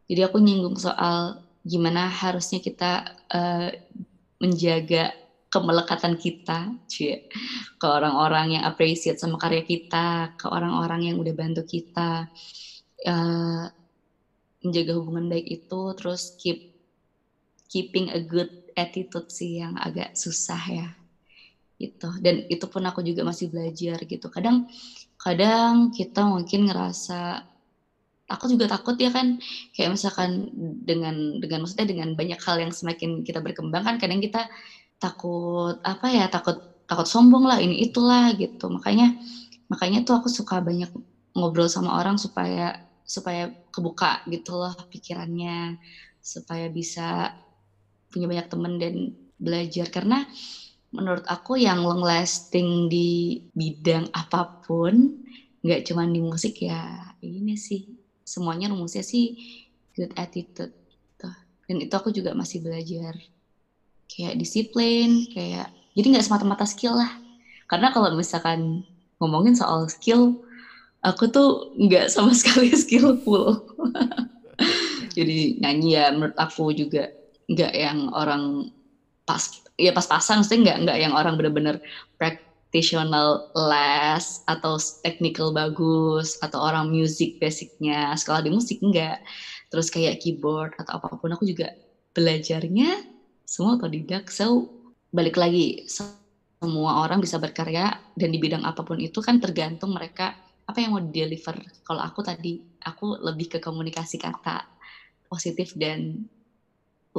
Jadi 0.09 0.21
aku 0.25 0.41
nyinggung 0.41 0.81
soal 0.81 1.45
gimana 1.61 2.09
harusnya 2.09 2.59
kita 2.61 3.05
uh, 3.31 3.69
menjaga 4.41 5.13
kemelekatan 5.51 6.15
kita 6.17 6.73
cie 6.87 7.27
ke 7.77 7.87
orang-orang 7.87 8.61
yang 8.61 8.65
appreciate 8.65 9.19
sama 9.19 9.37
karya 9.37 9.67
kita 9.67 10.33
ke 10.39 10.47
orang-orang 10.47 11.11
yang 11.11 11.17
udah 11.19 11.35
bantu 11.35 11.67
kita 11.67 12.31
uh, 13.05 13.65
menjaga 14.63 14.93
hubungan 14.97 15.27
baik 15.27 15.47
itu 15.49 15.81
terus 15.97 16.37
keep 16.39 16.71
keeping 17.71 18.11
a 18.11 18.21
good 18.21 18.51
attitude 18.75 19.31
sih 19.31 19.63
yang 19.63 19.79
agak 19.79 20.15
susah 20.19 20.63
ya. 20.69 20.89
Gitu. 21.81 22.11
Dan 22.21 22.45
itu 22.51 22.67
pun 22.69 22.85
aku 22.85 23.01
juga 23.01 23.25
masih 23.25 23.49
belajar 23.49 23.97
gitu. 24.05 24.27
Kadang 24.29 24.69
kadang 25.17 25.95
kita 25.95 26.27
mungkin 26.29 26.69
ngerasa 26.69 27.50
aku 28.33 28.47
juga 28.55 28.67
takut 28.71 28.97
ya 28.97 29.11
kan 29.11 29.37
kayak 29.75 29.91
misalkan 29.95 30.47
dengan 30.87 31.39
dengan 31.43 31.67
maksudnya 31.67 31.87
dengan 31.91 32.09
banyak 32.15 32.39
hal 32.47 32.57
yang 32.63 32.73
semakin 32.73 33.27
kita 33.27 33.43
berkembang 33.43 33.83
kan 33.87 33.97
kadang 34.01 34.23
kita 34.23 34.47
takut 35.03 35.77
apa 35.83 36.07
ya 36.13 36.27
takut 36.31 36.63
takut 36.87 37.07
sombong 37.09 37.47
lah 37.47 37.59
ini 37.63 37.83
itulah 37.87 38.35
gitu. 38.37 38.67
Makanya 38.71 39.15
makanya 39.71 40.03
tuh 40.07 40.19
aku 40.21 40.29
suka 40.31 40.59
banyak 40.63 40.91
ngobrol 41.37 41.71
sama 41.71 41.99
orang 42.01 42.19
supaya 42.19 42.75
supaya 43.07 43.51
kebuka 43.75 44.23
gitu 44.31 44.55
loh 44.59 44.75
pikirannya 44.91 45.79
supaya 46.23 46.67
bisa 46.71 47.31
punya 48.11 48.27
banyak 48.31 48.47
temen 48.51 48.75
dan 48.83 48.95
belajar. 49.39 49.87
Karena 49.91 50.27
menurut 50.95 51.23
aku 51.31 51.59
yang 51.59 51.83
long 51.87 52.03
lasting 52.03 52.91
di 52.91 53.39
bidang 53.55 54.11
apa 54.11 54.51
pun 54.67 55.15
nggak 55.63 55.87
cuma 55.87 56.09
di 56.09 56.21
musik 56.25 56.57
ya 56.65 56.99
ini 57.23 57.55
sih 57.55 58.00
semuanya 58.31 58.71
rumusnya 58.71 59.03
sih 59.03 59.35
good 59.99 60.15
attitude 60.15 60.71
dan 61.71 61.79
itu 61.79 61.95
aku 61.95 62.11
juga 62.11 62.35
masih 62.35 62.59
belajar 62.67 63.15
kayak 64.11 64.35
disiplin 64.35 65.23
kayak 65.31 65.71
jadi 65.95 66.19
nggak 66.19 66.27
semata-mata 66.27 66.67
skill 66.67 66.99
lah. 66.99 67.11
Karena 67.71 67.95
kalau 67.95 68.11
misalkan 68.19 68.83
ngomongin 69.23 69.55
soal 69.55 69.87
skill 69.87 70.35
aku 70.99 71.31
tuh 71.31 71.71
nggak 71.79 72.11
sama 72.11 72.35
sekali 72.41 72.75
skillful 72.75 73.63
jadi 75.17 75.55
nyanyi 75.63 75.95
ya 75.95 76.11
menurut 76.11 76.35
aku 76.35 76.75
juga 76.75 77.07
nggak 77.47 77.73
yang 77.73 78.11
orang 78.11 78.67
pas 79.23 79.47
ya 79.79 79.95
pas-pasan 79.95 80.43
maksudnya 80.43 80.61
nggak 80.67 80.79
nggak 80.85 80.99
yang 80.99 81.15
orang 81.15 81.39
bener-bener 81.39 81.79
practitioner 82.71 83.43
les 83.51 84.25
atau 84.47 84.79
technical 85.03 85.51
bagus 85.51 86.39
atau 86.39 86.63
orang 86.63 86.87
musik 86.87 87.35
basicnya 87.43 88.15
sekolah 88.15 88.47
di 88.47 88.55
musik 88.55 88.79
enggak. 88.79 89.19
Terus 89.75 89.91
kayak 89.91 90.23
keyboard 90.23 90.71
atau 90.79 91.03
apa 91.03 91.19
pun 91.19 91.35
aku 91.35 91.51
juga 91.51 91.75
belajarnya 92.15 92.95
semua 93.43 93.75
otodidak. 93.75 94.31
So 94.31 94.71
balik 95.11 95.35
lagi 95.35 95.83
semua 96.63 97.03
orang 97.03 97.19
bisa 97.19 97.43
berkarya 97.43 97.91
dan 98.15 98.31
di 98.31 98.39
bidang 98.39 98.63
apa 98.63 98.87
pun 98.87 99.03
itu 99.03 99.19
kan 99.19 99.43
tergantung 99.43 99.91
mereka 99.91 100.39
apa 100.63 100.79
yang 100.79 100.95
mau 100.95 101.03
deliver 101.03 101.59
kalau 101.83 102.07
aku 102.07 102.23
tadi 102.23 102.63
aku 102.87 103.19
lebih 103.19 103.51
ke 103.51 103.59
komunikasi 103.59 104.23
kata 104.23 104.63
positif 105.27 105.75
dan 105.75 106.23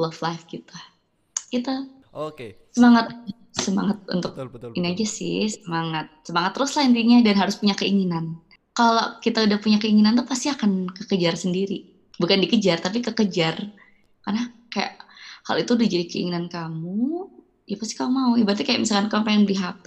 love 0.00 0.16
life 0.24 0.48
gitu. 0.48 0.72
Kita 1.52 1.84
Oke. 2.12 2.36
Okay. 2.36 2.50
Semangat 2.76 3.08
semangat 3.52 4.00
untuk 4.08 4.32
betul, 4.32 4.48
betul, 4.48 4.70
ini 4.80 4.96
betul. 4.96 5.04
aja 5.04 5.06
sih 5.12 5.44
semangat 5.44 6.08
semangat 6.24 6.56
terus 6.56 6.72
lah 6.72 6.84
intinya 6.88 7.20
dan 7.20 7.36
harus 7.36 7.56
punya 7.60 7.76
keinginan. 7.76 8.40
Kalau 8.72 9.20
kita 9.20 9.44
udah 9.44 9.58
punya 9.60 9.76
keinginan 9.76 10.16
tuh 10.16 10.24
pasti 10.24 10.48
akan 10.48 10.88
kekejar 10.88 11.36
sendiri. 11.36 11.84
Bukan 12.16 12.40
dikejar 12.40 12.80
tapi 12.80 13.04
kekejar. 13.04 13.60
Karena 14.24 14.48
kayak 14.72 14.96
hal 15.44 15.56
itu 15.60 15.70
udah 15.76 15.88
jadi 15.88 16.04
keinginan 16.08 16.48
kamu, 16.48 17.28
ya 17.68 17.76
pasti 17.76 17.94
kamu 17.96 18.10
mau. 18.12 18.32
Ibaratnya 18.40 18.64
kayak 18.64 18.80
misalkan 18.80 19.08
kamu 19.12 19.22
pengen 19.28 19.42
beli 19.44 19.56
HP, 19.60 19.86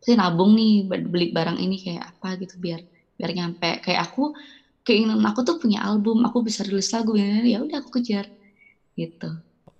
pasti 0.00 0.12
nabung 0.16 0.52
nih 0.52 0.72
beli 0.88 1.26
barang 1.32 1.56
ini 1.56 1.76
kayak 1.80 2.04
apa 2.16 2.36
gitu 2.36 2.60
biar 2.60 2.80
biar 3.16 3.30
nyampe. 3.32 3.80
Kayak 3.80 4.12
aku 4.12 4.36
keinginan 4.84 5.24
aku 5.24 5.40
tuh 5.40 5.56
punya 5.56 5.80
album, 5.88 6.20
aku 6.28 6.44
bisa 6.44 6.60
rilis 6.68 6.92
lagu 6.92 7.16
ya 7.16 7.64
udah 7.64 7.80
aku 7.80 8.00
kejar 8.00 8.28
gitu. 9.00 9.30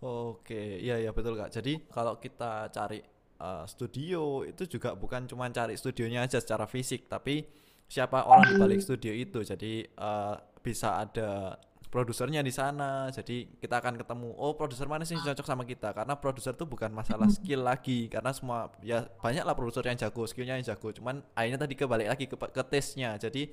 Oke, 0.00 0.80
iya 0.80 0.96
ya 0.96 1.12
betul 1.12 1.36
Kak. 1.36 1.52
Jadi 1.52 1.84
kalau 1.92 2.16
kita 2.16 2.72
cari 2.72 3.04
uh, 3.36 3.68
studio 3.68 4.48
itu 4.48 4.64
juga 4.64 4.96
bukan 4.96 5.28
cuma 5.28 5.44
cari 5.52 5.76
studionya 5.76 6.24
aja 6.24 6.40
secara 6.40 6.64
fisik, 6.64 7.04
tapi 7.04 7.44
siapa 7.84 8.24
orang 8.24 8.48
di 8.48 8.54
balik 8.56 8.80
studio 8.80 9.12
itu. 9.12 9.44
Jadi 9.44 9.84
uh, 10.00 10.40
bisa 10.64 11.04
ada 11.04 11.60
produsernya 11.92 12.40
di 12.40 12.48
sana. 12.48 13.12
Jadi 13.12 13.60
kita 13.60 13.76
akan 13.76 14.00
ketemu, 14.00 14.32
oh 14.40 14.56
produser 14.56 14.88
mana 14.88 15.04
sih 15.04 15.20
yang 15.20 15.26
cocok 15.26 15.44
sama 15.44 15.68
kita? 15.68 15.92
Karena 15.92 16.16
produser 16.16 16.56
itu 16.56 16.64
bukan 16.64 16.88
masalah 16.96 17.28
skill 17.28 17.60
lagi, 17.60 18.08
karena 18.08 18.32
semua 18.32 18.72
ya 18.80 19.04
banyak 19.20 19.44
lah 19.44 19.52
produser 19.52 19.84
yang 19.84 20.00
jago, 20.00 20.24
skillnya 20.24 20.56
yang 20.56 20.64
jago. 20.64 20.96
Cuman 20.96 21.20
akhirnya 21.36 21.60
tadi 21.60 21.76
kebalik 21.76 22.08
lagi 22.08 22.24
ke, 22.24 22.40
ke 22.40 22.62
tesnya. 22.72 23.20
Jadi 23.20 23.52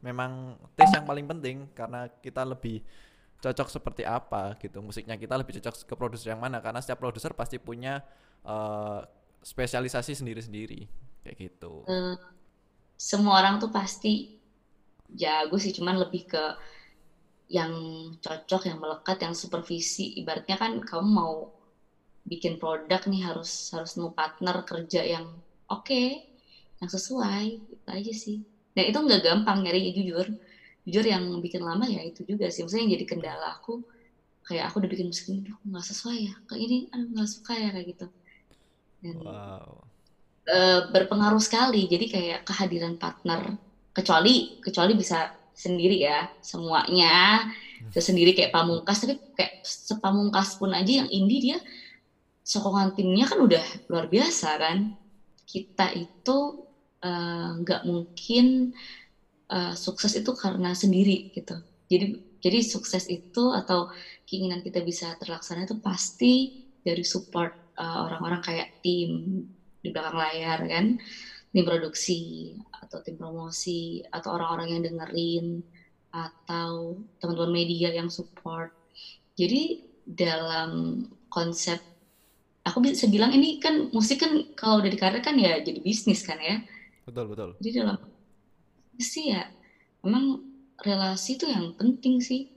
memang 0.00 0.56
tes 0.72 0.88
yang 0.88 1.04
paling 1.04 1.28
penting 1.28 1.68
karena 1.76 2.08
kita 2.24 2.48
lebih 2.48 2.80
cocok 3.42 3.68
seperti 3.68 4.06
apa 4.06 4.54
gitu. 4.62 4.78
Musiknya 4.78 5.18
kita 5.18 5.34
lebih 5.34 5.58
cocok 5.58 5.74
ke 5.82 5.94
produser 5.98 6.32
yang 6.32 6.42
mana 6.42 6.62
karena 6.62 6.78
setiap 6.78 7.02
produser 7.02 7.34
pasti 7.34 7.58
punya 7.58 7.98
uh, 8.46 9.02
spesialisasi 9.42 10.14
sendiri-sendiri 10.14 10.86
kayak 11.26 11.36
gitu. 11.50 11.82
Uh, 11.90 12.14
semua 12.94 13.42
orang 13.42 13.58
tuh 13.58 13.74
pasti 13.74 14.38
jago 15.10 15.58
sih 15.58 15.74
cuman 15.74 15.98
lebih 15.98 16.30
ke 16.30 16.44
yang 17.52 17.74
cocok 18.22 18.70
yang 18.70 18.78
melekat 18.78 19.18
yang 19.20 19.34
supervisi. 19.34 20.16
Ibaratnya 20.22 20.56
kan 20.56 20.78
kamu 20.78 21.04
mau 21.10 21.50
bikin 22.22 22.62
produk 22.62 23.02
nih 23.10 23.26
harus 23.26 23.74
harus 23.74 23.98
nemu 23.98 24.14
partner 24.14 24.62
kerja 24.62 25.02
yang 25.02 25.26
oke 25.66 25.90
okay, 25.90 26.30
yang 26.78 26.88
sesuai 26.88 27.44
itu 27.58 27.88
aja 27.90 28.12
sih. 28.14 28.38
Dan 28.72 28.88
itu 28.88 28.98
nggak 29.02 29.20
gampang 29.26 29.66
nyari 29.66 29.92
jujur 29.92 30.30
jujur 30.86 31.04
yang 31.06 31.24
bikin 31.44 31.62
lama 31.62 31.84
ya 31.86 32.02
itu 32.02 32.20
juga 32.26 32.50
sih. 32.50 32.62
Maksudnya 32.66 32.82
yang 32.86 32.92
jadi 32.98 33.06
kendala 33.06 33.46
aku 33.58 33.82
kayak 34.46 34.64
aku 34.70 34.76
udah 34.82 34.90
bikin 34.90 35.06
musik 35.10 35.26
ini 35.30 35.40
tuh 35.46 35.56
nggak 35.66 35.84
sesuai 35.90 36.18
ya. 36.26 36.34
Kayak 36.48 36.60
ini 36.66 36.76
aduh 36.90 37.08
nggak 37.14 37.28
suka 37.30 37.52
ya 37.58 37.68
kayak 37.74 37.86
gitu. 37.94 38.06
Dan 39.02 39.16
wow. 39.22 39.92
e, 40.46 40.58
berpengaruh 40.92 41.42
sekali. 41.42 41.86
Jadi 41.86 42.04
kayak 42.10 42.38
kehadiran 42.48 42.94
partner 42.98 43.40
kecuali 43.94 44.56
kecuali 44.58 44.92
bisa 44.98 45.30
sendiri 45.54 45.96
ya 46.02 46.26
semuanya. 46.42 47.46
Bisa 47.90 48.00
sendiri 48.02 48.32
kayak 48.34 48.50
pamungkas 48.54 49.04
tapi 49.04 49.14
kayak 49.36 49.52
sepamungkas 49.62 50.58
pun 50.58 50.72
aja 50.74 51.04
yang 51.04 51.08
indie 51.12 51.40
dia 51.52 51.58
sokongan 52.42 52.90
timnya 52.96 53.24
kan 53.30 53.38
udah 53.46 53.64
luar 53.90 54.06
biasa 54.10 54.58
kan. 54.58 54.78
Kita 55.46 55.92
itu 55.94 56.38
eh, 57.02 57.48
nggak 57.62 57.80
uh, 57.82 57.86
mungkin 57.86 58.44
uh, 59.52 59.74
sukses 59.76 60.12
itu 60.16 60.32
karena 60.32 60.72
sendiri 60.72 61.28
gitu. 61.30 61.60
Jadi 61.92 62.16
jadi 62.42 62.58
sukses 62.64 63.06
itu 63.06 63.54
atau 63.54 63.86
keinginan 64.26 64.64
kita 64.66 64.82
bisa 64.82 65.14
terlaksana 65.20 65.62
itu 65.62 65.78
pasti 65.78 66.50
dari 66.82 67.06
support 67.06 67.54
eh, 67.78 67.98
orang-orang 68.02 68.42
uh, 68.42 68.46
kayak 68.50 68.68
tim 68.82 69.46
di 69.78 69.88
belakang 69.94 70.18
layar 70.18 70.58
kan, 70.66 70.98
tim 71.54 71.62
produksi 71.62 72.50
atau 72.82 72.98
tim 73.06 73.14
promosi 73.14 74.02
atau 74.10 74.34
orang-orang 74.34 74.74
yang 74.74 74.82
dengerin 74.82 75.46
atau 76.10 76.98
teman-teman 77.22 77.62
media 77.62 77.94
yang 77.94 78.10
support. 78.10 78.74
Jadi 79.38 79.78
dalam 80.02 80.98
konsep 81.30 81.78
aku 82.66 82.78
bisa 82.82 83.06
bilang 83.06 83.30
ini 83.30 83.62
kan 83.62 83.86
musik 83.94 84.18
kan 84.22 84.34
kalau 84.58 84.82
udah 84.82 84.90
dikarir 84.90 85.22
kan 85.22 85.38
ya 85.38 85.62
jadi 85.62 85.78
bisnis 85.78 86.26
kan 86.26 86.42
ya. 86.42 86.58
Betul 87.06 87.30
betul. 87.30 87.54
Jadi 87.62 87.70
dalam 87.78 87.98
sih 89.02 89.34
ya 89.34 89.44
memang 90.06 90.40
relasi 90.82 91.38
itu 91.38 91.46
yang 91.46 91.74
penting 91.78 92.18
sih 92.22 92.50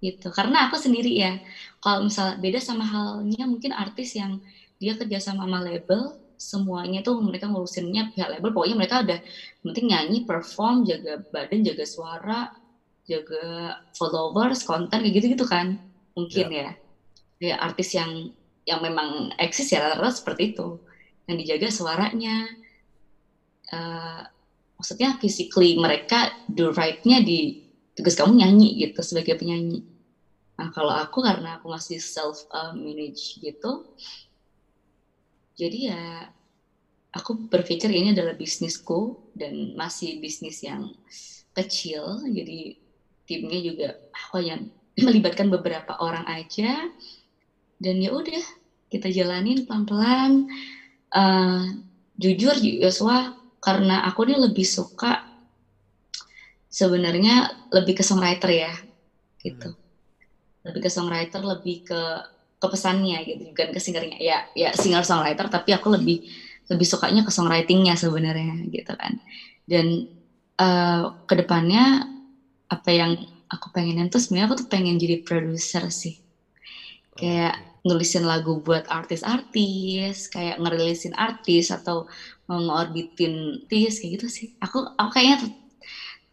gitu. 0.00 0.32
Karena 0.32 0.66
aku 0.70 0.80
sendiri 0.80 1.12
ya 1.12 1.38
kalau 1.78 2.08
misal 2.08 2.40
beda 2.40 2.58
sama 2.58 2.84
halnya 2.88 3.44
mungkin 3.44 3.76
artis 3.76 4.16
yang 4.16 4.40
dia 4.80 4.96
kerja 4.96 5.20
sama 5.20 5.44
sama 5.44 5.60
label 5.60 6.16
semuanya 6.40 7.04
tuh 7.04 7.20
mereka 7.20 7.52
ngurusinnya 7.52 8.16
pihak 8.16 8.32
label 8.32 8.56
pokoknya 8.56 8.76
mereka 8.80 9.04
udah 9.04 9.20
penting 9.60 9.92
nyanyi 9.92 10.24
perform 10.24 10.88
jaga 10.88 11.20
badan 11.28 11.60
jaga 11.60 11.84
suara 11.84 12.48
jaga 13.04 13.76
followers 13.92 14.64
konten 14.64 15.04
kayak 15.04 15.14
gitu 15.20 15.36
gitu 15.36 15.44
kan 15.44 15.76
mungkin 16.16 16.48
yeah. 16.48 16.72
ya. 17.40 17.52
Ya 17.52 17.54
artis 17.60 17.92
yang 17.96 18.32
yang 18.68 18.80
memang 18.84 19.32
eksis 19.40 19.72
ya 19.72 19.80
rata-rata 19.84 20.12
seperti 20.12 20.56
itu. 20.56 20.80
Yang 21.28 21.36
dijaga 21.44 21.68
suaranya 21.72 22.36
uh, 23.72 24.22
maksudnya 24.80 25.20
physically 25.20 25.76
mereka 25.76 26.32
do 26.48 26.72
right-nya 26.72 27.20
di 27.20 27.68
tugas 27.92 28.16
kamu 28.16 28.40
nyanyi 28.40 28.80
gitu 28.80 29.04
sebagai 29.04 29.36
penyanyi. 29.36 29.84
Nah 30.56 30.72
kalau 30.72 30.96
aku 30.96 31.20
karena 31.20 31.60
aku 31.60 31.68
masih 31.68 32.00
self 32.00 32.48
manage 32.72 33.36
gitu, 33.44 33.92
jadi 35.52 35.78
ya 35.92 36.02
aku 37.12 37.52
berpikir 37.52 37.92
ini 37.92 38.16
adalah 38.16 38.32
bisnisku 38.32 39.20
dan 39.36 39.76
masih 39.76 40.16
bisnis 40.16 40.64
yang 40.64 40.96
kecil, 41.52 42.24
jadi 42.24 42.80
timnya 43.28 43.60
juga 43.60 43.88
aku 44.16 44.40
hanya 44.40 44.64
melibatkan 45.04 45.52
beberapa 45.52 46.00
orang 46.00 46.24
aja 46.24 46.88
dan 47.76 48.00
ya 48.00 48.16
udah 48.16 48.44
kita 48.88 49.12
jalanin 49.12 49.68
pelan-pelan. 49.68 50.48
Uh, 51.10 51.84
jujur 52.20 52.54
Yosua 52.60 53.39
karena 53.60 54.08
aku 54.08 54.24
nih 54.24 54.40
lebih 54.40 54.64
suka 54.64 55.24
sebenarnya 56.72 57.50
lebih 57.74 58.00
ke 58.00 58.04
songwriter 58.06 58.50
ya 58.50 58.72
gitu. 59.44 59.72
Hmm. 59.72 59.78
lebih 60.70 60.80
ke 60.86 60.90
songwriter 60.92 61.40
lebih 61.44 61.76
ke 61.84 62.00
ke 62.60 62.66
pesannya 62.68 63.24
gitu 63.24 63.42
bukan 63.52 63.72
ke 63.72 63.80
singernya 63.80 64.18
ya 64.20 64.38
ya 64.52 64.70
singer 64.76 65.00
songwriter 65.00 65.48
tapi 65.48 65.72
aku 65.72 65.88
lebih 65.96 66.20
lebih 66.68 66.86
sukanya 66.86 67.24
ke 67.24 67.32
songwritingnya 67.32 67.96
sebenarnya 67.96 68.68
gitu 68.68 68.92
kan 68.92 69.16
dan 69.64 70.04
uh, 70.60 71.16
ke 71.24 71.34
depannya 71.40 72.04
apa 72.68 72.90
yang 72.92 73.16
aku 73.50 73.72
pengenin 73.72 74.12
tuh 74.12 74.20
sebenarnya 74.22 74.46
aku 74.52 74.56
tuh 74.62 74.68
pengen 74.68 75.00
jadi 75.00 75.24
produser 75.24 75.88
sih 75.88 76.20
kayak 77.16 77.56
nulisin 77.80 78.28
lagu 78.28 78.60
buat 78.60 78.84
artis-artis 78.86 80.28
kayak 80.28 80.60
ngerilisin 80.60 81.16
artis 81.16 81.72
atau 81.72 82.04
mengorbitin 82.50 83.62
artis 83.70 84.02
kayak 84.02 84.12
gitu 84.18 84.26
sih 84.26 84.46
aku 84.58 84.82
aku 84.98 85.10
kayaknya 85.14 85.36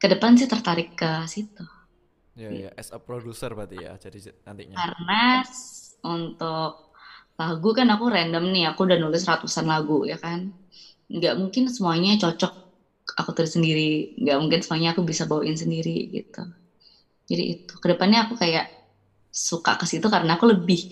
ke 0.01 0.07
depan 0.09 0.33
sih 0.37 0.49
tertarik 0.49 0.97
ke 0.97 1.09
situ 1.29 1.63
Ya, 2.37 2.53
ya, 2.53 2.69
as 2.77 2.93
a 2.93 3.01
producer 3.01 3.49
berarti 3.49 3.81
ya, 3.81 3.97
jadi 3.97 4.29
nantinya. 4.45 4.77
Karena 4.77 5.41
untuk 6.05 6.85
lagu 7.33 7.69
kan 7.73 7.89
aku 7.89 8.05
random 8.13 8.53
nih, 8.53 8.69
aku 8.69 8.85
udah 8.85 8.97
nulis 9.01 9.25
ratusan 9.25 9.65
lagu 9.65 10.05
ya 10.05 10.21
kan. 10.21 10.45
Nggak 11.09 11.33
mungkin 11.41 11.65
semuanya 11.73 12.13
cocok 12.21 12.53
aku 13.17 13.31
tulis 13.33 13.57
sendiri, 13.57 14.13
nggak 14.21 14.37
mungkin 14.37 14.59
semuanya 14.61 14.93
aku 14.93 15.01
bisa 15.01 15.25
bawain 15.25 15.57
sendiri 15.57 16.13
gitu. 16.13 16.45
Jadi 17.25 17.43
itu, 17.57 17.73
ke 17.81 17.87
depannya 17.89 18.29
aku 18.29 18.37
kayak 18.37 18.69
suka 19.33 19.73
ke 19.81 19.85
situ 19.89 20.05
karena 20.05 20.37
aku 20.37 20.45
lebih 20.53 20.85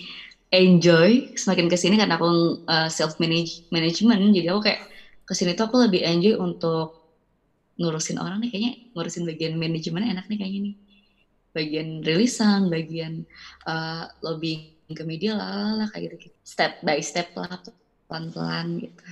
enjoy 0.50 1.30
semakin 1.38 1.70
ke 1.70 1.78
sini 1.78 1.94
karena 2.02 2.18
aku 2.18 2.26
uh, 2.66 2.86
eh, 2.86 2.90
self 2.90 3.14
management, 3.22 4.34
jadi 4.34 4.48
aku 4.50 4.62
kayak 4.66 4.82
ke 5.26 5.34
sini 5.34 5.58
tuh 5.58 5.68
aku 5.68 5.82
lebih 5.90 6.06
enjoy 6.06 6.38
untuk 6.38 7.02
ngurusin 7.76 8.22
orang 8.22 8.40
nih 8.40 8.50
kayaknya 8.54 8.74
ngurusin 8.96 9.28
bagian 9.28 9.54
manajemen 9.60 10.06
enak 10.08 10.26
nih 10.32 10.38
kayaknya 10.40 10.62
nih 10.72 10.76
bagian 11.56 12.04
rilisan, 12.04 12.68
bagian 12.68 13.24
uh, 13.64 14.12
lobbying 14.20 14.76
ke 14.92 15.04
media 15.08 15.40
lah, 15.40 15.80
lah 15.80 15.88
kayak 15.88 16.20
gitu, 16.20 16.28
gitu. 16.28 16.38
Step 16.44 16.84
by 16.84 17.00
step 17.00 17.32
lah, 17.40 17.48
pelan-pelan 18.12 18.84
gitu. 18.84 19.04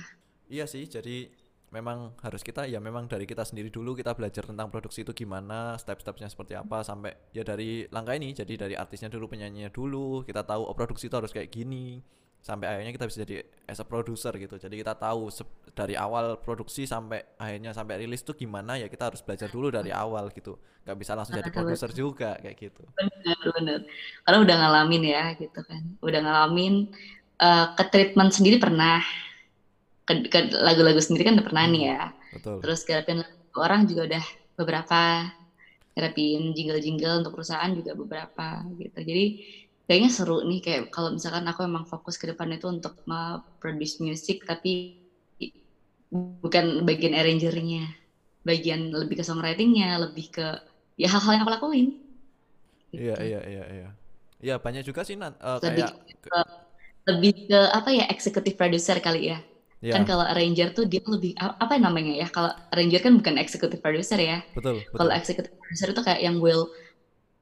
Iya 0.52 0.68
sih, 0.68 0.84
jadi 0.84 1.32
memang 1.72 2.12
harus 2.20 2.44
kita 2.44 2.68
ya 2.68 2.78
memang 2.78 3.10
dari 3.10 3.24
kita 3.26 3.42
sendiri 3.42 3.72
dulu 3.72 3.98
kita 3.98 4.14
belajar 4.14 4.44
tentang 4.44 4.68
produksi 4.68 5.02
itu 5.02 5.16
gimana, 5.16 5.74
step-stepnya 5.80 6.28
seperti 6.28 6.54
apa 6.54 6.84
sampai 6.84 7.16
ya 7.32 7.42
dari 7.42 7.88
langkah 7.88 8.12
ini 8.12 8.36
jadi 8.36 8.68
dari 8.68 8.74
artisnya 8.76 9.08
dulu, 9.08 9.32
penyanyinya 9.32 9.72
dulu, 9.72 10.22
kita 10.22 10.44
tahu 10.44 10.68
oh 10.68 10.76
produksi 10.76 11.08
itu 11.08 11.16
harus 11.16 11.32
kayak 11.32 11.48
gini 11.48 12.04
sampai 12.44 12.68
akhirnya 12.68 12.92
kita 12.92 13.08
bisa 13.08 13.18
jadi 13.24 13.40
as 13.64 13.80
a 13.80 13.88
producer 13.88 14.28
gitu. 14.36 14.60
Jadi 14.60 14.84
kita 14.84 14.92
tahu 14.92 15.32
dari 15.72 15.96
awal 15.96 16.36
produksi 16.36 16.84
sampai 16.84 17.24
akhirnya 17.40 17.72
sampai 17.72 18.04
rilis 18.04 18.20
tuh 18.20 18.36
gimana 18.36 18.76
ya 18.76 18.92
kita 18.92 19.08
harus 19.08 19.24
belajar 19.24 19.48
dulu 19.48 19.72
dari 19.72 19.88
awal 19.88 20.28
gitu. 20.28 20.60
Nggak 20.84 20.96
bisa 21.00 21.16
langsung 21.16 21.40
jadi 21.40 21.48
produser 21.48 21.90
juga 21.96 22.36
kayak 22.36 22.56
gitu. 22.60 22.84
Benar 23.00 23.40
benar. 23.56 23.80
Karena 24.28 24.38
udah 24.44 24.56
ngalamin 24.60 25.02
ya 25.08 25.24
gitu 25.40 25.60
kan. 25.64 25.82
Udah 26.04 26.20
ngalamin 26.20 26.92
uh, 27.40 27.72
ke 27.80 27.84
treatment 27.88 28.36
sendiri 28.36 28.60
pernah. 28.60 29.00
Ke, 30.04 30.28
ke 30.28 30.52
lagu-lagu 30.52 31.00
sendiri 31.00 31.32
kan 31.32 31.40
udah 31.40 31.48
pernah 31.48 31.64
nih 31.64 31.82
ya. 31.96 32.12
Betul. 32.36 32.58
terus 32.60 32.82
garapin 32.84 33.24
orang 33.56 33.88
juga 33.88 34.04
udah 34.04 34.24
beberapa. 34.60 35.00
Garapin 35.96 36.52
jingle-jingle 36.52 37.24
untuk 37.24 37.40
perusahaan 37.40 37.72
juga 37.72 37.96
beberapa 37.96 38.66
gitu. 38.76 39.00
Jadi 39.00 39.26
kayaknya 39.84 40.10
seru 40.10 40.40
nih 40.48 40.60
kayak 40.64 40.82
kalau 40.88 41.12
misalkan 41.12 41.44
aku 41.44 41.60
emang 41.64 41.84
fokus 41.84 42.16
ke 42.16 42.24
depan 42.30 42.56
itu 42.56 42.66
untuk 42.68 42.96
produce 43.60 44.00
music 44.00 44.48
tapi 44.48 44.96
bukan 46.14 46.86
bagian 46.88 47.12
arrangernya 47.12 47.90
bagian 48.44 48.92
lebih 48.92 49.20
ke 49.20 49.24
songwritingnya 49.24 50.00
lebih 50.00 50.30
ke 50.32 50.46
ya 50.96 51.10
hal-hal 51.10 51.36
yang 51.36 51.42
aku 51.44 51.52
lakuin 51.52 51.86
iya 52.94 53.16
gitu. 53.18 53.24
iya 53.28 53.40
iya 53.44 53.64
iya 53.68 53.88
iya 54.40 54.54
banyak 54.60 54.84
juga 54.86 55.02
sih 55.02 55.18
uh, 55.18 55.58
lebih 55.60 55.84
ke, 56.22 56.38
lebih 57.10 57.32
ke 57.50 57.60
apa 57.74 57.90
ya 57.92 58.04
executive 58.08 58.56
producer 58.56 58.96
kali 59.00 59.32
ya 59.34 59.38
yeah. 59.84 59.94
kan 59.96 60.08
kalau 60.08 60.24
arranger 60.24 60.72
tuh 60.72 60.88
dia 60.88 61.04
lebih 61.04 61.36
apa 61.36 61.76
namanya 61.76 62.24
ya 62.24 62.28
kalau 62.32 62.52
arranger 62.72 63.04
kan 63.04 63.20
bukan 63.20 63.36
executive 63.36 63.82
producer 63.84 64.16
ya 64.16 64.40
betul, 64.56 64.80
betul. 64.80 64.96
kalau 64.96 65.12
executive 65.12 65.54
producer 65.60 65.88
itu 65.92 66.02
kayak 66.04 66.20
yang 66.24 66.36
will 66.40 66.72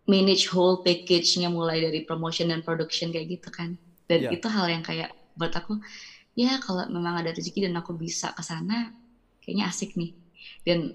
manage 0.06 0.50
whole 0.50 0.82
package-nya 0.82 1.46
mulai 1.46 1.78
dari 1.78 2.02
promotion 2.02 2.50
dan 2.50 2.60
production 2.60 3.14
kayak 3.14 3.38
gitu 3.38 3.48
kan. 3.54 3.78
Dan 4.10 4.28
yeah. 4.28 4.32
itu 4.34 4.46
hal 4.50 4.66
yang 4.66 4.82
kayak 4.82 5.14
buat 5.38 5.54
aku 5.54 5.80
ya 6.32 6.56
kalau 6.60 6.88
memang 6.88 7.20
ada 7.20 7.32
rezeki 7.32 7.68
dan 7.68 7.76
aku 7.76 7.92
bisa 7.96 8.32
ke 8.32 8.42
sana 8.44 8.90
kayaknya 9.42 9.68
asik 9.68 9.94
nih. 9.94 10.12
Dan 10.66 10.94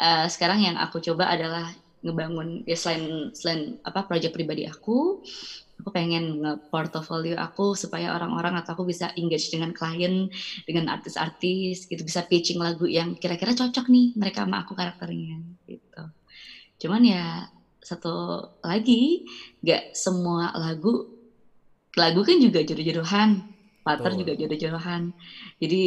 uh, 0.00 0.26
sekarang 0.28 0.64
yang 0.64 0.76
aku 0.76 0.98
coba 1.00 1.30
adalah 1.32 1.70
ngebangun 2.02 2.66
ya 2.66 2.74
selain 2.74 3.30
selain 3.30 3.78
apa 3.86 4.02
proyek 4.02 4.34
pribadi 4.34 4.66
aku, 4.66 5.22
aku 5.78 5.90
pengen 5.94 6.42
nge-portfolio 6.42 7.38
aku 7.38 7.78
supaya 7.78 8.10
orang-orang 8.10 8.58
atau 8.58 8.74
aku 8.74 8.82
bisa 8.82 9.14
engage 9.14 9.54
dengan 9.54 9.70
klien, 9.70 10.26
dengan 10.66 10.90
artis-artis 10.90 11.86
gitu 11.86 12.02
bisa 12.02 12.26
pitching 12.26 12.58
lagu 12.58 12.90
yang 12.90 13.14
kira-kira 13.14 13.54
cocok 13.54 13.86
nih 13.86 14.18
mereka 14.18 14.42
sama 14.42 14.66
aku 14.66 14.74
karakternya 14.74 15.38
gitu. 15.70 16.02
Cuman 16.82 17.02
ya 17.06 17.46
satu 17.82 18.46
lagi 18.62 19.26
nggak 19.60 19.92
semua 19.92 20.54
lagu 20.54 21.10
lagu 21.98 22.20
kan 22.22 22.38
juga 22.38 22.62
jodoh-jodohan 22.62 23.42
pater 23.82 24.14
oh. 24.14 24.18
juga 24.22 24.32
jodoh-jodohan 24.38 25.10
jadi 25.58 25.82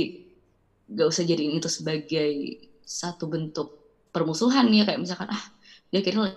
nggak 0.91 1.07
usah 1.07 1.23
jadiin 1.25 1.57
itu 1.57 1.71
sebagai 1.71 2.31
satu 2.85 3.25
bentuk 3.25 3.73
permusuhan 4.13 4.69
ya 4.69 4.85
kayak 4.85 5.01
misalkan 5.01 5.31
ah 5.31 5.43
dia 5.89 6.03
kira 6.05 6.29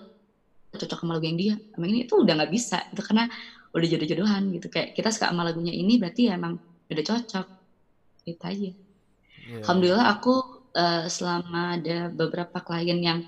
cocok 0.73 0.99
sama 1.03 1.19
lagu 1.19 1.27
yang 1.27 1.37
dia 1.37 1.55
emang 1.77 1.89
ini 1.91 1.99
itu 2.07 2.15
udah 2.17 2.33
nggak 2.39 2.51
bisa 2.53 2.81
itu 2.89 3.01
karena 3.03 3.29
udah 3.69 3.87
jodoh-jodohan 3.87 4.43
gitu 4.57 4.67
kayak 4.73 4.97
kita 4.97 5.13
suka 5.13 5.29
sama 5.29 5.45
lagunya 5.45 5.75
ini 5.75 6.01
berarti 6.01 6.31
ya 6.31 6.39
emang 6.39 6.57
udah 6.89 7.05
cocok 7.05 7.47
itu 8.25 8.43
aja 8.43 8.71
yeah. 8.73 9.61
alhamdulillah 9.61 10.07
aku 10.17 10.33
uh, 10.73 11.05
selama 11.05 11.77
ada 11.77 12.09
beberapa 12.09 12.57
klien 12.65 12.97
yang 12.97 13.19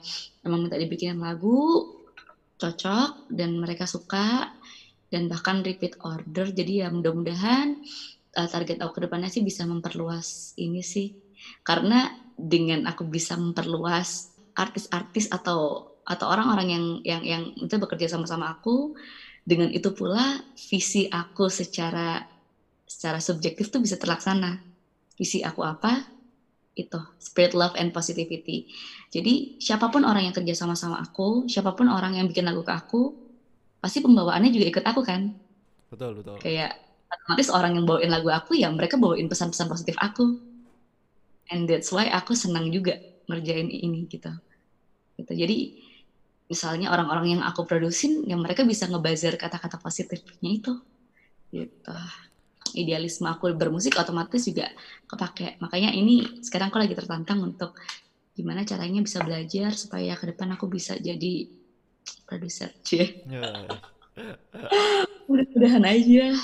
emang 0.41 0.65
minta 0.65 0.81
dibikinin 0.81 1.21
lagu 1.21 2.00
cocok 2.61 3.33
dan 3.33 3.57
mereka 3.57 3.89
suka 3.89 4.53
dan 5.09 5.25
bahkan 5.25 5.65
repeat 5.65 5.97
order. 6.05 6.53
Jadi 6.53 6.85
ya 6.85 6.93
mudah-mudahan 6.93 7.81
uh, 8.37 8.47
target 8.47 8.79
aku 8.79 9.01
ke 9.01 9.01
depannya 9.09 9.33
sih 9.33 9.41
bisa 9.41 9.65
memperluas 9.65 10.53
ini 10.61 10.85
sih. 10.85 11.11
Karena 11.65 12.05
dengan 12.37 12.85
aku 12.85 13.09
bisa 13.09 13.33
memperluas 13.35 14.29
artis-artis 14.53 15.27
atau 15.33 15.89
atau 16.01 16.25
orang-orang 16.29 16.67
yang 16.69 16.85
yang 17.05 17.21
yang 17.25 17.43
itu 17.57 17.75
bekerja 17.77 18.09
sama-sama 18.09 18.49
aku 18.53 18.93
dengan 19.41 19.69
itu 19.73 19.89
pula 19.93 20.41
visi 20.53 21.09
aku 21.09 21.49
secara 21.49 22.21
secara 22.85 23.17
subjektif 23.17 23.73
tuh 23.73 23.81
bisa 23.81 23.97
terlaksana. 23.97 24.61
Visi 25.17 25.41
aku 25.41 25.61
apa 25.65 26.20
itu 26.71 26.99
spirit 27.19 27.51
love 27.51 27.75
and 27.75 27.91
positivity. 27.91 28.63
Jadi 29.11 29.59
siapa 29.59 29.91
pun 29.91 30.07
orang 30.07 30.31
yang 30.31 30.35
kerja 30.35 30.55
sama 30.55 30.75
sama 30.75 31.03
aku 31.03 31.45
siapa 31.51 31.75
pun 31.75 31.91
orang 31.91 32.15
yang 32.15 32.27
bikin 32.31 32.47
lagu 32.47 32.63
ke 32.63 32.71
aku 32.71 33.11
pasti 33.83 33.99
pembawaannya 33.99 34.49
juga 34.55 34.65
ikut 34.71 34.85
aku 34.87 35.01
kan? 35.03 35.21
Betul 35.91 36.15
betul. 36.15 36.39
Kayak 36.39 36.79
otomatis 37.11 37.49
orang 37.51 37.75
yang 37.75 37.83
bawain 37.83 38.07
lagu 38.07 38.31
aku 38.31 38.55
ya 38.55 38.71
mereka 38.71 38.95
bawain 38.95 39.27
pesan-pesan 39.27 39.67
positif 39.67 39.95
aku. 39.99 40.39
And 41.51 41.67
that's 41.67 41.91
why 41.91 42.07
aku 42.07 42.31
senang 42.31 42.71
juga 42.71 42.95
ngerjain 43.27 43.67
ini 43.67 44.07
gitu. 44.07 44.31
Gitu 45.19 45.31
jadi 45.35 45.57
misalnya 46.47 46.91
orang-orang 46.91 47.39
yang 47.39 47.41
aku 47.43 47.67
produsin 47.67 48.23
yang 48.23 48.39
mereka 48.39 48.63
bisa 48.63 48.87
ngebazar 48.87 49.35
kata-kata 49.35 49.75
positifnya 49.75 50.49
itu. 50.55 50.73
Gitu 51.51 51.95
idealisme 52.75 53.27
aku 53.27 53.51
bermusik 53.53 53.95
otomatis 53.99 54.47
juga 54.47 54.71
kepake. 55.07 55.59
Makanya 55.59 55.91
ini 55.95 56.43
sekarang 56.43 56.71
aku 56.71 56.79
lagi 56.79 56.95
tertantang 56.95 57.43
untuk 57.43 57.77
gimana 58.31 58.63
caranya 58.63 59.03
bisa 59.03 59.19
belajar 59.21 59.75
supaya 59.75 60.15
ke 60.15 60.31
depan 60.31 60.55
aku 60.55 60.71
bisa 60.71 60.95
jadi 60.95 61.51
produser. 62.25 62.71
Cie. 62.81 63.27
Yeah. 63.27 63.67
Mudah-mudahan 65.29 65.83
aja. 65.87 66.35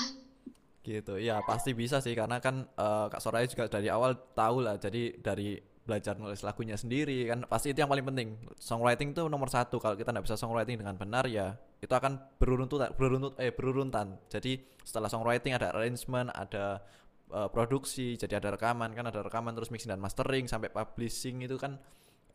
Gitu. 0.84 1.14
Ya, 1.20 1.44
pasti 1.44 1.76
bisa 1.76 2.00
sih 2.00 2.16
karena 2.16 2.40
kan 2.40 2.64
uh, 2.80 3.12
Kak 3.12 3.20
Soraya 3.20 3.44
juga 3.44 3.68
dari 3.68 3.92
awal 3.92 4.16
tahu 4.32 4.64
lah. 4.64 4.80
Jadi 4.80 5.20
dari 5.20 5.60
belajar 5.88 6.20
nulis 6.20 6.44
lagunya 6.44 6.76
sendiri 6.76 7.24
kan 7.24 7.48
pasti 7.48 7.72
itu 7.72 7.80
yang 7.80 7.88
paling 7.88 8.04
penting. 8.04 8.36
Songwriting 8.60 9.16
itu 9.16 9.24
nomor 9.24 9.48
satu. 9.48 9.80
Kalau 9.80 9.96
kita 9.96 10.12
nggak 10.12 10.28
bisa 10.28 10.36
songwriting 10.36 10.76
dengan 10.76 11.00
benar 11.00 11.24
ya 11.24 11.56
itu 11.80 11.88
akan 11.88 12.36
beruruntut 12.36 12.92
beruruntut 13.00 13.40
eh 13.40 13.48
beruruntan. 13.48 14.20
Jadi 14.28 14.60
setelah 14.84 15.08
songwriting 15.08 15.56
ada 15.56 15.72
arrangement 15.72 16.28
ada 16.36 16.84
uh, 17.32 17.48
produksi 17.48 18.20
jadi 18.20 18.36
ada 18.36 18.52
rekaman 18.52 18.92
kan 18.92 19.08
ada 19.08 19.24
rekaman 19.24 19.56
terus 19.56 19.72
mixing 19.72 19.88
dan 19.88 19.96
mastering 19.96 20.44
sampai 20.44 20.68
publishing 20.68 21.40
itu 21.40 21.56
kan 21.56 21.80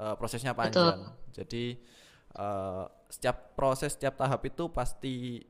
uh, 0.01 0.17
prosesnya 0.17 0.57
panjang. 0.57 0.97
Betul. 1.05 1.37
jadi 1.37 1.65
uh, 2.41 2.89
setiap 3.13 3.53
proses 3.53 3.93
setiap 3.93 4.17
tahap 4.17 4.41
itu 4.49 4.73
pasti 4.73 5.45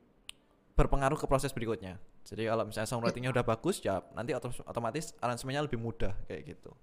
berpengaruh 0.76 1.16
ke 1.16 1.24
proses 1.24 1.56
berikutnya. 1.56 1.96
Jadi 2.28 2.52
kalau 2.52 2.68
misalnya 2.68 2.90
songwritingnya 2.92 3.32
udah 3.32 3.48
bagus 3.48 3.80
ya 3.80 4.04
nanti 4.12 4.36
otomatis 4.68 5.16
aransemennya 5.24 5.64
lebih 5.64 5.80
mudah 5.80 6.12
kayak 6.28 6.56
gitu 6.56 6.76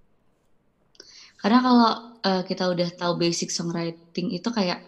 karena 1.41 1.59
kalau 1.65 1.91
uh, 2.21 2.43
kita 2.45 2.69
udah 2.69 2.89
tahu 2.95 3.13
basic 3.17 3.49
songwriting 3.49 4.29
itu 4.37 4.49
kayak 4.53 4.85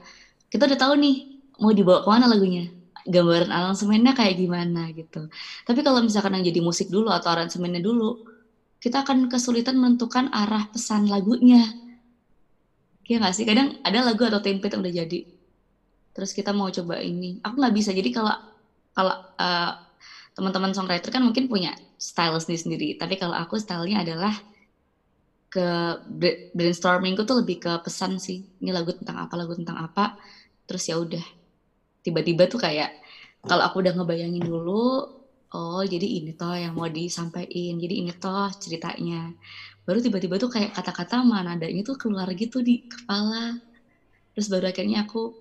kita 0.52 0.68
udah 0.68 0.78
tahu 0.78 0.94
nih 1.00 1.16
mau 1.60 1.72
dibawa 1.72 2.04
ke 2.04 2.08
mana 2.12 2.28
lagunya. 2.28 2.68
gambaran 3.02 3.50
aransemennya 3.50 4.14
kayak 4.14 4.38
gimana 4.38 4.94
gitu. 4.94 5.26
Tapi 5.66 5.80
kalau 5.82 6.06
misalkan 6.06 6.38
yang 6.38 6.46
jadi 6.54 6.62
musik 6.62 6.86
dulu 6.86 7.10
atau 7.10 7.34
aransemennya 7.34 7.82
dulu, 7.82 8.22
kita 8.78 9.02
akan 9.02 9.26
kesulitan 9.26 9.74
menentukan 9.74 10.30
arah 10.30 10.70
pesan 10.70 11.10
lagunya. 11.10 11.66
Iya 13.02 13.16
nggak 13.18 13.34
sih? 13.34 13.42
Kadang 13.42 13.82
ada 13.82 14.06
lagu 14.06 14.22
atau 14.22 14.38
template 14.38 14.78
yang 14.78 14.82
udah 14.86 14.94
jadi. 15.02 15.20
Terus 16.14 16.30
kita 16.30 16.54
mau 16.54 16.70
coba 16.70 17.02
ini. 17.02 17.42
Aku 17.42 17.58
nggak 17.58 17.74
bisa. 17.74 17.90
Jadi 17.90 18.14
kalau 18.14 18.38
kalau 18.94 19.18
uh, 19.34 19.70
teman-teman 20.38 20.70
songwriter 20.70 21.10
kan 21.10 21.26
mungkin 21.26 21.50
punya 21.50 21.74
style 21.98 22.38
sendiri-sendiri. 22.38 23.02
Tapi 23.02 23.18
kalau 23.18 23.34
aku 23.34 23.58
stylenya 23.58 24.06
adalah 24.06 24.34
ke 25.52 25.66
brainstormingku 26.56 27.22
tuh 27.28 27.36
lebih 27.44 27.56
ke 27.64 27.72
pesan 27.84 28.16
sih. 28.26 28.38
Ini 28.62 28.70
lagu 28.76 28.90
tentang 28.98 29.16
apa, 29.24 29.34
lagu 29.40 29.52
tentang 29.60 29.78
apa. 29.86 30.16
Terus 30.68 30.84
ya 30.90 30.96
udah 31.04 31.24
tiba-tiba 32.04 32.42
tuh 32.52 32.60
kayak 32.66 32.90
kalau 33.46 33.62
aku 33.66 33.76
udah 33.82 33.92
ngebayangin 33.96 34.42
dulu 34.42 35.06
oh 35.54 35.82
jadi 35.84 36.06
ini 36.18 36.30
toh 36.38 36.54
yang 36.56 36.72
mau 36.78 36.88
disampaikan 36.90 37.74
jadi 37.82 37.94
ini 38.02 38.12
toh 38.22 38.48
ceritanya 38.58 39.30
baru 39.86 39.98
tiba-tiba 40.04 40.36
tuh 40.42 40.50
kayak 40.54 40.70
kata-kata 40.76 41.22
mana 41.26 41.54
adanya 41.56 41.82
tuh 41.86 41.96
keluar 42.00 42.28
gitu 42.34 42.58
di 42.64 42.82
kepala 42.92 43.54
terus 44.34 44.48
baru 44.52 44.70
akhirnya 44.72 45.04
aku 45.06 45.34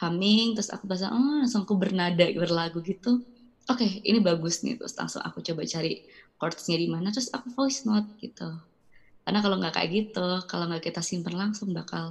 humming 0.00 0.56
terus 0.58 0.70
aku 0.74 0.84
bahasa 0.90 1.08
oh 1.14 1.44
langsung 1.44 1.62
aku 1.66 1.74
bernada 1.78 2.26
berlagu 2.34 2.78
gitu 2.84 3.22
oke 3.70 3.78
okay, 3.78 4.02
ini 4.08 4.18
bagus 4.20 4.60
nih 4.66 4.74
terus 4.78 4.94
langsung 4.98 5.22
aku 5.24 5.38
coba 5.44 5.62
cari 5.68 6.02
chordsnya 6.38 6.76
di 6.82 6.88
mana 6.90 7.08
terus 7.14 7.30
aku 7.32 7.48
voice 7.54 7.86
note 7.88 8.08
gitu 8.20 8.48
karena 9.24 9.38
kalau 9.44 9.56
nggak 9.60 9.74
kayak 9.76 9.90
gitu 9.96 10.18
kalau 10.50 10.64
nggak 10.68 10.82
kita 10.88 11.00
simpen 11.08 11.34
langsung 11.42 11.68
bakal 11.78 12.04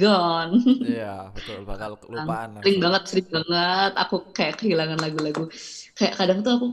gone. 0.00 0.52
Iya, 0.84 1.06
betul. 1.34 1.58
Bakal 1.70 1.90
kelupaan. 2.02 2.50
Sering 2.62 2.78
banget, 2.84 3.02
sering 3.10 3.28
banget. 3.36 3.90
Aku 4.02 4.14
kayak 4.36 4.54
kehilangan 4.60 4.98
lagu-lagu. 5.04 5.42
Kayak 5.96 6.14
kadang 6.18 6.38
tuh 6.44 6.52
aku 6.56 6.66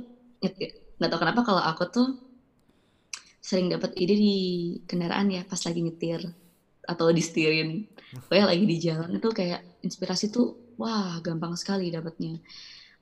nggak 0.97 1.09
tahu 1.11 1.19
kenapa 1.23 1.41
kalau 1.47 1.61
aku 1.69 1.83
tuh 1.93 2.05
sering 3.47 3.67
dapat 3.73 3.91
ide 3.99 4.15
di 4.23 4.33
kendaraan 4.87 5.27
ya 5.35 5.41
pas 5.49 5.59
lagi 5.67 5.79
nyetir 5.85 6.21
atau 6.91 7.07
di 7.17 7.21
setirin. 7.27 7.69
Kayak 8.29 8.47
lagi 8.51 8.65
di 8.71 8.77
jalan 8.85 9.11
itu 9.19 9.29
kayak 9.39 9.59
inspirasi 9.85 10.25
tuh 10.35 10.45
wah 10.81 11.19
gampang 11.25 11.53
sekali 11.61 11.85
dapatnya. 11.95 12.39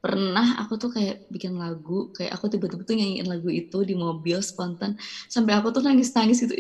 Pernah 0.02 0.58
aku 0.58 0.82
tuh 0.82 0.90
kayak 0.90 1.22
bikin 1.30 1.54
lagu, 1.62 2.10
kayak 2.18 2.34
aku 2.34 2.50
tiba-tiba 2.50 2.82
tuh 2.82 2.98
nyanyiin 2.98 3.30
lagu 3.30 3.54
itu 3.54 3.86
di 3.86 3.94
mobil 3.94 4.42
spontan 4.42 4.98
sampai 5.30 5.54
aku 5.62 5.70
tuh 5.70 5.86
nangis-nangis 5.86 6.42
gitu. 6.42 6.58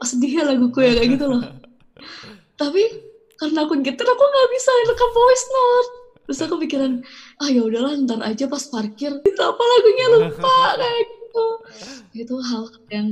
Sedih 0.00 0.40
ya 0.40 0.42
laguku 0.48 0.80
ya? 0.80 0.96
Kayak 0.96 1.20
gitu 1.20 1.26
loh. 1.28 1.42
tapi 2.60 2.82
karena 3.36 3.68
aku 3.68 3.74
nyetir 3.76 4.08
aku 4.08 4.24
nggak 4.24 4.48
bisa 4.56 4.70
rekam 4.88 5.10
voice 5.12 5.46
note. 5.52 5.90
Terus 6.22 6.40
aku 6.48 6.54
pikiran 6.64 6.92
ah 7.44 7.48
ya 7.52 7.60
udahlah 7.60 7.92
ntar 8.08 8.24
aja 8.24 8.48
pas 8.48 8.64
parkir. 8.64 9.20
Itu 9.20 9.40
apa 9.44 9.62
lagunya? 9.62 10.06
Lupa 10.16 10.56
kayak 10.80 11.02
gitu. 11.12 11.46
Itu 12.16 12.34
hal 12.40 12.62
yang 12.88 13.08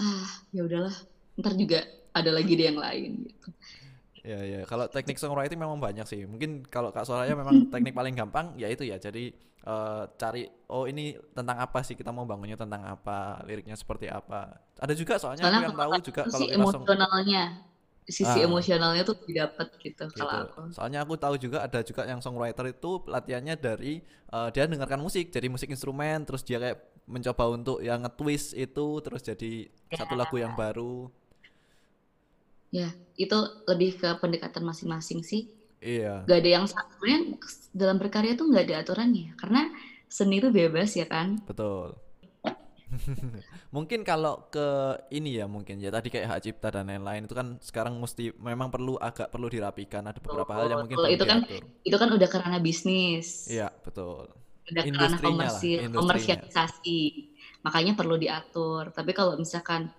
ah 0.00 0.28
ya 0.52 0.64
udahlah 0.64 0.96
ntar 1.36 1.52
juga 1.52 1.84
ada 2.16 2.32
lagi 2.32 2.56
deh 2.56 2.72
yang 2.72 2.80
lain 2.80 3.28
gitu 3.28 3.48
Ya 4.26 4.42
ya, 4.42 4.60
kalau 4.66 4.90
teknik 4.90 5.22
songwriting 5.22 5.54
memang 5.54 5.78
banyak 5.78 6.02
sih. 6.02 6.26
Mungkin 6.26 6.66
kalau 6.66 6.90
Kak 6.90 7.06
Soraya 7.06 7.30
memang 7.38 7.54
teknik 7.72 7.94
paling 7.94 8.18
gampang 8.18 8.58
ya 8.58 8.66
itu 8.66 8.82
ya. 8.82 8.98
Jadi 8.98 9.30
uh, 9.62 10.10
cari 10.18 10.50
oh 10.66 10.90
ini 10.90 11.14
tentang 11.30 11.62
apa 11.62 11.86
sih 11.86 11.94
kita 11.94 12.10
mau 12.10 12.26
bangunnya 12.26 12.58
tentang 12.58 12.82
apa, 12.82 13.46
liriknya 13.46 13.78
seperti 13.78 14.10
apa. 14.10 14.58
Ada 14.82 14.98
juga 14.98 15.22
soalnya, 15.22 15.46
soalnya 15.46 15.62
aku 15.62 15.66
yang 15.70 15.78
tahu 15.78 15.92
juga 16.02 16.22
kalau 16.26 16.46
kita 16.50 16.58
emosionalnya 16.58 17.44
sisi 18.06 18.38
ah. 18.38 18.46
emosionalnya 18.46 19.02
tuh 19.02 19.18
didapat 19.26 19.66
gitu, 19.82 20.06
gitu 20.06 20.14
kalau 20.14 20.46
aku. 20.46 20.60
Soalnya 20.70 21.02
aku 21.02 21.14
tahu 21.18 21.34
juga 21.42 21.66
ada 21.66 21.82
juga 21.82 22.06
yang 22.06 22.22
songwriter 22.22 22.70
itu 22.70 23.02
latihannya 23.02 23.58
dari 23.58 23.98
uh, 24.30 24.48
dia 24.54 24.70
dengarkan 24.70 25.02
musik, 25.02 25.34
jadi 25.34 25.50
musik 25.50 25.66
instrumen, 25.74 26.22
terus 26.22 26.46
dia 26.46 26.62
kayak 26.62 26.78
mencoba 27.06 27.44
untuk 27.50 27.78
yang 27.82 28.02
nge-twist 28.06 28.54
itu 28.54 28.86
terus 29.02 29.22
jadi 29.26 29.66
ya. 29.90 30.02
satu 30.02 30.14
lagu 30.14 30.38
yang 30.38 30.54
baru. 30.54 31.10
Ya, 32.74 32.90
itu 33.16 33.38
lebih 33.70 34.00
ke 34.00 34.08
pendekatan 34.18 34.66
masing-masing 34.66 35.22
sih. 35.22 35.50
Iya. 35.80 36.26
Gak 36.26 36.38
ada 36.42 36.50
yang 36.50 36.64
sebenarnya 36.66 37.18
dalam 37.70 37.96
berkarya 38.00 38.34
tuh 38.34 38.48
nggak 38.50 38.64
ada 38.66 38.76
aturannya, 38.82 39.36
karena 39.38 39.70
seni 40.10 40.40
itu 40.40 40.48
bebas 40.50 40.96
ya 40.96 41.06
kan. 41.06 41.38
Betul. 41.46 41.94
Mungkin 43.76 44.06
kalau 44.06 44.46
ke 44.48 44.94
ini 45.10 45.42
ya 45.42 45.50
mungkin 45.50 45.82
ya 45.82 45.90
tadi 45.90 46.06
kayak 46.06 46.26
hak 46.30 46.40
cipta 46.46 46.70
dan 46.70 46.86
lain-lain 46.86 47.26
itu 47.26 47.34
kan 47.34 47.58
sekarang 47.58 47.98
mesti 47.98 48.30
memang 48.38 48.70
perlu 48.70 48.94
agak 48.96 49.28
perlu 49.28 49.50
dirapikan. 49.50 50.06
Ada 50.06 50.22
beberapa 50.22 50.52
oh, 50.54 50.56
hal 50.56 50.66
yang 50.70 50.80
mungkin 50.86 50.96
itu 51.10 51.24
kan 51.26 51.38
itu 51.82 51.96
kan 51.98 52.08
udah 52.14 52.28
karena 52.30 52.58
bisnis. 52.62 53.50
Iya 53.50 53.74
betul. 53.82 54.30
Udah 54.70 54.82
karena 54.86 55.18
komersil 55.18 55.78
komersialisasi. 55.90 57.00
Makanya 57.66 57.98
perlu 57.98 58.14
diatur. 58.14 58.94
Tapi 58.94 59.10
kalau 59.10 59.34
misalkan 59.34 59.90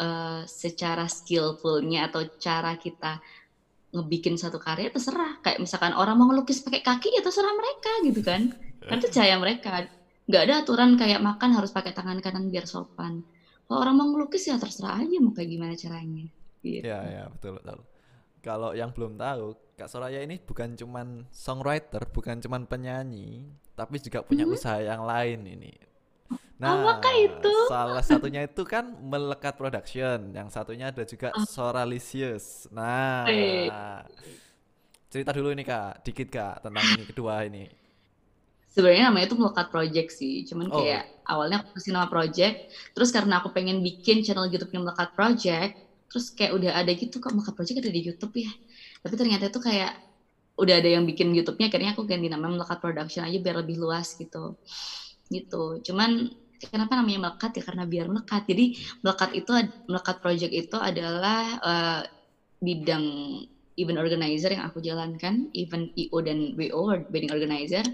uh, 0.00 0.42
secara 0.48 1.04
skillfulnya 1.04 2.08
atau 2.08 2.24
cara 2.40 2.80
kita 2.80 3.20
ngebikin 3.92 4.40
satu 4.40 4.56
karya 4.56 4.88
terserah. 4.88 5.38
Kayak 5.44 5.60
misalkan 5.60 5.92
orang 5.92 6.16
mau 6.16 6.32
ngelukis 6.32 6.64
pakai 6.64 6.80
kaki 6.80 7.12
ya 7.12 7.20
terserah 7.20 7.52
mereka 7.52 7.92
gitu 8.08 8.20
kan. 8.24 8.42
Kan 8.80 8.96
itu 9.04 9.12
cahaya 9.12 9.36
mereka. 9.36 9.84
Nggak 10.24 10.42
ada 10.48 10.54
aturan 10.64 10.96
kayak 10.96 11.20
makan 11.20 11.52
harus 11.52 11.70
pakai 11.70 11.92
tangan 11.92 12.18
kanan 12.24 12.48
biar 12.48 12.64
sopan. 12.64 13.20
Kalau 13.68 13.78
orang 13.86 13.94
mau 14.00 14.08
ngelukis 14.10 14.48
ya 14.48 14.56
terserah 14.58 14.98
aja 14.98 15.16
mau 15.22 15.30
kayak 15.30 15.50
gimana 15.52 15.74
caranya 15.78 16.26
gitu. 16.64 16.84
ya 16.84 17.00
ya 17.06 17.24
betul 17.30 17.60
betul. 17.60 17.78
Kalau 18.40 18.72
yang 18.72 18.90
belum 18.96 19.20
tahu 19.20 19.52
Kak 19.76 19.88
Soraya 19.88 20.20
ini 20.24 20.40
bukan 20.40 20.76
cuman 20.76 21.28
songwriter 21.32 22.04
bukan 22.08 22.40
cuman 22.40 22.68
penyanyi 22.68 23.48
tapi 23.76 23.96
juga 23.96 24.20
punya 24.20 24.44
hmm? 24.44 24.56
usaha 24.56 24.76
yang 24.80 25.04
lain 25.08 25.40
ini 25.44 25.72
Nah, 26.60 26.84
Apakah 26.84 27.14
itu? 27.16 27.54
salah 27.72 28.04
satunya 28.04 28.44
itu 28.44 28.62
kan 28.68 28.84
melekat 29.00 29.56
production, 29.56 30.28
yang 30.36 30.52
satunya 30.52 30.92
ada 30.92 31.08
juga 31.08 31.32
oh. 31.32 31.48
Soralicious. 31.48 32.68
Nah, 32.68 33.24
cerita 35.08 35.32
dulu 35.32 35.56
ini 35.56 35.64
kak, 35.64 36.04
dikit 36.04 36.28
kak 36.28 36.60
tentang 36.60 36.84
ini 36.84 37.04
kedua 37.08 37.48
ini 37.48 37.64
sebenarnya 38.70 39.10
namanya 39.10 39.26
itu 39.26 39.36
melekat 39.36 39.66
project 39.68 40.08
sih 40.14 40.46
cuman 40.46 40.70
oh. 40.70 40.78
kayak 40.78 41.02
awalnya 41.26 41.62
aku 41.62 41.74
kasih 41.76 41.90
nama 41.90 42.06
project 42.06 42.70
terus 42.94 43.10
karena 43.10 43.42
aku 43.42 43.50
pengen 43.50 43.82
bikin 43.82 44.22
channel 44.22 44.46
YouTube-nya 44.46 44.80
melekat 44.80 45.10
project 45.18 45.74
terus 46.06 46.30
kayak 46.30 46.54
udah 46.54 46.70
ada 46.78 46.90
gitu 46.94 47.18
kok 47.18 47.34
melekat 47.34 47.54
project 47.58 47.82
ada 47.82 47.90
di 47.90 48.02
YouTube 48.06 48.34
ya 48.38 48.50
tapi 49.02 49.14
ternyata 49.18 49.50
itu 49.50 49.58
kayak 49.58 49.92
udah 50.54 50.74
ada 50.78 50.88
yang 50.90 51.02
bikin 51.02 51.34
YouTube-nya 51.34 51.66
akhirnya 51.66 51.90
aku 51.98 52.06
ganti 52.06 52.30
nama 52.30 52.46
melekat 52.46 52.78
production 52.78 53.26
aja 53.26 53.38
biar 53.42 53.56
lebih 53.58 53.76
luas 53.82 54.14
gitu 54.14 54.54
gitu. 55.30 55.78
Cuman 55.86 56.28
kenapa 56.68 56.98
namanya 56.98 57.30
melekat 57.30 57.56
ya? 57.56 57.62
Karena 57.64 57.84
biar 57.88 58.06
melekat. 58.10 58.44
Jadi 58.50 58.76
melekat 59.00 59.30
itu 59.32 59.50
melekat 59.88 60.16
project 60.20 60.52
itu 60.52 60.76
adalah 60.76 61.42
uh, 61.62 62.02
bidang 62.60 63.04
event 63.80 63.98
organizer 64.02 64.52
yang 64.52 64.68
aku 64.68 64.84
jalankan 64.84 65.48
event 65.56 65.88
IO 65.96 66.18
dan 66.20 66.52
WO 66.58 66.92
wedding 67.08 67.32
organizer. 67.32 67.86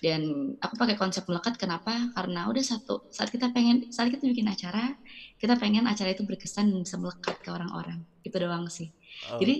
Dan 0.00 0.56
aku 0.64 0.80
pakai 0.80 0.96
konsep 0.96 1.28
melekat. 1.28 1.60
Kenapa? 1.60 1.92
Karena 2.16 2.48
udah 2.48 2.64
satu 2.64 3.10
saat 3.12 3.28
kita 3.28 3.52
pengen 3.52 3.92
saat 3.92 4.08
kita 4.08 4.24
bikin 4.24 4.48
acara 4.48 4.96
kita 5.36 5.56
pengen 5.56 5.88
acara 5.88 6.12
itu 6.12 6.24
berkesan 6.24 6.72
dan 6.72 6.84
bisa 6.84 6.96
melekat 7.00 7.36
ke 7.40 7.48
orang-orang. 7.52 8.04
Itu 8.24 8.36
doang 8.36 8.68
sih. 8.68 8.92
Okay. 9.26 9.38
jadi 9.42 9.56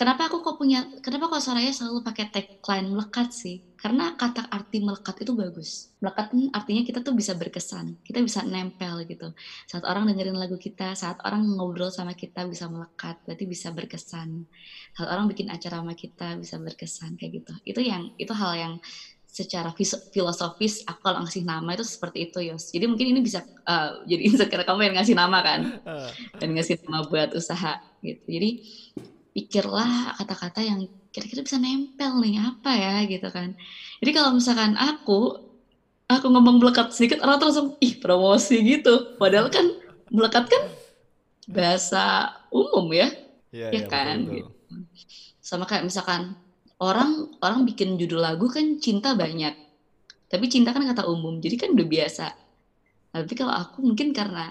kenapa 0.00 0.32
aku 0.32 0.40
kok 0.40 0.56
punya 0.56 0.88
kenapa 1.04 1.28
kok 1.28 1.44
Soraya 1.44 1.68
selalu 1.68 2.00
pakai 2.00 2.32
tagline 2.32 2.88
melekat 2.88 3.36
sih? 3.36 3.60
Karena 3.76 4.16
kata 4.16 4.48
arti 4.48 4.80
melekat 4.80 5.20
itu 5.20 5.36
bagus. 5.36 5.92
Melekat 6.00 6.32
artinya 6.56 6.82
kita 6.88 7.04
tuh 7.04 7.12
bisa 7.12 7.36
berkesan 7.36 8.00
kita 8.00 8.24
bisa 8.24 8.40
nempel 8.48 9.04
gitu. 9.04 9.28
Saat 9.68 9.84
orang 9.84 10.08
dengerin 10.08 10.40
lagu 10.40 10.56
kita 10.56 10.96
saat 10.96 11.20
orang 11.20 11.44
ngobrol 11.44 11.92
sama 11.92 12.16
kita 12.16 12.48
bisa 12.48 12.72
melekat 12.72 13.20
berarti 13.28 13.44
bisa 13.44 13.68
berkesan. 13.76 14.48
Saat 14.96 15.08
orang 15.12 15.28
bikin 15.28 15.52
acara 15.52 15.84
sama 15.84 15.92
kita 15.92 16.40
bisa 16.40 16.56
berkesan 16.56 17.20
kayak 17.20 17.44
gitu. 17.44 17.52
Itu 17.68 17.80
yang 17.84 18.08
itu 18.16 18.32
hal 18.32 18.56
yang 18.56 18.74
secara 19.30 19.70
filosofis 20.10 20.82
aku 20.88 21.06
kalau 21.06 21.22
ngasih 21.22 21.44
nama 21.46 21.76
itu 21.76 21.84
seperti 21.84 22.32
itu 22.32 22.40
Yos. 22.40 22.72
Jadi 22.72 22.88
mungkin 22.88 23.12
ini 23.12 23.20
bisa 23.20 23.44
uh, 23.68 24.00
jadi 24.08 24.22
insecure 24.32 24.64
kamu 24.64 24.90
yang 24.90 24.94
ngasih 24.96 25.12
nama 25.12 25.38
kan? 25.44 25.60
Dan 26.40 26.56
ngasih 26.56 26.80
nama 26.88 27.04
buat 27.04 27.36
usaha 27.36 27.76
gitu. 28.00 28.24
Jadi 28.26 28.50
pikirlah 29.34 30.14
kata-kata 30.18 30.60
yang 30.64 30.80
kira-kira 31.10 31.42
bisa 31.42 31.58
nempel 31.58 32.22
nih 32.22 32.38
apa 32.38 32.70
ya 32.74 32.96
gitu 33.06 33.28
kan. 33.30 33.54
Jadi 33.98 34.10
kalau 34.14 34.30
misalkan 34.34 34.78
aku 34.78 35.34
aku 36.10 36.26
ngomong 36.26 36.62
melekat 36.62 36.90
sedikit 36.94 37.22
orang 37.22 37.38
langsung 37.38 37.74
ih 37.82 37.98
promosi 37.98 38.58
gitu. 38.62 39.18
Padahal 39.18 39.50
kan 39.50 39.66
melekat 40.10 40.46
kan 40.46 40.62
bahasa 41.50 42.30
umum 42.50 42.90
ya. 42.94 43.10
Ya, 43.50 43.74
ya, 43.74 43.82
ya 43.82 43.82
kan 43.90 44.22
betul, 44.22 44.46
betul. 44.46 44.54
gitu. 44.54 44.74
Sama 45.42 45.64
kayak 45.66 45.86
misalkan 45.90 46.38
orang 46.80 47.28
orang 47.44 47.68
bikin 47.68 48.00
judul 48.00 48.24
lagu 48.24 48.48
kan 48.48 48.80
cinta 48.80 49.12
banyak 49.12 49.52
tapi 50.32 50.48
cinta 50.48 50.72
kan 50.72 50.82
kata 50.82 51.04
umum 51.06 51.38
jadi 51.38 51.60
kan 51.60 51.76
udah 51.76 51.86
biasa 51.86 52.26
tapi 53.12 53.32
kalau 53.36 53.52
aku 53.52 53.84
mungkin 53.84 54.16
karena 54.16 54.48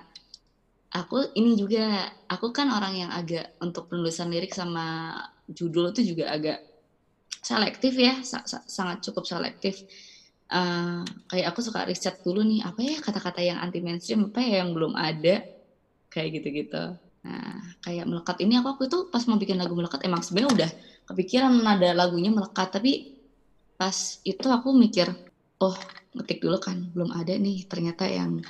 aku 0.89 1.15
ini 1.37 1.53
juga 1.61 2.09
aku 2.29 2.47
kan 2.57 2.67
orang 2.73 2.93
yang 2.97 3.11
agak 3.13 3.53
untuk 3.61 3.89
penulisan 3.89 4.27
lirik 4.33 4.53
sama 4.53 5.13
judul 5.49 5.93
itu 5.93 6.13
juga 6.13 6.33
agak 6.35 6.57
selektif 7.39 7.93
ya, 7.95 8.19
sa- 8.21 8.45
sa- 8.45 8.65
sangat 8.67 8.97
cukup 9.05 9.23
selektif. 9.25 9.75
Uh, 10.49 11.05
kayak 11.29 11.53
aku 11.53 11.61
suka 11.61 11.85
riset 11.85 12.17
dulu 12.25 12.41
nih, 12.41 12.65
apa 12.65 12.81
ya 12.81 12.97
kata-kata 13.05 13.39
yang 13.45 13.57
anti 13.61 13.79
mainstream, 13.85 14.33
apa 14.33 14.41
ya 14.41 14.65
yang 14.65 14.73
belum 14.73 14.93
ada, 14.97 15.45
kayak 16.13 16.29
gitu-gitu. 16.41 16.83
Nah, 17.25 17.57
kayak 17.85 18.05
melekat 18.09 18.37
ini 18.43 18.57
aku 18.59 18.67
aku 18.73 18.83
itu 18.89 18.97
pas 19.13 19.23
mau 19.29 19.37
bikin 19.37 19.57
lagu 19.61 19.73
melekat 19.77 20.01
emang 20.07 20.21
sebenarnya 20.25 20.51
udah 20.57 20.71
kepikiran 21.09 21.53
nada 21.61 21.89
lagunya 21.93 22.31
melekat, 22.33 22.69
tapi 22.73 22.91
pas 23.79 23.97
itu 24.25 24.47
aku 24.49 24.69
mikir, 24.75 25.07
oh 25.63 25.75
ngetik 26.15 26.39
dulu 26.43 26.57
kan 26.59 26.77
belum 26.93 27.09
ada 27.13 27.33
nih 27.37 27.65
ternyata 27.71 28.09
yang 28.09 28.41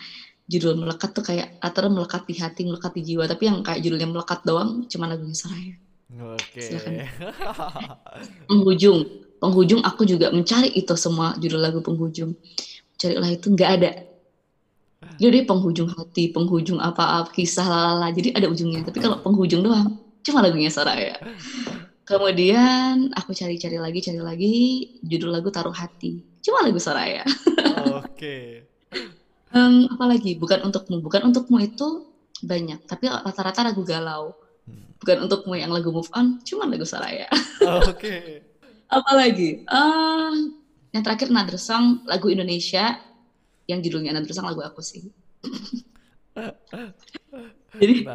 judul 0.49 0.81
melekat 0.81 1.13
tuh 1.13 1.21
kayak 1.21 1.61
atau 1.61 1.93
melekat 1.93 2.25
di 2.25 2.35
hati, 2.41 2.61
melekat 2.65 2.91
di 2.97 3.01
jiwa, 3.13 3.29
tapi 3.29 3.45
yang 3.45 3.61
kayak 3.61 3.85
judulnya 3.85 4.09
melekat 4.09 4.41
doang 4.41 4.89
cuma 4.89 5.05
lagunya 5.05 5.37
Soraya. 5.37 5.77
Oke. 6.09 6.57
Silakan. 6.57 7.05
penghujung. 8.49 8.99
Penghujung 9.39 9.81
aku 9.85 10.03
juga 10.03 10.33
mencari 10.33 10.73
itu 10.73 10.91
semua 10.97 11.37
judul 11.37 11.61
lagu 11.61 11.79
penghujung. 11.85 12.33
Carilah 12.97 13.29
itu 13.29 13.53
nggak 13.53 13.71
ada. 13.77 13.91
Jadi 15.15 15.47
penghujung 15.47 15.87
hati 15.95 16.33
penghujung 16.33 16.81
apa-apa 16.81 17.29
kisah 17.31 17.63
lalala. 17.63 18.09
Jadi 18.11 18.33
ada 18.33 18.49
ujungnya. 18.49 18.83
Tapi 18.83 18.97
kalau 18.99 19.21
penghujung 19.21 19.61
doang 19.61 20.01
cuma 20.25 20.41
lagunya 20.41 20.73
Soraya. 20.73 21.15
Kemudian 22.03 23.13
aku 23.13 23.37
cari-cari 23.37 23.77
lagi 23.77 24.01
cari 24.01 24.17
lagi 24.19 24.53
judul 25.05 25.29
lagu 25.29 25.53
taruh 25.53 25.77
hati. 25.77 26.25
Cuma 26.41 26.65
lagu 26.65 26.81
Soraya. 26.81 27.21
Oke. 28.01 28.65
Em, 29.49 29.89
apalagi 29.89 30.37
bukan 30.37 30.61
untukmu 30.69 31.01
bukan 31.01 31.33
untukmu 31.33 31.57
itu 31.63 32.05
banyak 32.45 32.85
tapi 32.85 33.09
rata-rata 33.09 33.65
lagu 33.65 33.81
galau. 33.83 34.37
Hmm. 34.69 34.85
bukan 35.01 35.25
untukmu 35.25 35.57
yang 35.57 35.73
lagu 35.73 35.89
move 35.89 36.09
on 36.13 36.37
cuma 36.45 36.69
lagu 36.69 36.85
Soraya. 36.85 37.25
Oke. 37.89 38.45
apalagi 38.89 39.65
Eh, 39.65 40.33
yang 40.93 41.03
terakhir 41.05 41.29
Another 41.29 41.57
Song 41.57 42.05
lagu 42.05 42.29
Indonesia 42.29 42.97
yang 43.65 43.81
judulnya 43.81 44.13
Another 44.13 44.33
Song 44.33 44.45
lagu 44.45 44.61
aku 44.61 44.81
sih. 44.81 45.09
Jadi 47.81 48.05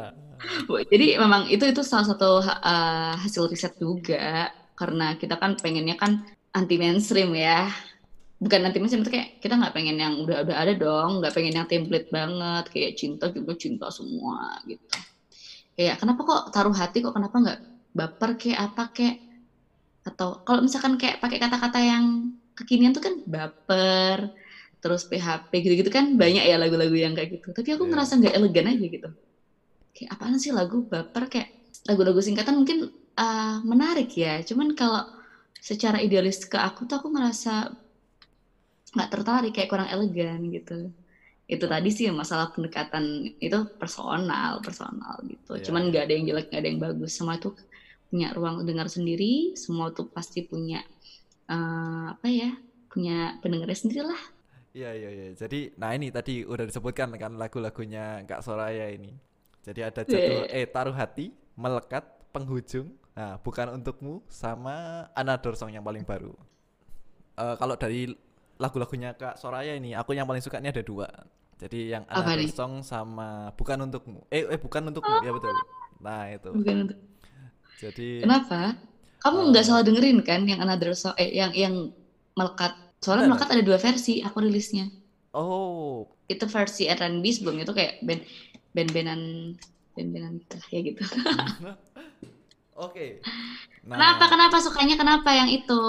Nah, 0.45 0.85
jadi 0.93 1.17
memang 1.17 1.49
itu 1.49 1.65
itu 1.65 1.83
salah 1.87 2.05
satu 2.05 2.45
eh, 2.45 3.15
hasil 3.25 3.49
riset 3.49 3.75
juga 3.81 4.53
karena 4.75 5.17
kita 5.17 5.39
kan 5.39 5.57
pengennya 5.57 5.97
kan 5.97 6.27
anti 6.53 6.77
mainstream 6.77 7.33
ya 7.35 7.71
bukan 8.43 8.61
anti 8.67 8.79
mainstream 8.83 9.03
itu 9.07 9.13
kayak 9.15 9.29
kita 9.41 9.55
nggak 9.57 9.75
pengen 9.75 9.97
yang 9.97 10.15
udah 10.21 10.43
udah 10.45 10.57
ada 10.59 10.73
dong 10.77 11.23
nggak 11.23 11.33
pengen 11.33 11.55
yang 11.55 11.67
template 11.71 12.09
banget 12.11 12.65
kayak 12.73 12.91
cinta 12.99 13.31
juga 13.33 13.53
cinta 13.57 13.87
semua 13.95 14.59
gitu. 14.69 14.83
Kayak 15.79 15.97
kenapa 16.03 16.21
kok 16.23 16.43
taruh 16.55 16.75
hati 16.75 16.99
kok 17.03 17.15
kenapa 17.15 17.37
nggak 17.41 17.59
baper 17.95 18.31
kayak 18.41 18.59
apa 18.71 18.83
kayak 18.91 19.17
atau 20.05 20.43
kalau 20.45 20.61
misalkan 20.61 21.01
kayak 21.01 21.17
pakai 21.23 21.39
kata-kata 21.41 21.79
yang 21.81 22.05
kekinian 22.55 22.93
tuh 22.93 23.03
kan 23.03 23.15
baper 23.25 24.29
terus 24.85 25.09
PHP 25.09 25.51
gitu-gitu 25.65 25.89
kan 25.89 26.13
banyak 26.15 26.45
ya 26.45 26.61
lagu-lagu 26.61 26.93
yang 26.93 27.17
kayak 27.17 27.41
gitu. 27.41 27.49
Tapi 27.57 27.69
aku 27.73 27.89
Iya. 27.89 27.91
ngerasa 27.97 28.13
nggak 28.21 28.35
elegan 28.37 28.67
aja 28.69 28.85
gitu. 28.85 29.09
Kayak 29.97 30.11
apaan 30.13 30.37
sih 30.37 30.53
lagu 30.53 30.85
baper? 30.85 31.25
Kayak 31.33 31.49
lagu-lagu 31.89 32.21
singkatan 32.21 32.55
mungkin 32.61 32.93
uh, 33.17 33.57
menarik 33.65 34.13
ya. 34.13 34.45
Cuman 34.45 34.77
kalau 34.77 35.01
secara 35.57 36.05
idealis 36.05 36.45
ke 36.45 36.61
aku 36.61 36.85
tuh 36.85 37.01
aku 37.01 37.09
ngerasa 37.17 37.73
nggak 38.95 39.11
tertarik 39.11 39.53
kayak 39.55 39.71
kurang 39.71 39.89
elegan 39.91 40.41
gitu 40.51 40.91
itu 41.45 41.65
tadi 41.69 41.89
sih 41.93 42.09
masalah 42.09 42.49
pendekatan 42.57 43.37
itu 43.37 43.59
personal 43.77 44.65
personal 44.65 45.21
gitu 45.29 45.61
Iya, 45.61 45.65
cuman 45.69 45.83
iya. 45.85 45.89
nggak 45.93 46.03
ada 46.09 46.13
yang 46.17 46.25
jelek 46.33 46.47
nggak 46.49 46.61
ada 46.63 46.69
yang 46.73 46.81
bagus 46.81 47.13
semua 47.13 47.37
itu 47.37 47.53
punya 48.09 48.33
ruang 48.33 48.65
dengar 48.65 48.89
sendiri 48.89 49.53
semua 49.59 49.93
tuh 49.93 50.09
pasti 50.09 50.41
punya 50.47 50.81
eh, 51.51 52.07
apa 52.17 52.29
ya 52.31 52.57
punya 52.89 53.37
pendengarnya 53.43 53.77
sendiri 53.77 54.07
lah 54.07 54.23
Iya 54.75 54.91
iya 54.91 55.11
iya. 55.15 55.27
Jadi 55.39 55.71
nah 55.79 55.95
ini 55.95 56.11
tadi 56.11 56.43
udah 56.43 56.67
disebutkan 56.67 57.15
kan 57.15 57.39
lagu-lagunya 57.39 58.27
Kak 58.27 58.43
Soraya 58.43 58.91
ini. 58.91 59.15
Jadi 59.63 59.81
ada 59.87 60.03
judul 60.03 60.51
eh 60.51 60.67
taruh 60.67 60.91
hati, 60.91 61.31
melekat, 61.55 62.03
penghujung. 62.35 62.91
Nah, 63.15 63.39
bukan 63.39 63.71
untukmu 63.79 64.27
sama 64.27 65.07
Another 65.15 65.55
Song 65.55 65.71
yang 65.71 65.87
paling 65.87 66.03
baru. 66.03 66.35
Eh, 67.39 67.55
kalau 67.55 67.79
dari 67.79 68.11
lagu-lagunya 68.63 69.15
Kak 69.21 69.37
Soraya 69.41 69.75
ini, 69.77 69.95
aku 69.95 70.15
yang 70.17 70.27
paling 70.29 70.43
suka 70.45 70.59
ini 70.63 70.71
ada 70.71 70.83
dua. 70.85 71.09
Jadi 71.61 71.95
yang 71.95 72.05
Apa 72.11 72.35
Another 72.35 72.39
nih? 72.39 72.51
Song 72.51 72.83
sama 72.83 73.55
bukan 73.59 73.79
untukmu. 73.87 74.27
Eh 74.31 74.43
eh 74.51 74.59
bukan 74.61 74.83
untukmu, 74.91 75.17
ya 75.23 75.31
betul. 75.35 75.55
Nah, 76.03 76.29
itu. 76.31 76.51
bukan 76.51 76.77
untuk 76.89 76.99
Jadi 77.83 78.09
kenapa 78.23 78.79
kamu 79.23 79.39
Eh. 79.39 79.47
nggak 79.51 79.65
salah 79.67 79.83
dengerin 79.87 80.19
kan 80.29 80.41
yang 80.51 80.61
another 80.65 80.93
song 80.95 81.15
eh 81.17 81.31
yang 81.35 81.53
yang 81.55 81.75
melekat 82.39 82.73
soalnya 83.03 83.27
Benar. 83.27 83.31
melekat 83.31 83.49
ada 83.55 83.63
dua 83.69 83.79
versi 83.81 84.15
aku 84.27 84.39
rilisnya 84.45 84.87
oh, 85.35 86.09
itu 86.27 86.45
versi 86.49 86.89
R&B 86.89 87.25
sebelumnya 87.35 87.65
itu 87.67 87.75
kayak 87.77 87.93
band 88.07 88.23
band-bandan 88.75 89.21
band-bandan 89.95 90.35
gitu 90.43 90.57
ya 90.73 90.81
gitu 90.83 91.03
oke. 92.85 93.07
Nah, 93.85 93.97
kenapa 93.99 94.25
kenapa 94.33 94.57
sukanya 94.65 94.97
kenapa 94.97 95.31
yang 95.35 95.49
itu 95.53 95.81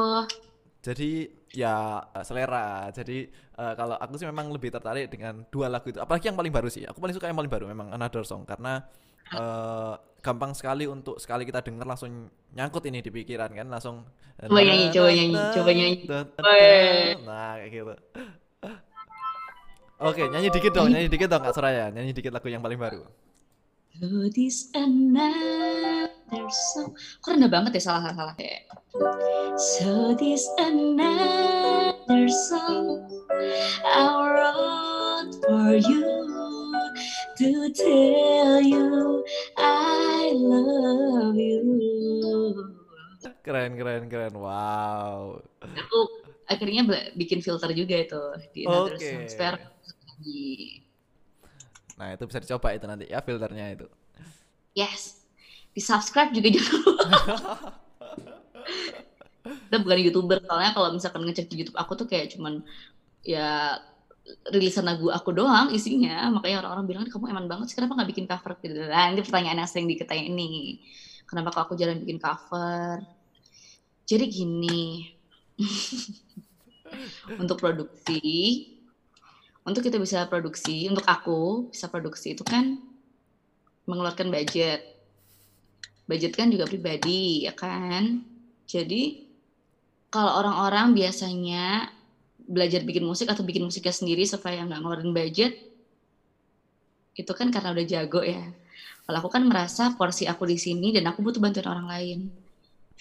Jadi 0.86 1.26
ya 1.56 2.04
eh, 2.12 2.24
selera. 2.28 2.92
Jadi 2.92 3.32
eh, 3.32 3.74
kalau 3.74 3.96
aku 3.96 4.20
sih 4.20 4.28
memang 4.28 4.52
lebih 4.52 4.70
tertarik 4.70 5.08
dengan 5.08 5.48
dua 5.48 5.72
lagu 5.72 5.88
itu. 5.90 5.98
Apalagi 5.98 6.30
yang 6.30 6.38
paling 6.38 6.54
baru 6.54 6.68
sih. 6.68 6.84
Aku 6.86 7.00
paling 7.00 7.16
suka 7.16 7.32
yang 7.32 7.40
paling 7.40 7.52
baru 7.52 7.66
memang 7.72 7.90
Another 7.96 8.28
Song 8.28 8.44
karena 8.44 8.84
eh, 9.32 9.94
gampang 10.20 10.52
sekali 10.54 10.86
untuk 10.86 11.18
sekali 11.18 11.48
kita 11.48 11.64
dengar 11.64 11.88
langsung 11.88 12.28
nyangkut 12.54 12.84
ini 12.86 13.00
di 13.00 13.10
pikiran 13.10 13.50
kan 13.56 13.68
langsung. 13.72 14.04
Coba 14.36 14.60
nyanyi, 14.60 14.92
coba 14.92 15.10
nyanyi, 15.16 15.36
coba 15.56 15.72
nyanyi. 15.72 15.98
Weh. 16.44 17.10
Nah 17.24 17.52
kayak 17.64 17.72
gitu. 17.72 17.96
Oke, 19.96 20.28
nyanyi 20.28 20.52
dikit 20.52 20.76
dong, 20.76 20.92
nyanyi 20.92 21.08
dikit 21.08 21.32
dong 21.32 21.40
Kak 21.40 21.56
Soraya, 21.56 21.88
nyanyi 21.88 22.12
dikit 22.12 22.36
lagu 22.36 22.52
yang 22.52 22.60
paling 22.60 22.76
baru. 22.76 23.08
Oh, 24.04 24.28
this 24.28 24.68
another 24.76 26.44
song. 26.52 26.92
Kok 27.24 27.32
rendah 27.32 27.48
banget 27.48 27.80
ya 27.80 27.88
salah 27.88 28.12
salah 28.12 28.16
salah 28.18 28.36
kayak. 28.36 28.68
So 29.56 30.12
this 30.20 30.44
another 30.60 32.28
song 32.52 33.08
I 33.88 34.04
wrote 34.20 35.32
for 35.48 35.80
you 35.80 36.12
to 37.40 37.52
tell 37.72 38.60
you 38.60 39.24
I 39.56 40.36
love 40.36 41.40
you. 41.40 41.64
Keren, 43.48 43.80
keren, 43.80 44.12
keren. 44.12 44.36
Wow. 44.36 45.40
Aku 45.64 46.00
akhirnya 46.52 46.84
bikin 47.16 47.40
filter 47.40 47.72
juga 47.72 47.96
itu 48.04 48.22
di 48.52 48.68
another 48.68 49.00
Oke. 49.00 49.08
song 49.08 49.24
nyanyi. 50.20 50.85
Nah, 51.96 52.12
itu 52.12 52.24
bisa 52.28 52.40
dicoba 52.44 52.76
itu 52.76 52.86
nanti 52.88 53.06
ya 53.08 53.24
filternya 53.24 53.66
itu. 53.72 53.88
Yes. 54.76 55.24
Di 55.72 55.80
subscribe 55.84 56.32
juga 56.36 56.48
jangan 56.52 56.76
lupa. 56.84 57.04
Kita 59.46 59.78
bukan 59.78 60.00
youtuber 60.02 60.38
soalnya 60.42 60.72
kalau 60.74 60.90
misalkan 60.96 61.22
ngecek 61.26 61.48
di 61.52 61.56
YouTube 61.64 61.78
aku 61.78 61.94
tuh 61.94 62.08
kayak 62.10 62.34
cuman 62.34 62.66
ya 63.22 63.78
rilisan 64.50 64.90
lagu 64.90 65.14
aku 65.14 65.30
doang 65.38 65.70
isinya 65.70 66.34
makanya 66.34 66.66
orang-orang 66.66 66.86
bilang 66.90 67.04
kamu 67.06 67.30
eman 67.30 67.46
banget 67.46 67.70
sih 67.70 67.78
kenapa 67.78 67.94
nggak 67.94 68.10
bikin 68.10 68.26
cover 68.26 68.58
gitu 68.58 68.74
nah 68.90 69.14
ini 69.14 69.22
pertanyaan 69.22 69.62
yang 69.62 69.70
sering 69.70 69.86
diketanya 69.86 70.26
ini 70.34 70.82
kenapa 71.30 71.54
kok 71.54 71.70
aku 71.70 71.74
jarang 71.78 72.02
bikin 72.02 72.18
cover 72.18 73.06
jadi 74.10 74.26
gini 74.26 75.14
untuk 77.42 77.62
produksi 77.62 78.22
untuk 79.66 79.82
kita 79.82 79.98
bisa 79.98 80.30
produksi 80.30 80.86
untuk 80.86 81.04
aku 81.10 81.74
bisa 81.74 81.90
produksi 81.90 82.38
itu 82.38 82.46
kan 82.46 82.78
mengeluarkan 83.90 84.30
budget. 84.30 84.86
Budget 86.06 86.38
kan 86.38 86.54
juga 86.54 86.70
pribadi 86.70 87.50
ya 87.50 87.54
kan? 87.54 88.22
Jadi 88.70 89.26
kalau 90.14 90.38
orang-orang 90.38 90.94
biasanya 90.94 91.90
belajar 92.46 92.86
bikin 92.86 93.02
musik 93.02 93.26
atau 93.26 93.42
bikin 93.42 93.66
musiknya 93.66 93.90
sendiri 93.90 94.22
supaya 94.30 94.62
nggak 94.62 94.80
ngeluarin 94.86 95.12
budget 95.18 95.58
itu 97.18 97.32
kan 97.34 97.50
karena 97.50 97.74
udah 97.74 97.86
jago 97.90 98.22
ya. 98.22 98.54
Kalau 99.06 99.18
aku 99.22 99.30
kan 99.34 99.44
merasa 99.50 99.94
porsi 99.98 100.30
aku 100.30 100.46
di 100.46 100.62
sini 100.62 100.94
dan 100.94 101.10
aku 101.10 101.26
butuh 101.26 101.42
bantuan 101.42 101.74
orang 101.74 101.88
lain. 101.90 102.20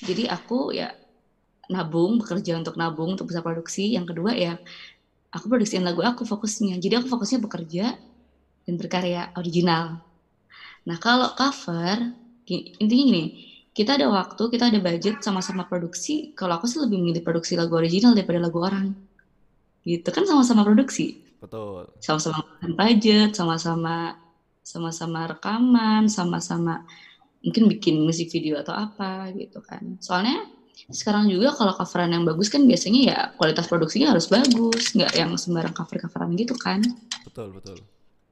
Jadi 0.01 0.25
aku 0.29 0.73
ya 0.73 0.93
nabung 1.69 2.21
bekerja 2.21 2.57
untuk 2.57 2.77
nabung 2.81 3.17
untuk 3.17 3.29
bisa 3.29 3.45
produksi. 3.45 3.93
Yang 3.93 4.17
kedua 4.17 4.33
ya 4.33 4.57
aku 5.35 5.51
produksiin 5.51 5.83
lagu 5.83 6.01
aku 6.01 6.23
fokusnya. 6.23 6.79
Jadi 6.79 7.03
aku 7.03 7.11
fokusnya 7.11 7.43
bekerja 7.43 7.99
dan 8.65 8.75
berkarya 8.79 9.35
original. 9.35 9.99
Nah 10.87 10.97
kalau 11.03 11.35
cover 11.35 12.15
intinya 12.47 13.05
gini 13.11 13.25
kita 13.75 13.99
ada 13.99 14.07
waktu 14.07 14.43
kita 14.55 14.71
ada 14.71 14.79
budget 14.79 15.19
sama-sama 15.27 15.67
produksi. 15.67 16.31
Kalau 16.39 16.63
aku 16.63 16.71
sih 16.71 16.79
lebih 16.79 17.03
memilih 17.03 17.27
produksi 17.27 17.59
lagu 17.59 17.75
original 17.75 18.15
daripada 18.15 18.39
lagu 18.39 18.63
orang. 18.63 18.95
Gitu 19.83 20.07
kan 20.15 20.23
sama-sama 20.25 20.63
produksi. 20.63 21.21
Betul. 21.45 21.93
sama-sama 22.01 22.41
budget, 22.73 23.37
sama-sama 23.37 24.17
sama-sama 24.65 25.29
rekaman, 25.29 26.09
sama-sama 26.09 26.89
mungkin 27.45 27.69
bikin 27.69 28.01
musik 28.01 28.33
video 28.33 28.57
atau 28.57 28.73
apa 28.73 29.29
gitu 29.37 29.61
kan. 29.61 30.01
Soalnya 30.01 30.49
sekarang 30.93 31.33
juga 31.33 31.57
kalau 31.57 31.73
coveran 31.73 32.13
yang 32.13 32.25
bagus 32.29 32.53
kan 32.53 32.61
biasanya 32.69 33.01
ya 33.01 33.19
kualitas 33.41 33.65
produksinya 33.65 34.13
harus 34.13 34.29
bagus 34.29 34.93
nggak 34.93 35.13
yang 35.17 35.33
sembarang 35.41 35.73
cover 35.73 35.97
coveran 35.97 36.37
gitu 36.37 36.53
kan. 36.61 36.85
Betul 37.25 37.57
betul. 37.57 37.81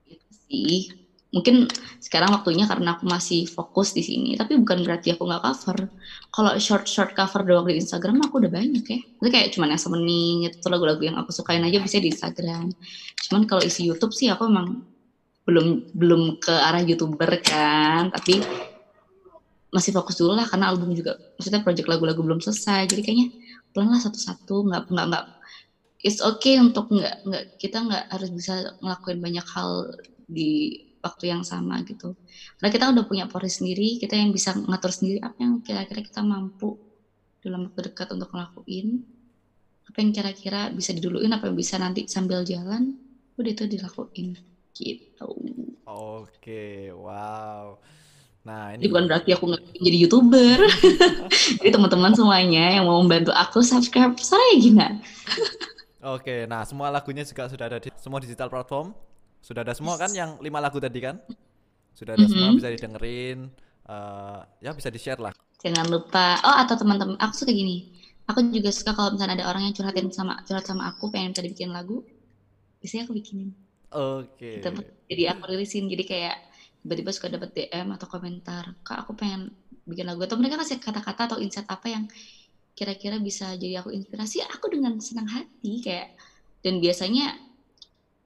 Gitu 0.04 0.28
sih. 0.48 0.92
Mungkin 1.32 1.64
sekarang 1.96 2.28
waktunya 2.36 2.68
karena 2.68 2.92
aku 2.92 3.08
masih 3.08 3.48
fokus 3.48 3.96
di 3.96 4.04
sini 4.04 4.36
tapi 4.36 4.60
bukan 4.60 4.84
berarti 4.84 5.16
aku 5.16 5.24
nggak 5.24 5.40
cover. 5.40 5.88
Kalau 6.28 6.52
short 6.60 6.84
short 6.84 7.16
cover 7.16 7.40
doang 7.40 7.64
di 7.72 7.80
Instagram 7.80 8.20
aku 8.20 8.44
udah 8.44 8.52
banyak 8.52 8.84
ya. 8.84 9.00
Itu 9.00 9.28
kayak 9.32 9.48
cuman 9.56 9.72
yang 9.72 9.80
semenit 9.80 10.52
itu 10.60 10.68
lagu-lagu 10.68 11.00
yang 11.00 11.16
aku 11.16 11.32
sukain 11.32 11.64
aja 11.64 11.80
bisa 11.80 12.04
di 12.04 12.12
Instagram. 12.12 12.68
Cuman 13.16 13.48
kalau 13.48 13.64
isi 13.64 13.88
YouTube 13.88 14.12
sih 14.12 14.28
aku 14.28 14.44
emang 14.44 14.84
belum 15.42 15.90
belum 15.96 16.38
ke 16.38 16.54
arah 16.54 16.86
youtuber 16.86 17.42
kan 17.42 18.14
tapi 18.14 18.38
masih 19.74 19.92
fokus 19.96 20.16
dulu 20.20 20.32
lah 20.38 20.46
karena 20.50 20.68
album 20.70 20.92
juga 20.92 21.16
maksudnya 21.36 21.60
project 21.64 21.88
lagu-lagu 21.90 22.20
belum 22.20 22.40
selesai 22.44 22.86
jadi 22.90 23.00
kayaknya 23.04 23.26
pelan 23.72 23.88
lah 23.92 24.00
satu-satu 24.04 24.54
nggak 24.68 24.82
nggak 24.92 25.06
nggak 25.10 25.24
it's 26.06 26.20
okay 26.22 26.58
untuk 26.60 26.90
nggak 26.92 27.14
nggak 27.26 27.44
kita 27.62 27.76
nggak 27.86 28.04
harus 28.12 28.30
bisa 28.34 28.52
ngelakuin 28.82 29.18
banyak 29.22 29.46
hal 29.54 29.70
di 30.28 30.76
waktu 31.02 31.24
yang 31.34 31.42
sama 31.42 31.82
gitu. 31.82 32.14
Karena 32.58 32.70
kita 32.74 32.84
udah 32.94 33.04
punya 33.10 33.24
pori 33.26 33.50
sendiri 33.50 33.98
kita 33.98 34.14
yang 34.18 34.30
bisa 34.30 34.54
ngatur 34.54 34.92
sendiri 34.94 35.18
apa 35.22 35.36
yang 35.42 35.54
kira-kira 35.66 36.00
kita 36.02 36.20
mampu 36.22 36.78
dalam 37.42 37.66
waktu 37.70 37.80
dekat 37.90 38.08
untuk 38.14 38.30
ngelakuin 38.34 38.86
apa 39.88 39.98
yang 40.02 40.10
kira-kira 40.16 40.60
bisa 40.74 40.90
diduluin 40.96 41.32
apa 41.34 41.50
yang 41.50 41.56
bisa 41.58 41.76
nanti 41.82 42.06
sambil 42.06 42.40
jalan 42.46 42.94
udah 43.38 43.50
itu 43.54 43.64
dilakuin 43.66 44.28
gitu. 44.78 45.28
Oke 45.86 46.90
wow 46.94 47.78
Nah, 48.42 48.74
ini 48.74 48.90
bukan 48.90 49.06
berarti 49.06 49.30
aku 49.30 49.54
nggak 49.54 49.62
jadi 49.78 49.98
youtuber. 50.02 50.58
jadi 51.62 51.70
teman-teman 51.70 52.10
semuanya 52.10 52.74
yang 52.74 52.90
mau 52.90 52.98
membantu 52.98 53.30
aku 53.30 53.62
subscribe 53.62 54.18
saya 54.18 54.58
gina. 54.58 54.98
Oke, 56.02 56.50
nah 56.50 56.66
semua 56.66 56.90
lagunya 56.90 57.22
juga 57.22 57.46
sudah 57.46 57.70
ada 57.70 57.78
di 57.78 57.94
semua 57.94 58.18
digital 58.18 58.50
platform. 58.50 58.90
Sudah 59.38 59.62
ada 59.62 59.74
semua 59.78 59.94
kan 59.94 60.10
yang 60.10 60.42
lima 60.42 60.58
lagu 60.58 60.82
tadi 60.82 60.98
kan? 60.98 61.22
Sudah 61.94 62.18
ada 62.18 62.26
mm 62.26 62.30
-hmm. 62.30 62.42
semua 62.42 62.58
bisa 62.58 62.68
didengerin. 62.74 63.38
Uh, 63.86 64.42
ya 64.58 64.74
bisa 64.74 64.90
di 64.90 64.98
share 64.98 65.22
lah. 65.22 65.30
Jangan 65.62 65.86
lupa. 65.86 66.42
Oh 66.42 66.56
atau 66.58 66.74
teman-teman, 66.74 67.14
aku 67.22 67.46
suka 67.46 67.54
gini. 67.54 67.94
Aku 68.26 68.42
juga 68.50 68.74
suka 68.74 68.94
kalau 68.94 69.14
misalnya 69.14 69.42
ada 69.42 69.46
orang 69.54 69.70
yang 69.70 69.74
curhatin 69.74 70.10
sama 70.10 70.42
curhat 70.42 70.66
sama 70.66 70.90
aku 70.90 71.14
pengen 71.14 71.34
tadi 71.34 71.50
bikin 71.50 71.70
lagu, 71.70 72.02
biasanya 72.82 73.06
aku 73.06 73.14
bikinin. 73.14 73.54
Oke. 73.94 74.58
Okay. 74.58 74.82
Jadi 75.06 75.22
aku 75.30 75.42
rilisin. 75.46 75.86
Jadi 75.86 76.02
kayak 76.02 76.36
tiba-tiba 76.82 77.10
suka 77.14 77.30
dapat 77.30 77.54
DM 77.54 77.94
atau 77.94 78.06
komentar 78.10 78.74
kak 78.82 79.06
aku 79.06 79.14
pengen 79.14 79.54
bikin 79.86 80.06
lagu. 80.06 80.22
Atau 80.26 80.38
mereka 80.38 80.58
kasih 80.60 80.82
kata-kata 80.82 81.30
atau 81.30 81.38
insight 81.38 81.66
apa 81.70 81.86
yang 81.86 82.04
kira-kira 82.74 83.20
bisa 83.22 83.54
jadi 83.54 83.84
aku 83.84 83.94
inspirasi 83.94 84.42
aku 84.42 84.72
dengan 84.72 84.98
senang 84.98 85.28
hati 85.28 85.84
kayak 85.84 86.16
dan 86.64 86.80
biasanya 86.80 87.36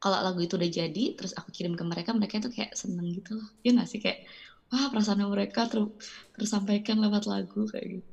kalau 0.01 0.23
lagu 0.23 0.39
itu 0.45 0.55
udah 0.55 0.71
jadi 0.71 1.05
terus 1.19 1.35
aku 1.35 1.51
kirim 1.51 1.75
ke 1.75 1.83
mereka 1.83 2.15
mereka 2.15 2.39
itu 2.41 2.49
kayak 2.53 2.73
seneng 2.73 3.13
gitu 3.13 3.37
loh. 3.37 3.49
Ya 3.61 3.77
nggak 3.77 3.89
sih? 3.89 4.01
Kayak 4.01 4.25
wah 4.73 4.89
perasaan 4.91 5.23
mereka 5.29 5.69
ter 5.69 5.83
tersampaikan 6.37 6.99
lewat 6.99 7.29
lagu 7.29 7.69
kayak 7.69 8.01
gitu. 8.01 8.11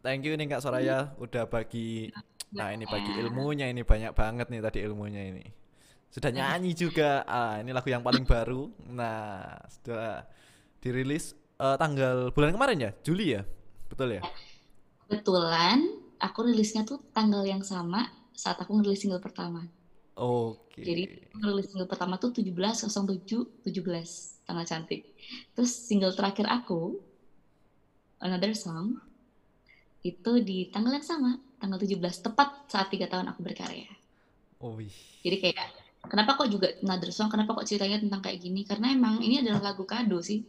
Thank 0.00 0.24
you 0.24 0.32
nih 0.32 0.48
kak 0.48 0.64
Soraya 0.64 1.12
udah 1.20 1.44
bagi 1.44 2.08
nah 2.52 2.68
ini 2.68 2.84
bagi 2.84 3.16
ilmunya 3.16 3.72
ini 3.72 3.80
banyak 3.80 4.12
banget 4.12 4.52
nih 4.52 4.60
tadi 4.60 4.84
ilmunya 4.84 5.24
ini 5.24 5.61
sudah 6.12 6.28
nyanyi 6.28 6.76
juga. 6.76 7.24
Ah 7.24 7.56
ini 7.64 7.72
lagu 7.72 7.88
yang 7.88 8.04
paling 8.04 8.28
baru. 8.28 8.68
Nah 8.92 9.56
sudah 9.80 10.28
dirilis 10.84 11.32
uh, 11.56 11.80
tanggal 11.80 12.28
bulan 12.36 12.52
kemarin 12.52 12.78
ya? 12.78 12.90
Juli 13.00 13.32
ya? 13.32 13.42
Betul 13.88 14.20
ya? 14.20 14.22
Kebetulan 15.08 15.80
aku 16.20 16.52
rilisnya 16.52 16.84
tuh 16.84 17.00
tanggal 17.16 17.40
yang 17.48 17.64
sama 17.64 18.12
saat 18.36 18.60
aku 18.60 18.76
ngerilis 18.76 19.00
single 19.00 19.24
pertama. 19.24 19.64
Oke. 20.12 20.76
Okay. 20.76 20.84
jadi 20.84 21.02
ngerilis 21.40 21.72
single 21.72 21.88
pertama 21.88 22.20
tuh 22.20 22.36
17 22.36 22.52
07 22.52 23.64
17 23.64 24.44
tanggal 24.44 24.66
cantik. 24.68 25.08
Terus 25.56 25.72
single 25.72 26.12
terakhir 26.12 26.44
aku 26.44 27.00
another 28.20 28.52
song 28.52 29.00
itu 30.04 30.44
di 30.44 30.68
tanggal 30.68 30.92
yang 30.92 31.06
sama 31.06 31.40
tanggal 31.56 31.80
17 31.80 32.26
tepat 32.26 32.68
saat 32.68 32.92
tiga 32.92 33.08
tahun 33.08 33.32
aku 33.32 33.40
berkarya. 33.40 33.88
Oh, 34.62 34.78
jadi 35.26 35.36
kayak 35.42 35.81
kenapa 36.06 36.34
kok 36.38 36.48
juga 36.50 36.70
Another 36.82 37.10
Song? 37.14 37.30
Kenapa 37.30 37.54
kok 37.54 37.66
ceritanya 37.66 38.02
tentang 38.02 38.20
kayak 38.22 38.38
gini? 38.42 38.66
Karena 38.66 38.90
emang 38.90 39.22
ini 39.22 39.42
adalah 39.42 39.72
lagu 39.72 39.86
kado 39.86 40.18
sih. 40.22 40.42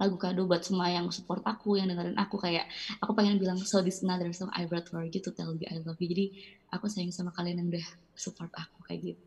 Lagu 0.00 0.16
kado 0.16 0.48
buat 0.48 0.64
semua 0.64 0.88
yang 0.88 1.12
support 1.12 1.44
aku 1.44 1.76
yang 1.76 1.88
dengerin 1.92 2.16
aku. 2.16 2.40
Kayak 2.40 2.68
aku 3.00 3.12
pengen 3.16 3.36
bilang 3.36 3.60
so 3.60 3.84
this 3.84 4.00
another 4.00 4.28
song 4.32 4.48
I 4.56 4.64
wrote 4.68 4.88
for 4.88 5.04
you 5.04 5.20
to 5.20 5.30
tell 5.32 5.52
you 5.52 5.66
I 5.68 5.80
love 5.84 6.00
you. 6.00 6.08
Jadi 6.08 6.26
aku 6.72 6.88
sayang 6.88 7.12
sama 7.12 7.32
kalian 7.36 7.64
yang 7.64 7.68
udah 7.72 7.86
support 8.16 8.52
aku 8.56 8.84
kayak 8.88 9.12
gitu. 9.12 9.24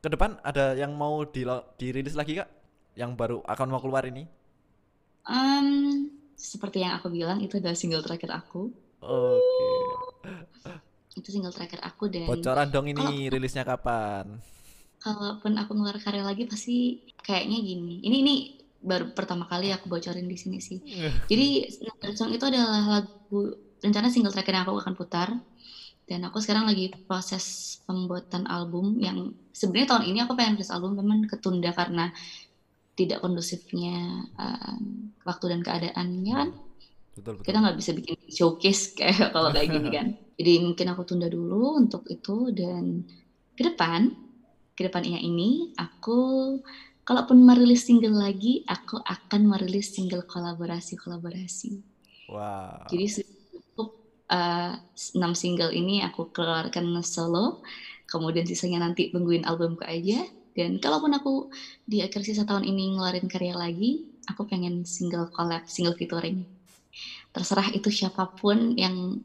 Ke 0.00 0.08
depan 0.08 0.40
ada 0.40 0.72
yang 0.76 0.96
mau 0.96 1.24
di 1.24 1.44
dirilis 1.76 2.16
lagi 2.16 2.40
kak? 2.40 2.48
Yang 2.96 3.10
baru 3.16 3.38
akan 3.44 3.66
mau 3.68 3.80
keluar 3.80 4.04
ini? 4.08 4.24
Um, 5.28 6.08
seperti 6.36 6.80
yang 6.80 6.96
aku 6.96 7.12
bilang 7.12 7.40
itu 7.44 7.60
adalah 7.60 7.76
single 7.76 8.04
terakhir 8.04 8.32
aku. 8.32 8.72
Oke. 9.00 9.40
Okay. 10.20 10.76
itu 11.18 11.36
single 11.36 11.52
terakhir 11.52 11.82
aku 11.82 12.06
dan 12.06 12.30
bocoran 12.30 12.68
dong 12.70 12.86
ini 12.86 13.02
kalau, 13.02 13.32
rilisnya 13.34 13.66
kapan 13.66 14.38
kalaupun 15.00 15.56
aku 15.56 15.72
ngeluar 15.72 15.96
karya 15.98 16.22
lagi 16.22 16.44
pasti 16.44 17.00
kayaknya 17.24 17.58
gini. 17.64 18.04
Ini 18.04 18.16
ini 18.20 18.34
baru 18.80 19.12
pertama 19.12 19.48
kali 19.48 19.72
aku 19.72 19.88
bocorin 19.88 20.28
di 20.28 20.36
sini 20.36 20.60
sih. 20.60 20.78
Jadi 21.30 21.68
Song 22.16 22.32
itu 22.32 22.44
adalah 22.44 23.00
lagu 23.00 23.56
rencana 23.80 24.12
single 24.12 24.32
terakhir 24.32 24.60
yang 24.60 24.64
aku 24.68 24.80
akan 24.80 24.94
putar. 24.94 25.28
Dan 26.04 26.26
aku 26.26 26.42
sekarang 26.42 26.66
lagi 26.66 26.90
proses 27.06 27.78
pembuatan 27.86 28.50
album 28.50 28.98
yang 28.98 29.30
sebenarnya 29.54 29.94
tahun 29.94 30.04
ini 30.10 30.18
aku 30.26 30.34
pengen 30.34 30.58
rilis 30.58 30.74
album 30.74 30.98
teman 30.98 31.22
ketunda 31.30 31.70
karena 31.70 32.10
tidak 32.98 33.22
kondusifnya 33.22 34.26
um, 34.34 35.14
waktu 35.22 35.54
dan 35.54 35.60
keadaannya 35.62 36.34
kan. 36.34 36.50
Betul, 37.14 37.32
betul. 37.38 37.44
Kita 37.46 37.56
nggak 37.62 37.76
bisa 37.78 37.90
bikin 37.94 38.14
showcase 38.26 38.82
kayak 38.98 39.30
kalau 39.30 39.54
kayak 39.54 39.70
gini 39.70 39.88
kan. 39.94 40.06
Jadi 40.40 40.52
mungkin 40.66 40.86
aku 40.90 41.02
tunda 41.06 41.28
dulu 41.30 41.78
untuk 41.78 42.02
itu 42.10 42.50
dan 42.50 43.06
ke 43.54 43.62
depan 43.62 44.29
ke 44.80 44.88
depannya 44.88 45.20
ini 45.20 45.76
aku 45.76 46.56
kalaupun 47.04 47.44
merilis 47.44 47.84
single 47.84 48.16
lagi 48.16 48.64
aku 48.64 48.96
akan 49.04 49.44
merilis 49.44 49.92
single 49.92 50.24
kolaborasi 50.24 50.96
kolaborasi 50.96 51.84
wow. 52.32 52.86
Jadi 52.88 53.20
cukup 53.52 54.00
uh, 54.30 54.78
enam 55.18 55.32
single 55.34 55.74
ini 55.74 56.00
aku 56.06 56.30
keluarkan 56.30 56.86
solo. 57.02 57.60
Kemudian 58.06 58.46
sisanya 58.46 58.82
nanti 58.86 59.10
tungguin 59.10 59.44
albumku 59.44 59.82
aja. 59.84 60.22
Dan 60.50 60.82
kalaupun 60.82 61.14
aku 61.14 61.50
di 61.86 62.02
akhir 62.02 62.26
sisa 62.26 62.42
tahun 62.42 62.66
ini 62.66 62.98
ngeluarin 62.98 63.30
karya 63.30 63.54
lagi 63.54 64.02
aku 64.26 64.46
pengen 64.46 64.82
single 64.86 65.30
collab 65.30 65.66
single 65.66 65.94
featuring. 65.94 66.46
Terserah 67.30 67.70
itu 67.70 67.86
siapa 67.90 68.34
pun 68.34 68.74
yang 68.74 69.22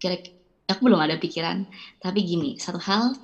kira 0.00 0.20
aku 0.66 0.80
belum 0.90 1.00
ada 1.02 1.16
pikiran. 1.18 1.66
Tapi 2.02 2.18
gini 2.26 2.58
satu 2.58 2.78
hal 2.82 3.14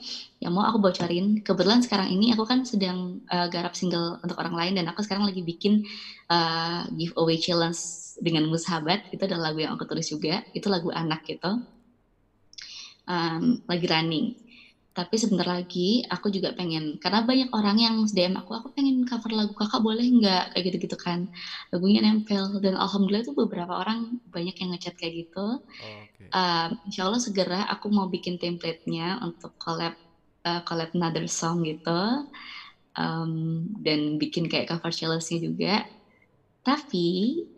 yang 0.42 0.52
mau 0.54 0.66
aku 0.66 0.78
bocorin 0.82 1.38
kebetulan 1.42 1.82
sekarang 1.82 2.08
ini 2.10 2.34
aku 2.34 2.46
kan 2.46 2.62
sedang 2.66 3.22
uh, 3.30 3.46
garap 3.50 3.74
single 3.74 4.18
untuk 4.22 4.38
orang 4.38 4.54
lain 4.54 4.72
dan 4.78 4.86
aku 4.90 5.02
sekarang 5.06 5.26
lagi 5.26 5.42
bikin 5.42 5.82
uh, 6.30 6.86
giveaway 6.94 7.38
challenge 7.38 7.78
dengan 8.22 8.46
mushabat. 8.50 9.06
Itu 9.10 9.26
adalah 9.26 9.50
lagu 9.50 9.62
yang 9.62 9.74
aku 9.74 9.84
tulis 9.86 10.06
juga. 10.10 10.42
Itu 10.54 10.70
lagu 10.70 10.90
anak 10.94 11.22
gitu. 11.26 11.62
Um, 13.02 13.58
lagi 13.66 13.86
running 13.90 14.38
tapi 14.92 15.16
sebentar 15.16 15.48
lagi 15.48 16.04
aku 16.04 16.28
juga 16.28 16.52
pengen 16.52 17.00
karena 17.00 17.24
banyak 17.24 17.48
orang 17.56 17.76
yang 17.80 17.94
DM 18.04 18.36
aku 18.36 18.52
aku 18.52 18.68
pengen 18.76 19.08
cover 19.08 19.32
lagu 19.32 19.56
kakak 19.56 19.80
boleh 19.80 20.04
nggak? 20.04 20.52
Kayak 20.52 20.64
gitu 20.68 20.76
gitu 20.88 20.96
kan. 21.00 21.32
Lagunya 21.72 22.04
nempel 22.04 22.60
dan 22.60 22.76
alhamdulillah 22.76 23.24
itu 23.24 23.32
beberapa 23.32 23.72
orang 23.72 24.20
banyak 24.28 24.52
yang 24.52 24.68
ngechat 24.76 24.94
kayak 25.00 25.24
gitu. 25.24 25.64
Okay. 25.80 26.28
uh, 26.36 26.68
insya 26.84 27.08
Allah 27.08 27.20
segera 27.24 27.60
aku 27.72 27.88
mau 27.88 28.06
bikin 28.12 28.36
templatenya 28.36 29.16
untuk 29.24 29.56
collab 29.56 29.96
uh, 30.44 30.60
collab 30.68 30.92
another 30.92 31.24
song 31.24 31.64
gitu. 31.64 32.28
Um, 32.92 33.64
dan 33.80 34.20
bikin 34.20 34.52
kayak 34.52 34.68
cover 34.68 34.92
challenge-nya 34.92 35.38
juga. 35.40 35.74
Tapi 36.60 37.08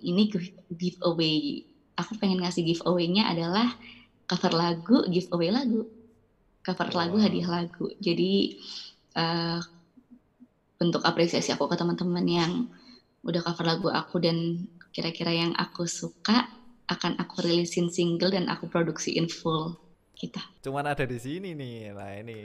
ini 0.06 0.30
giveaway. 0.70 1.66
Aku 1.98 2.14
pengen 2.18 2.42
ngasih 2.46 2.62
giveaway-nya 2.62 3.26
adalah 3.30 3.74
cover 4.30 4.54
lagu 4.54 5.02
giveaway 5.10 5.50
lagu 5.50 5.93
cover 6.64 6.88
oh. 6.90 6.96
lagu 6.96 7.16
hadiah 7.20 7.48
lagu 7.48 7.92
jadi 8.00 8.56
uh, 9.14 9.60
bentuk 10.80 11.04
apresiasi 11.06 11.54
aku 11.54 11.70
ke 11.70 11.76
teman-teman 11.78 12.26
yang 12.26 12.52
udah 13.24 13.40
cover 13.40 13.64
lagu 13.68 13.88
aku 13.88 14.20
dan 14.20 14.68
kira-kira 14.90 15.32
yang 15.32 15.52
aku 15.56 15.86
suka 15.86 16.50
akan 16.84 17.16
aku 17.16 17.40
rilisin 17.40 17.88
single 17.88 18.28
dan 18.28 18.52
aku 18.52 18.68
produksiin 18.68 19.32
full 19.32 19.72
kita. 20.12 20.44
Cuman 20.60 20.84
ada 20.84 21.08
di 21.08 21.16
sini 21.16 21.56
nih, 21.56 21.96
lah 21.96 22.12
ini. 22.20 22.44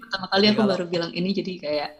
Pertama 0.00 0.26
kali 0.32 0.48
aku 0.48 0.64
kalau... 0.64 0.72
baru 0.72 0.84
bilang 0.88 1.12
ini 1.12 1.36
jadi 1.36 1.52
kayak 1.60 1.90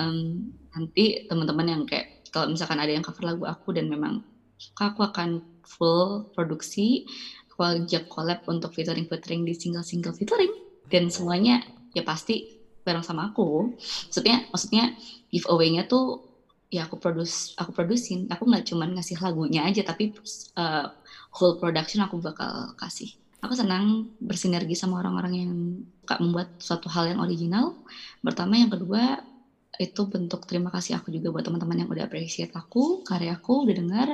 um, 0.00 0.48
nanti 0.72 1.28
teman-teman 1.28 1.66
yang 1.68 1.82
kayak 1.84 2.24
kalau 2.32 2.48
misalkan 2.48 2.80
ada 2.80 2.92
yang 2.92 3.04
cover 3.04 3.28
lagu 3.28 3.44
aku 3.44 3.76
dan 3.76 3.92
memang 3.92 4.24
suka 4.56 4.96
aku 4.96 5.04
akan 5.04 5.44
full 5.60 6.32
produksi 6.32 7.04
aku 7.52 7.60
ajak 7.60 8.08
collab 8.08 8.40
untuk 8.48 8.72
featuring 8.72 9.04
featuring 9.04 9.44
di 9.44 9.52
single 9.52 9.84
single 9.84 10.16
featuring 10.16 10.48
dan 10.92 11.10
semuanya 11.10 11.62
ya 11.92 12.02
pasti 12.06 12.56
bareng 12.86 13.02
sama 13.02 13.32
aku. 13.34 13.74
Maksudnya 14.10 14.46
maksudnya 14.52 14.84
giveaway-nya 15.32 15.90
tuh 15.90 16.22
ya 16.70 16.86
aku 16.86 16.98
produce 16.98 17.54
aku 17.54 17.70
produsin 17.70 18.26
aku 18.26 18.42
nggak 18.42 18.66
cuman 18.66 18.98
ngasih 18.98 19.22
lagunya 19.22 19.62
aja 19.62 19.86
tapi 19.86 20.10
uh, 20.58 20.86
whole 21.34 21.58
production 21.58 22.06
aku 22.06 22.22
bakal 22.22 22.74
kasih. 22.78 23.10
Aku 23.42 23.54
senang 23.54 24.10
bersinergi 24.18 24.74
sama 24.74 24.98
orang-orang 25.02 25.32
yang 25.34 25.52
suka 26.02 26.16
membuat 26.22 26.48
suatu 26.58 26.86
hal 26.90 27.10
yang 27.10 27.20
original. 27.22 27.74
Pertama 28.22 28.58
yang 28.58 28.70
kedua 28.70 29.18
itu 29.76 30.08
bentuk 30.08 30.48
terima 30.48 30.72
kasih 30.72 30.96
aku 30.96 31.12
juga 31.12 31.28
buat 31.28 31.44
teman-teman 31.44 31.84
yang 31.84 31.90
udah 31.92 32.08
appreciate 32.08 32.52
aku 32.56 33.04
karyaku 33.04 33.68
udah 33.68 33.74
dengar 33.76 34.08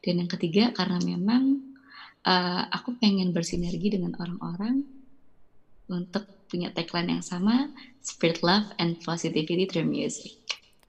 dan 0.00 0.14
yang 0.24 0.30
ketiga 0.30 0.72
karena 0.72 0.96
memang 1.04 1.60
uh, 2.24 2.64
aku 2.72 2.96
pengen 2.96 3.36
bersinergi 3.36 3.92
dengan 3.92 4.16
orang-orang 4.16 4.95
untuk 5.90 6.26
punya 6.46 6.70
tagline 6.70 7.18
yang 7.18 7.24
sama 7.24 7.70
spread 8.02 8.38
love 8.42 8.70
and 8.78 8.98
positivity 9.02 9.66
through 9.66 9.86
music 9.86 10.46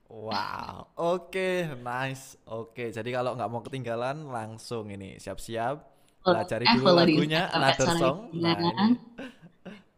Wow, 0.08 0.88
oke, 0.96 1.36
okay, 1.36 1.68
nice, 1.84 2.40
oke. 2.48 2.72
Okay. 2.72 2.88
Jadi 2.88 3.12
kalau 3.12 3.36
nggak 3.36 3.50
mau 3.52 3.60
ketinggalan, 3.60 4.24
langsung 4.32 4.88
ini 4.88 5.20
siap-siap 5.20 5.84
pelajari 6.24 6.64
eh, 6.64 6.74
dulu 6.80 6.96
lagunya 6.96 7.42
Another 7.52 7.88
Song. 7.92 8.18
Nah, 8.36 8.56
ini. 8.56 8.96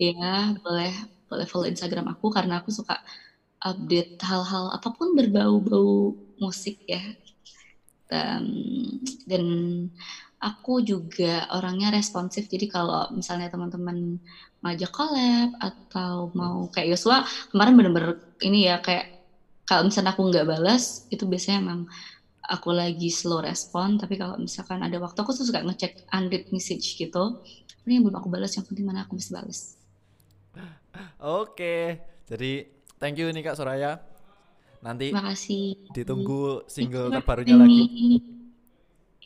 Iya, 0.01 0.57
boleh 0.65 0.93
boleh 1.29 1.45
follow 1.45 1.69
Instagram 1.69 2.17
aku 2.17 2.33
karena 2.33 2.65
aku 2.65 2.73
suka 2.73 2.97
update 3.61 4.17
hal-hal 4.25 4.73
apa 4.73 4.89
pun 4.97 5.13
berbau-bau 5.13 6.17
musik 6.41 6.81
ya. 6.89 7.05
Dan, 8.09 8.49
dan 9.29 9.45
aku 10.41 10.81
juga 10.81 11.45
orangnya 11.53 11.93
responsif. 11.93 12.49
Jadi 12.49 12.67
kalau 12.67 13.13
misalnya 13.13 13.53
teman-teman 13.53 14.17
ngajak 14.65 14.91
collab 14.93 15.53
atau 15.61 16.33
mau 16.33 16.69
kayak 16.73 16.97
Yosua 16.97 17.25
kemarin 17.53 17.77
bener-bener 17.77 18.13
ini 18.41 18.69
ya 18.69 18.81
kayak 18.81 19.21
kalau 19.69 19.87
misalnya 19.87 20.17
aku 20.17 20.23
nggak 20.33 20.49
balas 20.49 21.07
itu 21.13 21.29
biasanya 21.29 21.61
emang 21.61 21.81
aku 22.49 22.73
lagi 22.73 23.13
slow 23.13 23.45
respon. 23.45 24.01
Tapi 24.01 24.17
kalau 24.17 24.41
misalkan 24.41 24.81
ada 24.81 24.97
waktu 24.97 25.21
aku 25.21 25.37
tuh 25.37 25.45
suka 25.45 25.61
ngecek 25.61 26.09
unread 26.09 26.49
message 26.51 26.97
gitu. 26.97 27.45
Ini 27.85 28.01
yang 28.01 28.09
belum 28.09 28.17
aku 28.17 28.29
balas 28.33 28.57
yang 28.57 28.65
penting 28.65 28.89
mana 28.89 29.05
aku 29.05 29.21
bisa 29.21 29.37
balas. 29.37 29.77
Oke 31.21 32.01
jadi 32.25 32.65
thank 32.97 33.21
you 33.21 33.29
nih 33.29 33.45
kak 33.45 33.61
Soraya. 33.61 34.01
Nanti 34.81 35.13
makasih. 35.13 35.93
ditunggu 35.93 36.65
single 36.65 37.13
terbarunya 37.13 37.53
lagi 37.61 38.40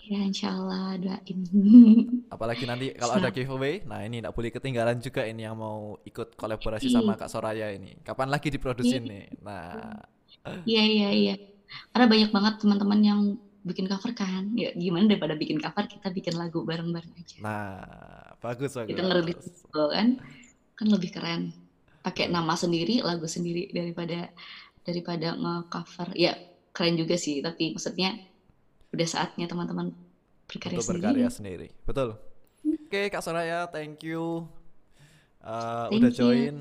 Ya 0.04 0.20
insya 0.20 0.52
Allah 0.52 1.00
doain. 1.00 1.40
Apalagi 2.28 2.68
nanti 2.68 2.92
kalau 3.00 3.16
ada 3.16 3.32
giveaway, 3.32 3.80
nah 3.88 4.04
ini 4.04 4.20
tidak 4.20 4.36
boleh 4.36 4.50
ketinggalan 4.52 5.00
juga 5.00 5.24
ini 5.24 5.48
yang 5.48 5.56
mau 5.56 5.96
ikut 6.04 6.36
kolaborasi 6.36 6.92
sama 6.92 7.16
Kak 7.16 7.32
Soraya 7.32 7.72
ini. 7.72 7.96
Kapan 8.04 8.28
lagi 8.28 8.52
diproduksi 8.52 9.00
iya. 9.00 9.08
nih? 9.08 9.24
Nah, 9.40 10.04
Iya 10.68 10.82
iya 10.84 11.08
iya. 11.10 11.34
Karena 11.90 12.06
banyak 12.06 12.30
banget 12.30 12.54
teman-teman 12.60 13.00
yang 13.00 13.20
bikin 13.64 13.88
cover 13.88 14.12
kan. 14.12 14.52
Ya 14.52 14.76
gimana 14.76 15.08
daripada 15.08 15.34
bikin 15.34 15.56
cover 15.56 15.88
kita 15.88 16.12
bikin 16.12 16.36
lagu 16.36 16.62
bareng-bareng 16.68 17.14
aja. 17.16 17.36
Nah, 17.40 17.80
bagus 18.44 18.76
bagus. 18.76 18.92
Kita 18.92 19.02
ngerebit 19.02 19.38
kan 19.72 20.20
kan 20.76 20.86
lebih 20.90 21.10
keren. 21.16 21.56
Pakai 22.04 22.28
nama 22.28 22.52
sendiri, 22.52 23.00
lagu 23.00 23.24
sendiri 23.24 23.72
daripada 23.72 24.28
daripada 24.84 25.32
nge-cover. 25.32 26.12
Ya 26.12 26.36
keren 26.76 27.00
juga 27.00 27.16
sih, 27.16 27.40
tapi 27.40 27.72
maksudnya 27.72 28.20
udah 28.94 29.08
saatnya 29.08 29.46
teman-teman 29.50 29.90
berkarya 30.46 30.78
Untuk 30.78 30.86
sendiri. 30.88 31.02
berkarya 31.02 31.28
sendiri. 31.30 31.68
Betul. 31.82 32.08
Oke, 32.64 33.10
Kak 33.10 33.20
Soraya, 33.20 33.66
thank 33.68 34.00
you 34.06 34.48
uh, 35.44 35.86
udah 35.92 36.10
join. 36.10 36.54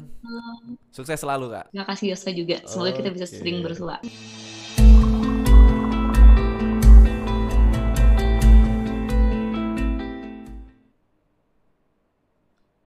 Sukses 0.92 1.18
selalu 1.18 1.56
kak. 1.56 1.66
Terima 1.72 1.88
kasih 1.88 2.06
Yosa 2.14 2.30
juga. 2.36 2.58
Semoga 2.68 2.92
okay. 2.92 3.00
kita 3.02 3.10
bisa 3.16 3.28
sering 3.32 3.64
bersua. 3.64 3.98